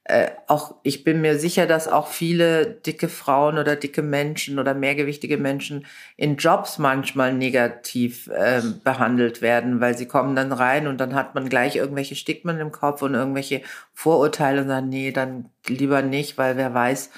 äh, 0.10 0.32
auch 0.47 0.76
ich 0.84 1.03
bin 1.03 1.20
mir 1.20 1.38
sicher, 1.38 1.68
dass 1.68 1.89
auch 1.89 2.08
viele 2.08 2.66
dicke 2.66 3.10
Frauen 3.10 3.58
oder 3.58 3.76
dicke 3.76 4.01
Menschen 4.01 4.58
oder 4.58 4.74
mehrgewichtige 4.74 5.38
Menschen 5.38 5.86
in 6.16 6.38
Jobs 6.38 6.78
manchmal 6.78 7.34
negativ 7.34 8.28
äh, 8.28 8.62
behandelt 8.86 9.41
werden, 9.41 9.82
weil 9.82 9.97
sie 9.97 10.05
kommen 10.05 10.34
dann 10.34 10.53
rein 10.53 10.88
und 10.88 11.01
dann 11.01 11.14
hat 11.14 11.36
man 11.36 11.49
gleich 11.49 11.76
irgendwelche 11.76 12.16
Stigmen 12.16 12.60
im 12.62 12.72
Kopf 12.72 13.01
und 13.01 13.16
irgendwelche 13.16 13.62
Vorurteile 13.93 14.62
und 14.62 14.70
dann, 14.70 14.88
nee, 14.88 15.12
dann 15.12 15.49
lieber 15.68 16.01
nicht, 16.01 16.38
weil 16.38 16.55
wer 16.55 16.74
weiß, 16.74 17.10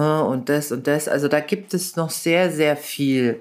und 0.00 0.48
das 0.48 0.72
und 0.72 0.86
das. 0.86 1.08
Also 1.08 1.28
da 1.28 1.40
gibt 1.40 1.74
es 1.74 1.96
noch 1.96 2.10
sehr, 2.10 2.50
sehr 2.50 2.76
viel, 2.76 3.40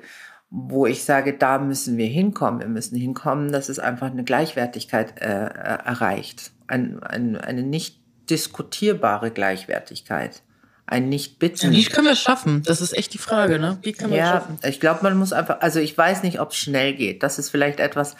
wo 0.50 0.86
ich 0.86 1.04
sage, 1.04 1.34
da 1.34 1.60
müssen 1.60 1.98
wir 1.98 2.08
hinkommen. 2.08 2.62
Wir 2.62 2.68
müssen 2.68 2.96
hinkommen, 2.96 3.52
dass 3.52 3.70
es 3.70 3.80
einfach 3.80 4.08
eine 4.08 4.24
Gleichwertigkeit 4.24 5.22
äh, 5.22 5.26
erreicht. 5.26 6.52
Ein, 6.68 7.04
ein, 7.04 7.36
eine 7.36 7.64
nicht 7.64 8.00
diskutierbare 8.30 9.32
Gleichwertigkeit. 9.32 10.42
Ein 10.88 11.10
nicht 11.10 11.40
bitten. 11.40 11.72
Wie 11.72 11.84
können 11.86 12.06
wir 12.06 12.14
es 12.14 12.22
schaffen? 12.22 12.62
Das 12.64 12.80
ist 12.80 12.96
echt 12.96 13.14
die 13.14 13.18
Frage, 13.18 13.58
ne? 13.58 13.80
Wie 13.82 13.92
können 13.92 14.12
wir 14.12 14.20
ja, 14.20 14.26
es 14.26 14.32
schaffen? 14.34 14.60
Ich 14.64 14.80
glaube, 14.80 15.00
man 15.02 15.18
muss 15.18 15.34
einfach, 15.34 15.62
also 15.62 15.80
ich 15.80 15.98
weiß 15.98 16.22
nicht, 16.22 16.40
ob 16.40 16.52
es 16.52 16.58
schnell 16.58 16.94
geht. 16.94 17.24
Das 17.24 17.40
ist 17.40 17.50
vielleicht 17.50 17.80
etwas, 17.80 18.16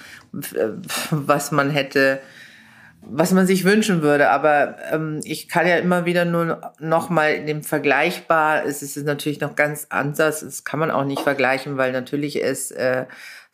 was 1.12 1.52
man 1.52 1.70
hätte, 1.70 2.20
was 3.10 3.32
man 3.32 3.48
sich 3.48 3.64
wünschen 3.64 4.02
würde. 4.02 4.30
Aber 4.30 4.76
ähm, 4.92 5.22
ich 5.24 5.48
kann 5.48 5.68
ja 5.68 5.78
immer 5.78 6.06
wieder 6.06 6.26
nur 6.26 6.74
noch 6.80 7.10
mal 7.10 7.34
in 7.34 7.48
dem 7.48 7.64
vergleichbar, 7.64 8.66
es 8.66 8.82
ist 8.82 8.98
natürlich 8.98 9.40
noch 9.40 9.56
ganz 9.56 9.88
anders. 9.90 10.42
Das 10.42 10.64
kann 10.64 10.80
man 10.80 10.92
auch 10.92 11.06
nicht 11.06 11.22
vergleichen, 11.22 11.78
weil 11.78 11.92
natürlich 11.92 12.38
ist 12.38 12.72
äh, 12.72 13.06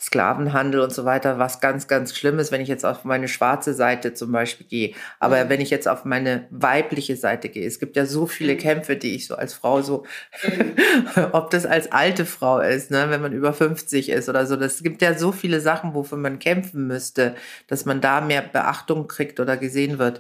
Sklavenhandel 0.02 0.82
und 0.82 0.92
so 0.92 1.06
weiter, 1.06 1.38
was 1.38 1.60
ganz, 1.60 1.88
ganz 1.88 2.16
schlimm 2.16 2.40
ist, 2.40 2.52
wenn 2.52 2.60
ich 2.60 2.68
jetzt 2.68 2.86
auf 2.86 3.04
meine 3.04 3.28
schwarze 3.28 3.76
Seite 3.76 4.16
zum 4.16 4.32
Beispiel 4.32 4.66
gehe. 4.66 4.94
Aber 5.20 5.46
mhm. 5.46 5.50
wenn 5.50 5.62
ich 5.62 5.70
jetzt 5.70 5.88
auf 5.88 6.06
meine 6.06 6.48
weibliche 6.50 7.16
Seite 7.16 7.50
gehe, 7.50 7.68
es 7.68 7.78
gibt 7.78 7.96
ja 7.96 8.08
so 8.08 8.26
viele 8.26 8.56
mhm. 8.56 8.58
Kämpfe, 8.58 8.96
die 8.96 9.14
ich 9.14 9.28
so 9.28 9.36
als 9.36 9.54
Frau 9.54 9.84
so, 9.84 10.06
mhm. 10.44 10.76
ob 11.34 11.52
das 11.52 11.68
als 11.68 11.92
alte 11.92 12.26
Frau 12.26 12.60
ist, 12.60 12.90
ne, 12.90 13.06
wenn 13.10 13.22
man 13.22 13.32
über 13.32 13.54
50 13.54 14.10
ist 14.10 14.28
oder 14.28 14.48
so, 14.48 14.56
das 14.56 14.82
gibt 14.82 15.04
ja 15.04 15.16
so 15.16 15.32
viele 15.32 15.60
Sachen, 15.60 15.94
wofür 15.94 16.18
man 16.18 16.40
kämpfen 16.40 16.88
müsste, 16.88 17.36
dass 17.68 17.86
man 17.86 18.02
da 18.02 18.22
mehr 18.22 18.42
Beachtung 18.42 19.08
kriegt 19.08 19.40
oder 19.40 19.56
gesehen 19.56 20.00
wird 20.00 20.20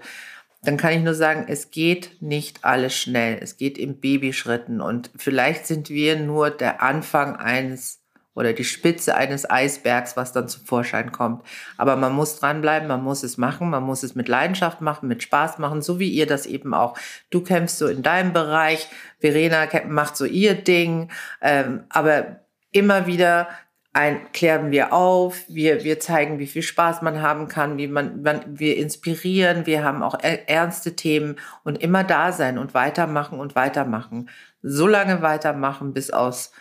dann 0.64 0.78
kann 0.78 0.94
ich 0.94 1.02
nur 1.02 1.16
sagen, 1.16 1.46
es 1.48 1.72
geht 1.72 2.22
nicht 2.22 2.64
alles 2.64 2.96
schnell. 2.96 3.40
Es 3.42 3.58
geht 3.58 3.80
in 3.80 4.00
Babyschritten 4.00 4.80
und 4.80 5.10
vielleicht 5.16 5.66
sind 5.66 5.90
wir 5.90 6.20
nur 6.20 6.52
der 6.52 6.84
Anfang 6.84 7.36
eines 7.36 8.01
oder 8.34 8.54
die 8.54 8.64
Spitze 8.64 9.16
eines 9.16 9.50
Eisbergs, 9.50 10.16
was 10.16 10.32
dann 10.32 10.48
zum 10.48 10.66
Vorschein 10.66 11.12
kommt. 11.12 11.46
Aber 11.78 11.96
man 11.96 12.14
muss 12.14 12.40
dranbleiben, 12.40 12.88
man 12.88 13.04
muss 13.04 13.24
es 13.24 13.38
machen, 13.38 13.70
man 13.70 13.84
muss 13.84 14.04
es 14.04 14.16
mit 14.16 14.28
Leidenschaft 14.28 14.82
machen, 14.82 15.08
mit 15.08 15.24
Spaß 15.24 15.58
machen, 15.60 15.82
so 15.82 16.00
wie 16.00 16.10
ihr 16.10 16.28
das 16.28 16.46
eben 16.46 16.74
auch. 16.74 16.98
Du 17.30 17.42
kämpfst 17.42 17.78
so 17.78 17.88
in 17.88 18.04
deinem 18.04 18.34
Bereich, 18.34 18.88
Verena 19.20 19.68
macht 19.88 20.16
so 20.16 20.26
ihr 20.26 20.56
Ding, 20.56 21.12
ähm, 21.42 21.84
aber 21.90 22.42
immer 22.72 23.06
wieder 23.06 23.50
ein, 23.94 24.32
klären 24.32 24.72
wir 24.72 24.94
auf, 24.94 25.44
wir, 25.50 25.84
wir 25.84 26.00
zeigen, 26.00 26.40
wie 26.40 26.48
viel 26.48 26.62
Spaß 26.62 27.02
man 27.02 27.22
haben 27.22 27.50
kann, 27.50 27.78
wie 27.78 27.88
man, 27.88 28.22
man, 28.22 28.42
wir 28.48 28.78
inspirieren, 28.78 29.66
wir 29.66 29.84
haben 29.84 30.02
auch 30.02 30.18
ernste 30.22 30.96
Themen 30.96 31.36
und 31.64 31.82
immer 31.82 32.06
da 32.06 32.32
sein 32.32 32.58
und 32.58 32.74
weitermachen 32.74 33.40
und 33.40 33.56
weitermachen. 33.56 34.30
So 34.62 34.88
lange 34.88 35.22
weitermachen, 35.22 35.94
bis 35.94 36.10
aus 36.12 36.54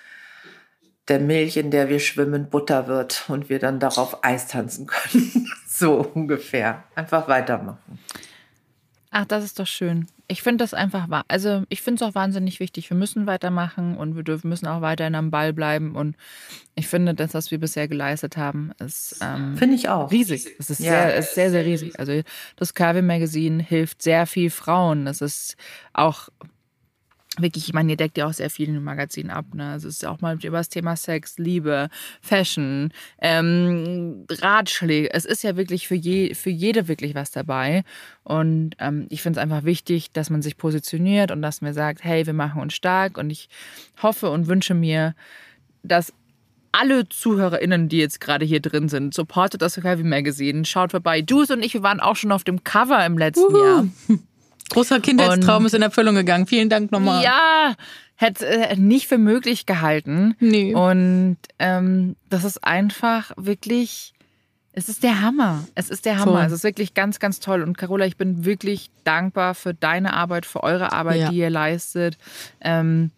der 1.11 1.20
Milch, 1.20 1.56
in 1.56 1.70
der 1.70 1.88
wir 1.88 1.98
schwimmen, 1.98 2.48
Butter 2.48 2.86
wird 2.86 3.24
und 3.28 3.50
wir 3.50 3.58
dann 3.58 3.80
darauf 3.80 4.24
Eis 4.24 4.46
tanzen 4.46 4.86
können. 4.86 5.50
so 5.66 6.00
ungefähr. 6.14 6.84
Einfach 6.94 7.28
weitermachen. 7.28 7.98
Ach, 9.12 9.24
das 9.24 9.42
ist 9.42 9.58
doch 9.58 9.66
schön. 9.66 10.06
Ich 10.28 10.42
finde 10.42 10.62
das 10.62 10.72
einfach, 10.72 11.08
also 11.26 11.64
ich 11.68 11.82
finde 11.82 12.04
es 12.04 12.08
auch 12.08 12.14
wahnsinnig 12.14 12.61
wichtig. 12.61 12.88
Wir 12.88 12.96
müssen 12.96 13.26
weitermachen 13.26 13.96
und 13.96 14.14
wir 14.14 14.22
dürfen, 14.22 14.48
müssen 14.48 14.68
auch 14.68 14.82
weiterhin 14.82 15.16
am 15.16 15.32
Ball 15.32 15.52
bleiben. 15.52 15.96
Und 15.96 16.14
ich 16.76 16.86
finde, 16.86 17.14
das, 17.14 17.34
was 17.34 17.50
wir 17.50 17.58
bisher 17.58 17.88
geleistet 17.88 18.36
haben, 18.36 18.70
ist 18.78 19.18
ähm, 19.20 19.56
finde 19.56 19.74
ich 19.74 19.88
auch 19.88 20.12
riesig. 20.12 20.46
Es 20.61 20.70
ist 20.70 20.78
ja. 20.78 20.92
sehr, 20.92 21.16
ist 21.16 21.34
sehr, 21.34 21.50
sehr 21.50 21.64
riesig. 21.64 21.98
Also 21.98 22.22
das 22.54 22.74
Curvy 22.74 23.02
Magazine 23.02 23.61
hilft 23.61 24.02
sehr 24.02 24.26
viel 24.26 24.50
Frauen. 24.50 25.08
Es 25.08 25.20
ist 25.20 25.56
auch 25.92 26.28
wirklich, 27.43 27.68
ich 27.68 27.72
meine, 27.72 27.93
ihr 27.93 27.97
deckt 27.97 28.18
ja 28.18 28.26
auch 28.26 28.32
sehr 28.32 28.51
viel 28.51 28.68
in 28.68 28.74
dem 28.74 28.84
Magazin 28.84 29.30
ab. 29.30 29.47
Ne? 29.55 29.70
Also 29.70 29.88
es 29.88 29.97
ist 29.97 30.07
auch 30.07 30.20
mal 30.20 30.38
über 30.43 30.59
das 30.59 30.68
Thema 30.68 30.97
Sex, 30.97 31.38
Liebe, 31.38 31.88
Fashion, 32.20 32.93
ähm, 33.20 34.26
Ratschläge. 34.30 35.12
Es 35.12 35.24
ist 35.24 35.43
ja 35.43 35.57
wirklich 35.57 35.88
für, 35.88 35.95
je, 35.95 36.34
für 36.34 36.51
jede 36.51 36.88
wirklich 36.88 37.14
was 37.14 37.30
dabei. 37.30 37.82
Und 38.24 38.76
ähm, 38.78 39.07
ich 39.11 39.22
finde 39.22 39.38
es 39.38 39.43
einfach 39.43 39.64
wichtig, 39.64 40.12
dass 40.12 40.30
man 40.30 40.43
sich 40.43 40.57
positioniert 40.57 41.30
und 41.30 41.43
dass 41.43 41.61
man 41.61 41.74
sagt, 41.74 42.05
hey, 42.05 42.26
wir 42.26 42.34
machen 42.34 42.61
uns 42.61 42.74
stark. 42.74 43.18
Und 43.18 43.30
ich 43.30 43.49
hoffe 44.03 44.30
und 44.30 44.47
wünsche 44.47 44.74
mir, 44.74 45.14
dass 45.82 46.12
alle 46.72 47.09
ZuhörerInnen, 47.09 47.88
die 47.88 47.99
jetzt 47.99 48.20
gerade 48.20 48.45
hier 48.45 48.61
drin 48.61 48.88
sind, 48.88 49.14
supportet 49.14 49.62
das 49.62 49.76
Heavy 49.76 50.05
Magazine, 50.05 50.64
schaut 50.64 50.93
vorbei. 50.93 51.20
Du 51.22 51.41
und 51.41 51.64
ich, 51.64 51.74
wir 51.74 51.82
waren 51.82 52.01
auch 52.01 52.16
schon 52.16 52.32
auf 52.32 52.45
dem 52.45 52.62
Cover 52.62 53.05
im 53.05 53.18
letzten 53.18 53.53
Uhu. 53.53 53.64
Jahr. 53.64 53.86
Großer 54.71 55.01
Kindheitstraum 55.01 55.59
und, 55.59 55.66
ist 55.66 55.75
in 55.75 55.83
Erfüllung 55.83 56.14
gegangen. 56.14 56.47
Vielen 56.47 56.68
Dank 56.68 56.93
nochmal. 56.93 57.23
Ja, 57.23 57.75
hätte 58.16 58.47
äh, 58.47 58.77
nicht 58.77 59.09
für 59.09 59.18
möglich 59.18 59.66
gehalten. 59.66 60.35
Nee. 60.41 60.75
Und 60.75 61.39
ähm, 61.59 62.16
das 62.29 62.45
ist 62.45 62.62
einfach 62.62 63.33
wirklich, 63.37 64.12
es 64.73 64.89
ist 64.89 65.03
der 65.03 65.21
Hammer. 65.23 65.64
Es 65.75 65.91
ist 65.91 66.05
der 66.05 66.18
Hammer. 66.18 66.33
Voll. 66.33 66.45
Es 66.45 66.53
ist 66.53 66.64
wirklich 66.64 66.95
ganz, 66.95 67.18
ganz 67.18 67.41
toll. 67.41 67.62
Und 67.62 67.79
Carola, 67.79 68.07
ich 68.07 68.16
bin 68.16 68.45
wirklich 68.45 68.91
dankbar 69.05 69.55
für 69.55 69.75
deine 69.75 70.14
Arbeit, 70.14 70.47
für 70.47 70.62
eure 70.62 70.93
Arbeit, 70.93 71.21
ja. 71.21 71.31
die 71.31 71.39
ihr 71.39 71.51
leistet. 71.51 72.18
Ähm, 72.61 73.11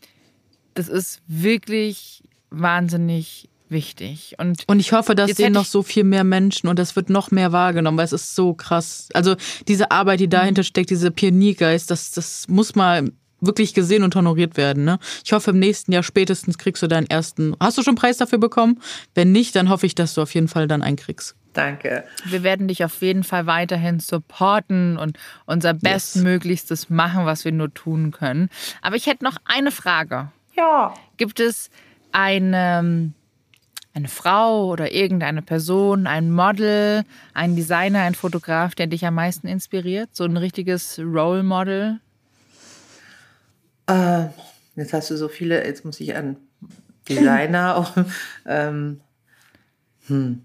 das 0.74 0.88
ist 0.88 1.20
wirklich 1.26 2.22
wahnsinnig 2.50 3.48
wichtig. 3.72 4.36
Und, 4.38 4.64
und 4.66 4.80
ich 4.80 4.92
hoffe, 4.92 5.14
dass 5.14 5.32
sehen 5.32 5.52
noch 5.52 5.64
so 5.64 5.82
viel 5.82 6.04
mehr 6.04 6.24
Menschen 6.24 6.68
und 6.68 6.78
das 6.78 6.96
wird 6.96 7.10
noch 7.10 7.30
mehr 7.30 7.52
wahrgenommen, 7.52 7.98
weil 7.98 8.04
es 8.04 8.12
ist 8.12 8.34
so 8.34 8.54
krass. 8.54 9.08
Also 9.14 9.36
diese 9.68 9.90
Arbeit, 9.90 10.20
die 10.20 10.28
dahinter 10.28 10.62
steckt, 10.62 10.90
dieser 10.90 11.10
Pioniergeist, 11.10 11.90
das, 11.90 12.12
das 12.12 12.46
muss 12.48 12.74
mal 12.74 13.10
wirklich 13.42 13.74
gesehen 13.74 14.04
und 14.04 14.14
honoriert 14.14 14.56
werden. 14.56 14.84
Ne? 14.84 14.98
Ich 15.24 15.32
hoffe, 15.32 15.50
im 15.50 15.58
nächsten 15.58 15.92
Jahr 15.92 16.02
spätestens 16.02 16.58
kriegst 16.58 16.82
du 16.82 16.86
deinen 16.86 17.08
ersten. 17.08 17.54
Hast 17.60 17.76
du 17.76 17.82
schon 17.82 17.92
einen 17.92 17.98
Preis 17.98 18.16
dafür 18.16 18.38
bekommen? 18.38 18.80
Wenn 19.14 19.32
nicht, 19.32 19.54
dann 19.56 19.68
hoffe 19.68 19.86
ich, 19.86 19.94
dass 19.94 20.14
du 20.14 20.22
auf 20.22 20.32
jeden 20.34 20.48
Fall 20.48 20.68
dann 20.68 20.82
einen 20.82 20.96
kriegst. 20.96 21.34
Danke. 21.52 22.04
Wir 22.24 22.42
werden 22.44 22.68
dich 22.68 22.84
auf 22.84 23.02
jeden 23.02 23.24
Fall 23.24 23.46
weiterhin 23.46 24.00
supporten 24.00 24.96
und 24.96 25.18
unser 25.44 25.74
Bestmöglichstes 25.74 26.88
machen, 26.88 27.26
was 27.26 27.44
wir 27.44 27.52
nur 27.52 27.74
tun 27.74 28.10
können. 28.10 28.48
Aber 28.80 28.96
ich 28.96 29.06
hätte 29.06 29.24
noch 29.24 29.36
eine 29.44 29.70
Frage. 29.70 30.30
Ja. 30.56 30.94
Gibt 31.18 31.40
es 31.40 31.68
eine 32.12 33.12
eine 33.94 34.08
Frau 34.08 34.66
oder 34.66 34.92
irgendeine 34.92 35.42
Person, 35.42 36.06
ein 36.06 36.30
Model, 36.30 37.04
ein 37.34 37.56
Designer, 37.56 38.02
ein 38.02 38.14
Fotograf, 38.14 38.74
der 38.74 38.86
dich 38.86 39.04
am 39.04 39.14
meisten 39.14 39.46
inspiriert? 39.46 40.10
So 40.12 40.24
ein 40.24 40.36
richtiges 40.36 40.98
Role 40.98 41.42
Model? 41.42 42.00
Äh, 43.86 44.26
jetzt 44.76 44.92
hast 44.92 45.10
du 45.10 45.16
so 45.16 45.28
viele, 45.28 45.64
jetzt 45.64 45.84
muss 45.84 46.00
ich 46.00 46.14
an 46.14 46.36
Designer 47.08 47.76
auch. 47.76 47.92
Ähm, 48.46 49.00
hm. 50.06 50.44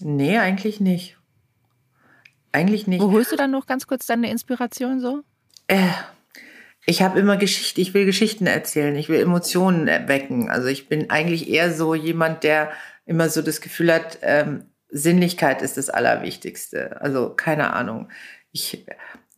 Nee, 0.00 0.38
eigentlich 0.38 0.80
nicht. 0.80 1.16
Eigentlich 2.50 2.86
nicht. 2.86 3.00
Wo 3.00 3.12
holst 3.12 3.32
du 3.32 3.36
dann 3.36 3.50
noch 3.50 3.66
ganz 3.66 3.86
kurz 3.86 4.06
deine 4.06 4.30
Inspiration 4.30 5.00
so? 5.00 5.22
Äh, 5.68 5.88
ich 6.84 7.02
habe 7.02 7.18
immer 7.18 7.36
Geschichte, 7.36 7.80
ich 7.80 7.94
will 7.94 8.04
Geschichten 8.04 8.46
erzählen, 8.46 8.96
ich 8.96 9.08
will 9.08 9.20
Emotionen 9.20 9.86
erwecken. 9.86 10.50
Also 10.50 10.68
ich 10.68 10.88
bin 10.88 11.10
eigentlich 11.10 11.48
eher 11.48 11.72
so 11.72 11.94
jemand, 11.94 12.42
der 12.42 12.72
immer 13.06 13.28
so 13.28 13.42
das 13.42 13.60
Gefühl 13.60 13.92
hat, 13.92 14.18
ähm, 14.22 14.66
Sinnlichkeit 14.88 15.62
ist 15.62 15.76
das 15.76 15.90
Allerwichtigste. 15.90 17.00
Also 17.00 17.30
keine 17.30 17.72
Ahnung. 17.72 18.08
Ich 18.52 18.84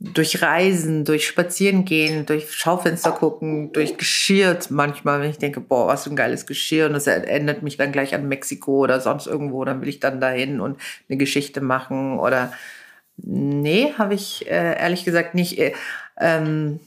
durch 0.00 0.42
Reisen, 0.42 1.04
durch 1.04 1.26
Spazierengehen, 1.26 2.26
durch 2.26 2.52
Schaufenster 2.52 3.12
gucken, 3.12 3.72
durch 3.72 3.96
Geschirr 3.96 4.58
manchmal, 4.68 5.20
wenn 5.20 5.30
ich 5.30 5.38
denke, 5.38 5.60
boah, 5.60 5.86
was 5.86 6.04
für 6.04 6.10
ein 6.10 6.16
geiles 6.16 6.46
Geschirr 6.46 6.86
und 6.86 6.92
das 6.94 7.06
erinnert 7.06 7.62
mich 7.62 7.76
dann 7.76 7.92
gleich 7.92 8.14
an 8.14 8.28
Mexiko 8.28 8.80
oder 8.80 9.00
sonst 9.00 9.26
irgendwo, 9.26 9.64
dann 9.64 9.80
will 9.80 9.88
ich 9.88 10.00
dann 10.00 10.20
dahin 10.20 10.60
und 10.60 10.78
eine 11.08 11.16
Geschichte 11.16 11.60
machen 11.60 12.18
oder 12.18 12.52
nee, 13.16 13.94
habe 13.96 14.14
ich 14.14 14.46
äh, 14.50 14.78
ehrlich 14.78 15.04
gesagt 15.04 15.34
nicht. 15.34 15.58
Äh, 15.58 15.72
ähm, 16.18 16.80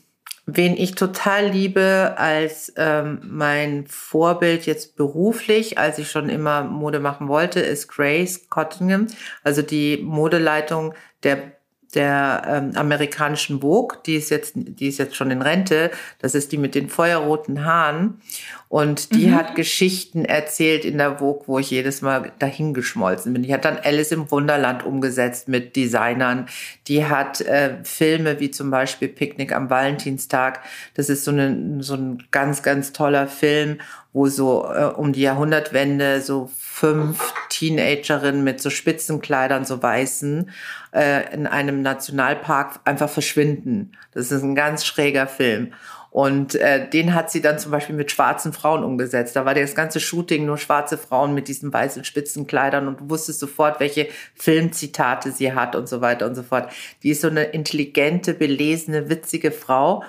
Wen 0.49 0.77
ich 0.77 0.95
total 0.95 1.47
liebe 1.47 2.13
als 2.15 2.71
ähm, 2.77 3.19
mein 3.21 3.85
Vorbild 3.85 4.65
jetzt 4.65 4.95
beruflich, 4.95 5.77
als 5.77 5.97
ich 5.97 6.09
schon 6.09 6.29
immer 6.29 6.63
Mode 6.63 7.01
machen 7.01 7.27
wollte, 7.27 7.59
ist 7.59 7.89
Grace 7.89 8.49
Cottingham, 8.49 9.07
also 9.43 9.61
die 9.61 9.97
Modeleitung 9.97 10.93
der 11.23 11.51
der 11.93 12.43
ähm, 12.45 12.71
amerikanischen 12.75 13.61
Vogue, 13.61 13.97
die 14.05 14.15
ist 14.15 14.29
jetzt, 14.29 14.53
die 14.55 14.87
ist 14.87 14.99
jetzt 14.99 15.15
schon 15.15 15.31
in 15.31 15.41
Rente. 15.41 15.89
Das 16.19 16.35
ist 16.35 16.51
die 16.51 16.57
mit 16.57 16.75
den 16.75 16.89
feuerroten 16.89 17.63
Haaren. 17.63 18.21
Und 18.69 19.13
die 19.15 19.27
mhm. 19.27 19.35
hat 19.35 19.55
Geschichten 19.55 20.25
erzählt 20.25 20.83
in 20.83 20.97
der 20.97 21.19
Vogue, 21.19 21.43
wo 21.47 21.57
ich 21.57 21.71
jedes 21.71 22.01
Mal 22.01 22.33
dahingeschmolzen 22.39 23.31
bin. 23.31 23.43
Die 23.43 23.53
hat 23.53 23.63
dann 23.63 23.79
Alice 23.81 24.11
im 24.11 24.29
Wunderland 24.29 24.85
umgesetzt 24.85 25.47
mit 25.47 25.77
Designern. 25.77 26.47
Die 26.87 27.05
hat 27.05 27.39
äh, 27.41 27.75
Filme 27.83 28.41
wie 28.41 28.51
zum 28.51 28.69
Beispiel 28.69 29.07
Picknick 29.07 29.55
am 29.55 29.69
Valentinstag. 29.69 30.59
Das 30.95 31.07
ist 31.09 31.23
so, 31.23 31.31
eine, 31.31 31.81
so 31.81 31.93
ein 31.93 32.23
ganz, 32.31 32.61
ganz 32.61 32.91
toller 32.91 33.27
Film, 33.27 33.77
wo 34.11 34.27
so 34.27 34.65
äh, 34.65 34.85
um 34.85 35.13
die 35.13 35.21
Jahrhundertwende 35.21 36.19
so 36.19 36.49
fünf 36.57 37.33
Teenagerinnen 37.49 38.43
mit 38.43 38.61
so 38.61 38.69
Spitzenkleidern, 38.69 39.63
so 39.63 39.81
weißen, 39.81 40.51
äh, 40.93 41.33
in 41.33 41.47
einem 41.47 41.81
Nationalpark 41.81 42.81
einfach 42.83 43.09
verschwinden. 43.09 43.93
Das 44.13 44.31
ist 44.31 44.43
ein 44.43 44.55
ganz 44.55 44.85
schräger 44.85 45.27
Film. 45.27 45.73
Und 46.09 46.55
äh, 46.55 46.89
den 46.89 47.13
hat 47.13 47.29
sie 47.29 47.41
dann 47.41 47.59
zum 47.59 47.71
Beispiel 47.71 47.95
mit 47.95 48.11
schwarzen 48.11 48.53
Frauen 48.53 48.83
umgesetzt. 48.83 49.35
Da 49.35 49.45
war 49.45 49.53
das 49.53 49.75
ganze 49.75 49.99
Shooting 49.99 50.45
nur 50.45 50.57
schwarze 50.57 50.97
Frauen 50.97 51.33
mit 51.33 51.47
diesen 51.47 51.71
weißen 51.71 52.03
Spitzenkleidern 52.05 52.87
und 52.87 53.01
du 53.01 53.09
wusstest 53.09 53.39
sofort, 53.39 53.79
welche 53.79 54.07
Filmzitate 54.35 55.31
sie 55.31 55.53
hat 55.53 55.75
und 55.75 55.87
so 55.87 56.01
weiter 56.01 56.25
und 56.25 56.35
so 56.35 56.43
fort. 56.43 56.71
Die 57.03 57.09
ist 57.09 57.21
so 57.21 57.27
eine 57.27 57.43
intelligente, 57.43 58.33
belesene, 58.33 59.09
witzige 59.09 59.51
Frau, 59.51 60.03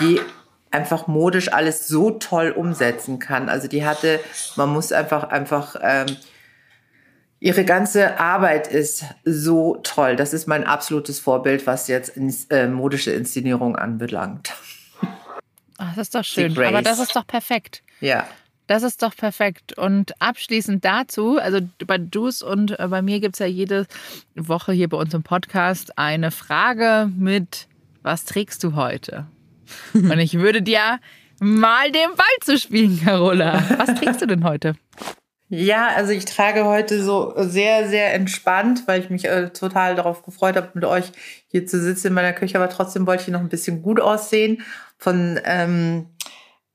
die 0.00 0.20
einfach 0.70 1.06
modisch 1.06 1.52
alles 1.52 1.86
so 1.86 2.10
toll 2.10 2.50
umsetzen 2.50 3.20
kann. 3.20 3.48
Also 3.48 3.68
die 3.68 3.86
hatte, 3.86 4.20
man 4.56 4.70
muss 4.70 4.90
einfach, 4.90 5.24
einfach, 5.24 5.76
ähm, 5.80 6.16
ihre 7.38 7.64
ganze 7.64 8.18
Arbeit 8.18 8.66
ist 8.66 9.04
so 9.24 9.76
toll. 9.82 10.16
Das 10.16 10.32
ist 10.32 10.46
mein 10.48 10.64
absolutes 10.64 11.20
Vorbild, 11.20 11.66
was 11.66 11.88
jetzt 11.88 12.18
äh, 12.50 12.66
modische 12.66 13.12
Inszenierung 13.12 13.76
anbelangt. 13.76 14.52
Ach, 15.84 15.94
das 15.94 16.08
ist 16.08 16.14
doch 16.14 16.24
schön. 16.24 16.58
Aber 16.58 16.82
das 16.82 16.98
ist 16.98 17.14
doch 17.14 17.26
perfekt. 17.26 17.82
Ja. 18.00 18.26
Das 18.66 18.82
ist 18.82 19.02
doch 19.02 19.14
perfekt. 19.14 19.76
Und 19.76 20.20
abschließend 20.22 20.84
dazu, 20.84 21.38
also 21.38 21.60
bei 21.86 21.98
Dus 21.98 22.42
und 22.42 22.78
äh, 22.78 22.88
bei 22.88 23.02
mir 23.02 23.20
gibt 23.20 23.34
es 23.34 23.38
ja 23.38 23.46
jede 23.46 23.86
Woche 24.34 24.72
hier 24.72 24.88
bei 24.88 24.96
uns 24.96 25.12
im 25.12 25.22
Podcast 25.22 25.98
eine 25.98 26.30
Frage 26.30 27.10
mit, 27.14 27.68
was 28.02 28.24
trägst 28.24 28.64
du 28.64 28.74
heute? 28.74 29.26
Und 29.94 30.18
ich 30.18 30.34
würde 30.34 30.60
dir 30.60 31.00
mal 31.40 31.90
den 31.90 32.10
Ball 32.16 32.26
zu 32.42 32.58
spielen, 32.58 33.00
Carola. 33.02 33.62
Was 33.78 33.94
trägst 33.98 34.20
du 34.20 34.26
denn 34.26 34.44
heute? 34.44 34.74
Ja, 35.48 35.88
also 35.94 36.12
ich 36.12 36.24
trage 36.24 36.64
heute 36.64 37.02
so 37.02 37.34
sehr, 37.36 37.88
sehr 37.88 38.14
entspannt, 38.14 38.82
weil 38.86 39.00
ich 39.00 39.10
mich 39.10 39.26
äh, 39.26 39.50
total 39.50 39.94
darauf 39.94 40.24
gefreut 40.24 40.56
habe, 40.56 40.70
mit 40.74 40.84
euch 40.84 41.12
hier 41.48 41.66
zu 41.66 41.80
sitzen 41.80 42.08
in 42.08 42.12
meiner 42.14 42.32
Küche, 42.32 42.56
aber 42.56 42.68
trotzdem 42.70 43.06
wollte 43.06 43.24
ich 43.24 43.28
noch 43.28 43.40
ein 43.40 43.48
bisschen 43.48 43.82
gut 43.82 44.00
aussehen. 44.00 44.62
Von 44.98 45.40
ähm, 45.44 46.14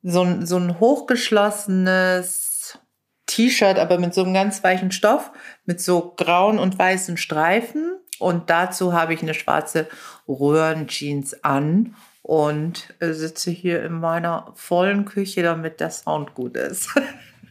so, 0.04 0.24
ein, 0.24 0.46
so 0.46 0.58
ein 0.58 0.80
hochgeschlossenes 0.80 2.78
T-Shirt, 3.26 3.78
aber 3.78 4.00
mit 4.00 4.14
so 4.14 4.24
einem 4.24 4.34
ganz 4.34 4.64
weichen 4.64 4.92
Stoff, 4.92 5.32
mit 5.66 5.82
so 5.82 6.14
grauen 6.16 6.60
und 6.60 6.78
weißen 6.78 7.18
Streifen. 7.18 7.94
Und 8.18 8.50
dazu 8.50 8.94
habe 8.94 9.14
ich 9.14 9.22
eine 9.22 9.34
schwarze 9.34 9.88
Röhrenjeans 10.28 11.44
an 11.44 11.96
und 12.22 12.94
äh, 13.00 13.14
sitze 13.14 13.52
hier 13.52 13.84
in 13.84 13.94
meiner 13.94 14.52
vollen 14.56 15.06
Küche, 15.06 15.42
damit 15.42 15.80
der 15.80 15.92
Sound 15.92 16.34
gut 16.34 16.58
ist. 16.58 16.90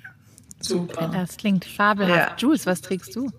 Super. 0.61 1.11
Das 1.13 1.37
klingt 1.37 1.65
fabelhaft. 1.65 2.31
Ja. 2.31 2.37
Jules, 2.37 2.67
was 2.67 2.81
trägst 2.81 3.15
du? 3.17 3.31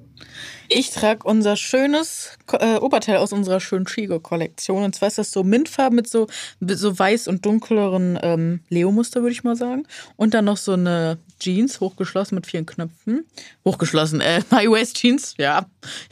Ich 0.72 0.92
trage 0.92 1.28
unser 1.28 1.56
schönes 1.56 2.38
äh, 2.54 2.76
Oberteil 2.76 3.18
aus 3.18 3.34
unserer 3.34 3.60
schönen 3.60 3.86
Chigo-Kollektion. 3.86 4.84
Und 4.84 4.94
zwar 4.94 5.08
ist 5.08 5.18
das 5.18 5.32
so 5.32 5.44
Mintfarben 5.44 5.96
mit 5.96 6.08
so, 6.08 6.28
mit 6.60 6.78
so 6.78 6.98
weiß 6.98 7.28
und 7.28 7.44
dunkleren 7.44 8.20
ähm, 8.22 8.60
Leo-Muster, 8.70 9.22
würde 9.22 9.32
ich 9.32 9.44
mal 9.44 9.56
sagen. 9.56 9.88
Und 10.16 10.36
dann 10.36 10.46
noch 10.46 10.58
so 10.58 10.74
eine 10.74 11.18
Jeans, 11.40 11.80
hochgeschlossen 11.80 12.36
mit 12.36 12.46
vielen 12.46 12.68
Knöpfen. 12.68 13.26
Hochgeschlossen, 13.66 14.22
äh, 14.22 14.42
High-Waist-Jeans, 14.52 15.36
ja. 15.40 15.66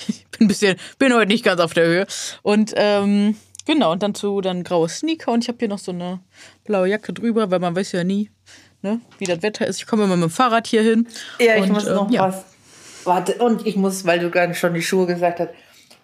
Ich 0.08 0.26
bin 0.26 0.46
ein 0.46 0.48
bisschen, 0.48 0.76
bin 0.98 1.14
heute 1.14 1.28
nicht 1.28 1.46
ganz 1.46 1.62
auf 1.62 1.76
der 1.76 1.86
Höhe. 1.86 2.08
Und 2.42 2.74
ähm, 2.76 3.36
genau, 3.66 3.92
und 3.92 4.02
dann 4.02 4.16
zu 4.16 4.42
dann 4.42 4.64
graue 4.64 4.90
Sneaker. 4.90 5.34
Und 5.34 5.44
ich 5.44 5.50
habe 5.50 5.60
hier 5.60 5.68
noch 5.68 5.80
so 5.80 5.92
eine 5.92 6.20
blaue 6.66 6.90
Jacke 6.90 7.14
drüber, 7.14 7.52
weil 7.52 7.60
man 7.60 7.76
weiß 7.76 7.92
ja 7.92 8.04
nie, 8.04 8.32
ne, 8.82 9.02
wie 9.20 9.26
das 9.26 9.44
Wetter 9.44 9.68
ist. 9.68 9.78
Ich 9.78 9.86
komme 9.86 10.06
immer 10.06 10.16
mit 10.18 10.24
dem 10.24 10.32
Fahrrad 10.32 10.66
hier 10.66 10.82
hin. 10.82 11.08
Ja, 11.40 11.58
ich 11.58 11.64
und, 11.64 11.74
muss 11.74 11.86
noch 11.86 12.10
ja. 12.10 12.24
was 12.24 12.57
Warte, 13.04 13.36
und 13.36 13.66
ich 13.66 13.76
muss, 13.76 14.06
weil 14.06 14.20
du 14.20 14.30
gerade 14.30 14.54
schon 14.54 14.74
die 14.74 14.82
Schuhe 14.82 15.08
gesagt 15.08 15.40
hast, 15.40 15.50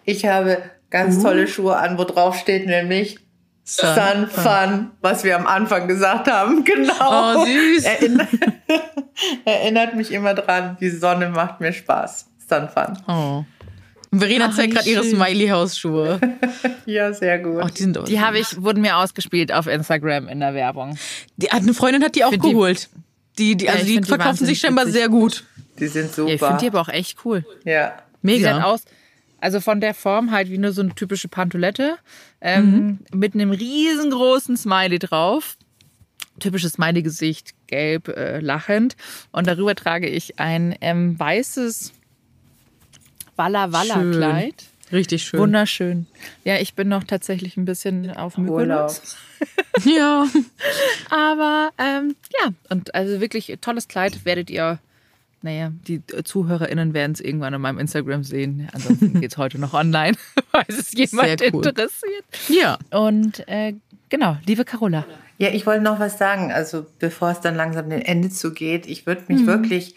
ich 0.04 0.26
habe 0.26 0.58
ganz 0.90 1.16
uh. 1.16 1.22
tolle 1.22 1.46
Schuhe 1.46 1.76
an, 1.76 1.98
wo 1.98 2.04
drauf 2.04 2.36
steht 2.36 2.66
nämlich 2.66 3.18
Sun, 3.64 3.94
Sun 3.94 4.28
Fun, 4.28 4.90
was 5.00 5.24
wir 5.24 5.36
am 5.36 5.46
Anfang 5.46 5.88
gesagt 5.88 6.30
haben. 6.30 6.64
Genau. 6.64 7.36
Oh, 7.38 7.46
süß. 7.46 7.84
Erinnert, 7.84 8.28
erinnert 9.46 9.96
mich 9.96 10.12
immer 10.12 10.34
dran, 10.34 10.76
die 10.80 10.90
Sonne 10.90 11.30
macht 11.30 11.60
mir 11.60 11.72
Spaß. 11.72 12.26
Sun 12.46 12.68
Fun. 12.68 12.98
Oh. 13.08 13.44
Verena 14.18 14.50
zeigt 14.50 14.74
gerade 14.74 14.88
ihre 14.88 15.02
Smiley-Hausschuhe. 15.02 16.20
ja, 16.86 17.12
sehr 17.12 17.38
gut. 17.38 17.62
Oh, 17.64 17.68
die 17.68 17.82
sind 17.82 17.98
die 18.06 18.20
habe 18.20 18.38
ich, 18.38 18.62
wurden 18.62 18.82
mir 18.82 18.96
ausgespielt 18.96 19.52
auf 19.52 19.66
Instagram 19.66 20.28
in 20.28 20.40
der 20.40 20.54
Werbung. 20.54 20.96
Die, 21.36 21.50
eine 21.50 21.74
Freundin 21.74 22.04
hat 22.04 22.14
die 22.14 22.24
auch 22.24 22.30
geholt. 22.30 22.90
Die, 23.38 23.56
die, 23.56 23.68
also 23.68 23.84
ja, 23.84 24.00
die 24.00 24.06
verkaufen 24.06 24.38
die 24.40 24.44
sich 24.44 24.60
scheinbar 24.60 24.86
sehr 24.86 25.08
gut. 25.08 25.44
Die 25.78 25.86
sind 25.88 26.12
super. 26.12 26.28
Ja, 26.28 26.34
ich 26.34 26.40
finde 26.40 26.58
die 26.58 26.68
aber 26.68 26.80
auch 26.80 26.88
echt 26.88 27.24
cool. 27.24 27.44
Ja. 27.64 28.02
Mega. 28.22 28.54
Sieht 28.54 28.64
aus, 28.64 28.84
also 29.40 29.60
von 29.60 29.80
der 29.80 29.92
Form 29.92 30.30
halt 30.30 30.48
wie 30.50 30.56
nur 30.56 30.72
so 30.72 30.80
eine 30.80 30.94
typische 30.94 31.28
Pantolette 31.28 31.98
ähm, 32.40 32.64
mhm. 32.64 32.98
mit 33.12 33.34
einem 33.34 33.50
riesengroßen 33.50 34.56
Smiley 34.56 34.98
drauf. 34.98 35.56
Typisches 36.40 36.72
Smiley-Gesicht, 36.72 37.54
gelb, 37.66 38.08
äh, 38.08 38.40
lachend. 38.40 38.96
Und 39.32 39.46
darüber 39.46 39.74
trage 39.74 40.08
ich 40.08 40.40
ein 40.40 40.74
ähm, 40.80 41.18
weißes 41.18 41.92
Walla 43.36 43.72
Walla 43.72 44.02
Kleid. 44.12 44.64
Richtig 44.92 45.24
schön. 45.24 45.40
Wunderschön. 45.40 46.06
Ja, 46.44 46.56
ich 46.56 46.74
bin 46.74 46.88
noch 46.88 47.04
tatsächlich 47.04 47.56
ein 47.56 47.64
bisschen 47.64 48.10
auf 48.16 48.36
dem 48.36 48.48
Urlaub. 48.48 48.92
ja. 49.84 50.26
Aber 51.10 51.70
ähm, 51.78 52.16
ja, 52.40 52.50
und 52.70 52.94
also 52.94 53.20
wirklich 53.20 53.56
tolles 53.60 53.88
Kleid 53.88 54.24
werdet 54.24 54.50
ihr 54.50 54.78
naja, 55.44 55.72
die 55.86 56.02
ZuhörerInnen 56.06 56.94
werden 56.94 57.12
es 57.12 57.20
irgendwann 57.20 57.54
auf 57.54 57.60
meinem 57.60 57.78
Instagram 57.78 58.24
sehen. 58.24 58.66
Ansonsten 58.72 59.12
geht 59.20 59.30
es 59.30 59.36
heute 59.36 59.58
noch 59.60 59.74
online, 59.74 60.16
falls 60.50 60.70
es 60.70 60.92
jemand 60.92 61.42
cool. 61.52 61.66
interessiert. 61.66 62.24
Ja. 62.48 62.78
Und 62.90 63.46
äh, 63.46 63.74
genau, 64.08 64.38
liebe 64.46 64.64
Carola. 64.64 65.04
Ja, 65.36 65.50
ich 65.50 65.66
wollte 65.66 65.82
noch 65.82 66.00
was 66.00 66.16
sagen. 66.16 66.50
Also, 66.50 66.86
bevor 66.98 67.30
es 67.30 67.40
dann 67.40 67.56
langsam 67.56 67.90
dem 67.90 68.00
Ende 68.00 68.30
zugeht, 68.30 68.86
ich 68.86 69.06
würde 69.06 69.24
mich 69.28 69.42
mhm. 69.42 69.46
wirklich 69.46 69.96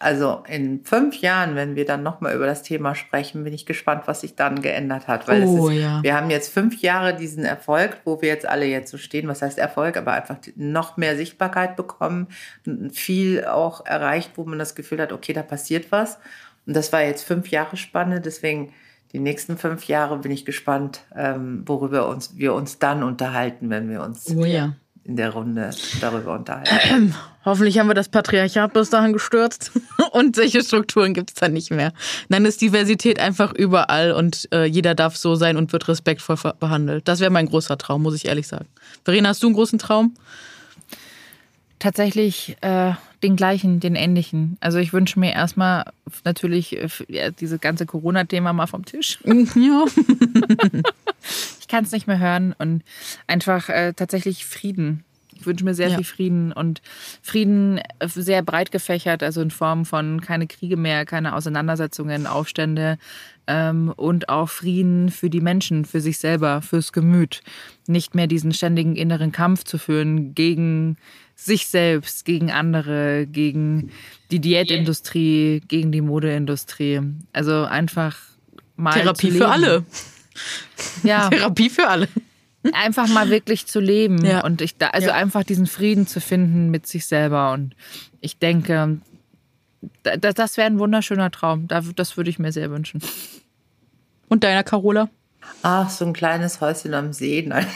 also 0.00 0.42
in 0.48 0.84
fünf 0.84 1.16
Jahren, 1.20 1.56
wenn 1.56 1.74
wir 1.74 1.84
dann 1.84 2.02
nochmal 2.02 2.34
über 2.34 2.46
das 2.46 2.62
Thema 2.62 2.94
sprechen, 2.94 3.44
bin 3.44 3.52
ich 3.52 3.66
gespannt, 3.66 4.04
was 4.06 4.20
sich 4.20 4.36
dann 4.36 4.62
geändert 4.62 5.08
hat. 5.08 5.26
Weil 5.26 5.44
oh, 5.44 5.68
ist, 5.68 5.80
ja. 5.80 6.02
wir 6.02 6.14
haben 6.14 6.30
jetzt 6.30 6.52
fünf 6.52 6.80
Jahre 6.80 7.16
diesen 7.16 7.44
Erfolg, 7.44 7.98
wo 8.04 8.22
wir 8.22 8.28
jetzt 8.28 8.46
alle 8.46 8.66
jetzt 8.66 8.90
so 8.90 8.98
stehen. 8.98 9.28
Was 9.28 9.42
heißt 9.42 9.58
Erfolg? 9.58 9.96
Aber 9.96 10.12
einfach 10.12 10.36
noch 10.56 10.96
mehr 10.96 11.16
Sichtbarkeit 11.16 11.76
bekommen, 11.76 12.28
viel 12.92 13.44
auch 13.44 13.84
erreicht, 13.86 14.32
wo 14.36 14.44
man 14.44 14.58
das 14.58 14.74
Gefühl 14.74 15.00
hat, 15.00 15.12
okay, 15.12 15.32
da 15.32 15.42
passiert 15.42 15.90
was. 15.90 16.18
Und 16.66 16.76
das 16.76 16.92
war 16.92 17.02
jetzt 17.02 17.24
fünf 17.24 17.48
Jahre 17.48 17.76
Spanne. 17.76 18.20
Deswegen 18.20 18.72
die 19.12 19.18
nächsten 19.18 19.56
fünf 19.56 19.84
Jahre 19.88 20.18
bin 20.18 20.30
ich 20.30 20.44
gespannt, 20.44 21.00
ähm, 21.16 21.62
worüber 21.66 22.08
uns, 22.08 22.36
wir 22.36 22.54
uns 22.54 22.78
dann 22.78 23.02
unterhalten, 23.02 23.70
wenn 23.70 23.88
wir 23.90 24.02
uns 24.02 24.28
oh, 24.34 24.44
ja 24.44 24.74
in 25.08 25.16
der 25.16 25.30
Runde 25.30 25.70
darüber 26.02 26.34
unterhalten. 26.34 27.14
Hoffentlich 27.44 27.78
haben 27.78 27.88
wir 27.88 27.94
das 27.94 28.10
Patriarchat 28.10 28.74
bis 28.74 28.90
dahin 28.90 29.14
gestürzt 29.14 29.72
und 30.12 30.36
solche 30.36 30.62
Strukturen 30.62 31.14
gibt 31.14 31.30
es 31.30 31.36
dann 31.36 31.54
nicht 31.54 31.70
mehr. 31.70 31.94
Dann 32.28 32.44
ist 32.44 32.60
Diversität 32.60 33.18
einfach 33.18 33.54
überall 33.54 34.12
und 34.12 34.48
äh, 34.52 34.66
jeder 34.66 34.94
darf 34.94 35.16
so 35.16 35.34
sein 35.34 35.56
und 35.56 35.72
wird 35.72 35.88
respektvoll 35.88 36.36
behandelt. 36.60 37.08
Das 37.08 37.20
wäre 37.20 37.30
mein 37.30 37.46
großer 37.46 37.78
Traum, 37.78 38.02
muss 38.02 38.14
ich 38.14 38.26
ehrlich 38.26 38.46
sagen. 38.46 38.66
Verena, 39.02 39.30
hast 39.30 39.42
du 39.42 39.46
einen 39.46 39.56
großen 39.56 39.78
Traum? 39.78 40.14
Tatsächlich 41.78 42.56
äh, 42.60 42.92
den 43.22 43.36
gleichen, 43.36 43.80
den 43.80 43.94
ähnlichen. 43.94 44.56
Also 44.60 44.78
ich 44.78 44.92
wünsche 44.92 45.18
mir 45.18 45.32
erstmal 45.32 45.84
natürlich 46.24 46.76
äh, 46.76 46.88
ja, 47.08 47.30
diese 47.30 47.58
ganze 47.58 47.86
Corona-Thema 47.86 48.52
mal 48.52 48.66
vom 48.66 48.84
Tisch. 48.84 49.18
Ja. 49.24 49.84
ich 51.60 51.68
kann 51.68 51.84
es 51.84 51.92
nicht 51.92 52.06
mehr 52.06 52.18
hören 52.18 52.54
und 52.58 52.82
einfach 53.26 53.68
äh, 53.68 53.92
tatsächlich 53.92 54.46
Frieden. 54.46 55.04
Ich 55.38 55.46
wünsche 55.46 55.64
mir 55.64 55.74
sehr 55.74 55.88
ja. 55.88 55.96
viel 55.96 56.04
Frieden 56.04 56.52
und 56.52 56.82
Frieden 57.22 57.78
äh, 57.98 58.08
sehr 58.08 58.42
breit 58.42 58.72
gefächert, 58.72 59.22
also 59.22 59.40
in 59.40 59.50
Form 59.50 59.84
von 59.84 60.20
keine 60.20 60.46
Kriege 60.46 60.76
mehr, 60.76 61.04
keine 61.04 61.34
Auseinandersetzungen, 61.34 62.26
Aufstände 62.26 62.98
ähm, 63.46 63.92
und 63.96 64.28
auch 64.28 64.48
Frieden 64.48 65.10
für 65.10 65.30
die 65.30 65.40
Menschen, 65.40 65.84
für 65.84 66.00
sich 66.00 66.18
selber, 66.18 66.60
fürs 66.62 66.92
Gemüt. 66.92 67.42
Nicht 67.86 68.14
mehr 68.14 68.26
diesen 68.26 68.52
ständigen 68.52 68.96
inneren 68.96 69.32
Kampf 69.32 69.64
zu 69.64 69.78
führen 69.78 70.34
gegen 70.34 70.96
sich 71.34 71.68
selbst, 71.68 72.24
gegen 72.24 72.50
andere, 72.50 73.26
gegen 73.26 73.90
die 74.30 74.40
Diätindustrie, 74.40 75.62
gegen 75.68 75.92
die 75.92 76.00
Modeindustrie. 76.00 77.00
Also 77.32 77.64
einfach 77.64 78.16
mal. 78.76 78.92
Therapie 78.92 79.30
für 79.30 79.48
alle. 79.48 79.84
Ja. 81.04 81.28
Therapie 81.30 81.70
für 81.70 81.86
alle. 81.86 82.08
Einfach 82.72 83.08
mal 83.08 83.30
wirklich 83.30 83.66
zu 83.66 83.80
leben 83.80 84.24
ja. 84.24 84.44
und 84.44 84.60
ich 84.60 84.76
da, 84.76 84.88
also 84.88 85.08
ja. 85.08 85.14
einfach 85.14 85.44
diesen 85.44 85.66
Frieden 85.66 86.06
zu 86.06 86.20
finden 86.20 86.70
mit 86.70 86.86
sich 86.86 87.06
selber 87.06 87.52
und 87.52 87.74
ich 88.20 88.38
denke, 88.38 88.98
das, 90.02 90.34
das 90.34 90.56
wäre 90.56 90.66
ein 90.66 90.78
wunderschöner 90.78 91.30
Traum. 91.30 91.68
Das 91.68 92.16
würde 92.16 92.30
ich 92.30 92.38
mir 92.38 92.52
sehr 92.52 92.70
wünschen. 92.70 93.00
Und 94.28 94.44
deiner 94.44 94.64
Carola? 94.64 95.08
Ach, 95.62 95.88
so 95.88 96.04
ein 96.04 96.12
kleines 96.12 96.60
Häuschen 96.60 96.94
am 96.94 97.12
See. 97.12 97.44
Nein. 97.46 97.66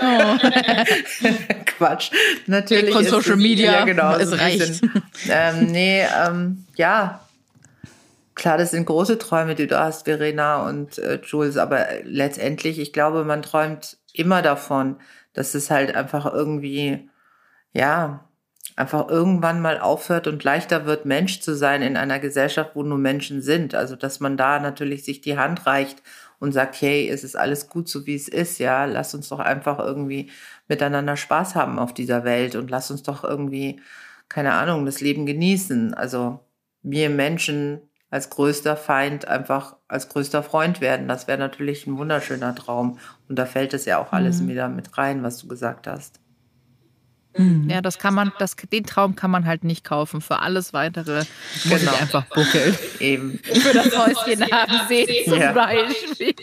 Oh. 0.00 0.36
Quatsch. 1.78 2.10
Natürlich. 2.46 2.92
Von 2.92 3.04
Social 3.04 3.34
es, 3.34 3.42
Media. 3.42 3.72
Ja, 3.72 3.84
genau. 3.84 4.16
Es 4.16 4.36
reicht. 4.38 4.82
ähm, 5.28 5.66
nee, 5.66 6.04
ähm, 6.26 6.64
ja. 6.76 7.20
Klar, 8.34 8.56
das 8.56 8.70
sind 8.70 8.86
große 8.86 9.18
Träume, 9.18 9.54
die 9.54 9.66
du 9.66 9.78
hast, 9.78 10.04
Verena 10.04 10.66
und 10.66 10.98
äh, 10.98 11.20
Jules, 11.22 11.58
aber 11.58 11.86
letztendlich, 12.04 12.78
ich 12.78 12.92
glaube, 12.94 13.24
man 13.24 13.42
träumt 13.42 13.98
immer 14.14 14.42
davon, 14.42 14.96
dass 15.32 15.54
es 15.54 15.70
halt 15.70 15.94
einfach 15.96 16.32
irgendwie, 16.32 17.08
ja, 17.72 18.28
einfach 18.76 19.08
irgendwann 19.08 19.60
mal 19.60 19.78
aufhört 19.80 20.26
und 20.26 20.44
leichter 20.44 20.86
wird, 20.86 21.04
Mensch 21.04 21.40
zu 21.40 21.54
sein 21.54 21.82
in 21.82 21.96
einer 21.96 22.18
Gesellschaft, 22.18 22.72
wo 22.74 22.82
nur 22.82 22.98
Menschen 22.98 23.42
sind. 23.42 23.74
Also, 23.74 23.96
dass 23.96 24.20
man 24.20 24.36
da 24.36 24.60
natürlich 24.60 25.04
sich 25.04 25.20
die 25.20 25.36
Hand 25.38 25.66
reicht 25.66 26.02
und 26.38 26.52
sagt, 26.52 26.80
hey, 26.80 27.08
es 27.08 27.22
ist 27.24 27.36
alles 27.36 27.68
gut 27.68 27.88
so 27.88 28.06
wie 28.06 28.14
es 28.16 28.28
ist, 28.28 28.58
ja, 28.58 28.84
lass 28.84 29.14
uns 29.14 29.28
doch 29.28 29.38
einfach 29.38 29.78
irgendwie 29.78 30.30
miteinander 30.68 31.16
Spaß 31.16 31.54
haben 31.54 31.78
auf 31.78 31.94
dieser 31.94 32.24
Welt 32.24 32.56
und 32.56 32.70
lass 32.70 32.90
uns 32.90 33.02
doch 33.02 33.24
irgendwie, 33.24 33.80
keine 34.28 34.54
Ahnung, 34.54 34.86
das 34.86 35.00
Leben 35.00 35.26
genießen. 35.26 35.94
Also 35.94 36.40
wir 36.82 37.10
Menschen 37.10 37.80
als 38.12 38.28
größter 38.28 38.76
Feind 38.76 39.26
einfach 39.26 39.76
als 39.88 40.10
größter 40.10 40.42
Freund 40.42 40.82
werden. 40.82 41.08
Das 41.08 41.28
wäre 41.28 41.38
natürlich 41.38 41.86
ein 41.86 41.96
wunderschöner 41.96 42.54
Traum. 42.54 42.98
Und 43.26 43.38
da 43.38 43.46
fällt 43.46 43.72
es 43.72 43.86
ja 43.86 43.96
auch 43.96 44.12
alles 44.12 44.42
mhm. 44.42 44.48
wieder 44.48 44.68
mit 44.68 44.98
rein, 44.98 45.22
was 45.22 45.38
du 45.38 45.48
gesagt 45.48 45.86
hast. 45.86 46.20
Mhm. 47.38 47.70
Ja, 47.70 47.80
das 47.80 47.98
kann 47.98 48.12
man, 48.12 48.30
das, 48.38 48.54
den 48.54 48.84
Traum 48.84 49.16
kann 49.16 49.30
man 49.30 49.46
halt 49.46 49.64
nicht 49.64 49.82
kaufen. 49.82 50.20
Für 50.20 50.40
alles 50.40 50.74
weitere 50.74 51.24
muss 51.64 51.80
genau. 51.80 51.92
ich 51.92 52.00
einfach 52.02 52.26
buckeln. 52.26 52.76
Eben. 53.00 53.38
Für 53.42 53.72
das 53.72 53.96
Häuschen 53.96 54.42
haben 54.42 54.88
See 54.88 55.24
zum 55.24 55.40
ja. 55.40 55.52
Beispiel. 55.52 56.34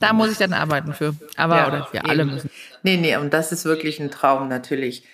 Da 0.00 0.14
muss 0.14 0.32
ich 0.32 0.38
dann 0.38 0.54
arbeiten 0.54 0.94
für. 0.94 1.14
Aber 1.36 1.56
ja, 1.58 1.68
oder 1.68 1.88
wir 1.92 2.00
eben. 2.00 2.10
alle 2.10 2.24
müssen. 2.24 2.50
Nee, 2.82 2.96
nee, 2.96 3.16
und 3.16 3.34
das 3.34 3.52
ist 3.52 3.66
wirklich 3.66 4.00
ein 4.00 4.10
Traum 4.10 4.48
natürlich. 4.48 5.06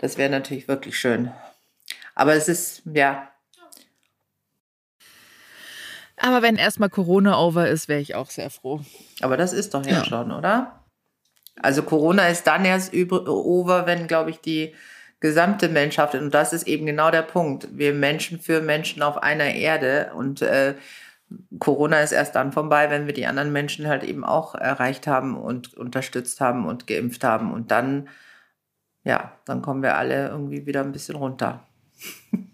Das 0.00 0.18
wäre 0.18 0.28
natürlich 0.28 0.66
wirklich 0.66 0.98
schön. 0.98 1.30
Aber 2.16 2.34
es 2.34 2.48
ist, 2.48 2.82
ja. 2.84 3.28
Aber 6.16 6.42
wenn 6.42 6.56
erstmal 6.56 6.90
Corona 6.90 7.38
over 7.38 7.68
ist, 7.68 7.88
wäre 7.88 8.00
ich 8.00 8.14
auch 8.14 8.30
sehr 8.30 8.50
froh. 8.50 8.80
Aber 9.20 9.36
das 9.36 9.52
ist 9.52 9.74
doch 9.74 9.84
ja, 9.84 9.98
ja. 9.98 10.04
schon, 10.04 10.30
oder? 10.30 10.84
Also 11.60 11.82
Corona 11.82 12.28
ist 12.28 12.46
dann 12.46 12.64
erst 12.64 12.92
über, 12.92 13.26
over, 13.28 13.86
wenn, 13.86 14.06
glaube 14.06 14.30
ich, 14.30 14.40
die 14.40 14.74
gesamte 15.20 15.68
Menschheit. 15.68 16.14
Und 16.14 16.34
das 16.34 16.52
ist 16.52 16.66
eben 16.66 16.86
genau 16.86 17.10
der 17.10 17.22
Punkt. 17.22 17.68
Wir 17.72 17.94
Menschen 17.94 18.40
für 18.40 18.60
Menschen 18.60 19.02
auf 19.02 19.22
einer 19.22 19.54
Erde 19.54 20.12
und 20.14 20.42
äh, 20.42 20.74
Corona 21.58 22.00
ist 22.00 22.12
erst 22.12 22.34
dann 22.34 22.52
vorbei, 22.52 22.90
wenn 22.90 23.06
wir 23.06 23.14
die 23.14 23.26
anderen 23.26 23.52
Menschen 23.52 23.88
halt 23.88 24.04
eben 24.04 24.24
auch 24.24 24.54
erreicht 24.54 25.06
haben 25.06 25.36
und 25.36 25.74
unterstützt 25.74 26.40
haben 26.40 26.66
und 26.66 26.86
geimpft 26.86 27.24
haben. 27.24 27.52
Und 27.52 27.70
dann, 27.70 28.08
ja, 29.02 29.32
dann 29.46 29.62
kommen 29.62 29.82
wir 29.82 29.96
alle 29.96 30.28
irgendwie 30.28 30.66
wieder 30.66 30.82
ein 30.82 30.92
bisschen 30.92 31.16
runter. 31.16 31.66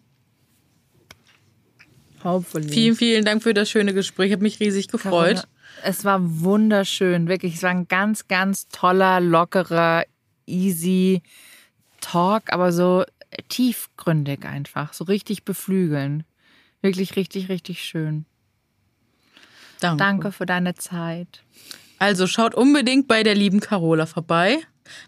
Hopefully. 2.25 2.68
Vielen, 2.68 2.97
vielen 2.97 3.25
Dank 3.25 3.43
für 3.43 3.55
das 3.55 3.71
schöne 3.71 3.95
Gespräch. 3.95 4.27
Ich 4.27 4.33
habe 4.33 4.43
mich 4.43 4.61
riesig 4.61 4.89
gefreut. 4.89 5.37
Carina, 5.37 5.45
es 5.85 6.05
war 6.05 6.21
wunderschön, 6.23 7.29
wirklich. 7.29 7.55
Es 7.55 7.62
war 7.62 7.71
ein 7.71 7.89
ganz, 7.89 8.29
ganz 8.29 8.68
toller, 8.68 9.21
lockerer, 9.21 10.05
easy 10.47 11.23
Talk, 12.01 12.53
aber 12.53 12.73
so 12.73 13.05
tiefgründig 13.49 14.45
einfach, 14.45 14.93
so 14.93 15.05
richtig 15.05 15.45
beflügeln. 15.45 16.25
Wirklich 16.83 17.16
richtig, 17.16 17.49
richtig 17.49 17.83
schön. 17.83 18.25
Danke. 19.81 19.97
Danke 19.99 20.33
für 20.33 20.47
deine 20.47 20.75
Zeit. 20.75 21.43
Also 21.99 22.27
schaut 22.27 22.55
unbedingt 22.55 23.09
bei 23.09 23.23
der 23.23 23.35
lieben 23.35 23.61
Carola 23.61 24.07
vorbei. 24.07 24.59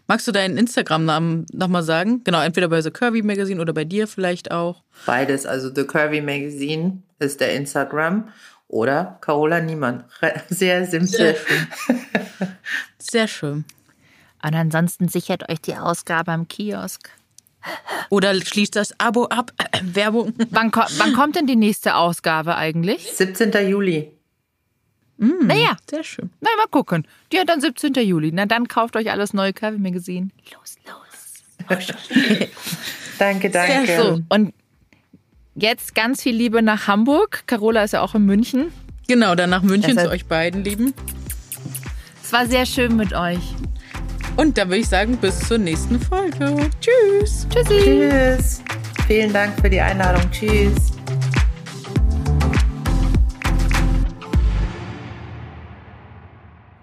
Magst 0.07 0.27
du 0.27 0.31
deinen 0.31 0.57
Instagram-Namen 0.57 1.45
nochmal 1.51 1.83
sagen? 1.83 2.23
Genau, 2.23 2.41
entweder 2.41 2.67
bei 2.67 2.81
The 2.81 2.91
Curvy 2.91 3.21
Magazine 3.21 3.61
oder 3.61 3.73
bei 3.73 3.85
dir 3.85 4.07
vielleicht 4.07 4.51
auch. 4.51 4.83
Beides. 5.05 5.45
Also 5.45 5.73
The 5.73 5.85
Curvy 5.85 6.21
Magazine 6.21 7.01
ist 7.19 7.39
der 7.39 7.53
Instagram 7.53 8.29
oder 8.67 9.17
Carola 9.21 9.59
Niemann. 9.59 10.03
Sehr 10.49 10.85
simpel. 10.85 11.09
Sehr 11.09 11.35
schön. 11.35 11.67
Sehr 12.97 13.27
schön. 13.27 13.65
Und 14.43 14.55
ansonsten 14.55 15.07
sichert 15.07 15.49
euch 15.49 15.61
die 15.61 15.75
Ausgabe 15.75 16.31
am 16.31 16.47
Kiosk. 16.47 17.09
Oder 18.09 18.33
schließt 18.35 18.75
das 18.75 18.93
Abo 18.99 19.25
ab. 19.25 19.51
Werbung. 19.81 20.33
Wann, 20.49 20.71
wann 20.73 21.13
kommt 21.13 21.35
denn 21.35 21.47
die 21.47 21.55
nächste 21.55 21.95
Ausgabe 21.95 22.55
eigentlich? 22.55 23.11
17. 23.13 23.69
Juli. 23.69 24.11
Mm, 25.23 25.47
naja. 25.47 25.77
Sehr 25.89 26.03
schön. 26.03 26.29
Na, 26.41 26.49
mal 26.57 26.67
gucken. 26.69 27.07
Die 27.31 27.39
hat 27.39 27.47
dann 27.47 27.61
17. 27.61 27.93
Juli. 27.93 28.31
Na, 28.33 28.45
dann 28.45 28.67
kauft 28.67 28.95
euch 28.95 29.09
alles 29.09 29.33
neue 29.33 29.53
Curvy 29.53 29.79
Magazine. 29.79 30.29
Los, 30.51 30.75
los. 30.85 31.69
danke, 33.19 33.49
danke. 33.49 33.97
So, 33.97 34.19
und 34.29 34.53
jetzt 35.55 35.95
ganz 35.95 36.21
viel 36.23 36.35
Liebe 36.35 36.61
nach 36.61 36.87
Hamburg. 36.87 37.43
Carola 37.47 37.83
ist 37.85 37.93
ja 37.93 38.01
auch 38.01 38.15
in 38.15 38.25
München. 38.25 38.73
Genau, 39.07 39.35
dann 39.35 39.49
nach 39.49 39.63
München 39.63 39.97
zu 39.97 40.09
euch 40.09 40.25
beiden, 40.25 40.63
Lieben. 40.63 40.93
Es 42.21 42.33
war 42.33 42.45
sehr 42.45 42.65
schön 42.65 42.95
mit 42.95 43.13
euch. 43.13 43.55
Und 44.35 44.57
dann 44.57 44.69
würde 44.69 44.79
ich 44.79 44.89
sagen, 44.89 45.17
bis 45.17 45.47
zur 45.47 45.57
nächsten 45.57 45.99
Folge. 45.99 46.69
Tschüss. 46.81 47.47
Tschüssi. 47.49 48.09
Tschüss. 48.09 48.61
Vielen 49.07 49.31
Dank 49.31 49.59
für 49.61 49.69
die 49.69 49.79
Einladung. 49.79 50.29
Tschüss. 50.31 50.92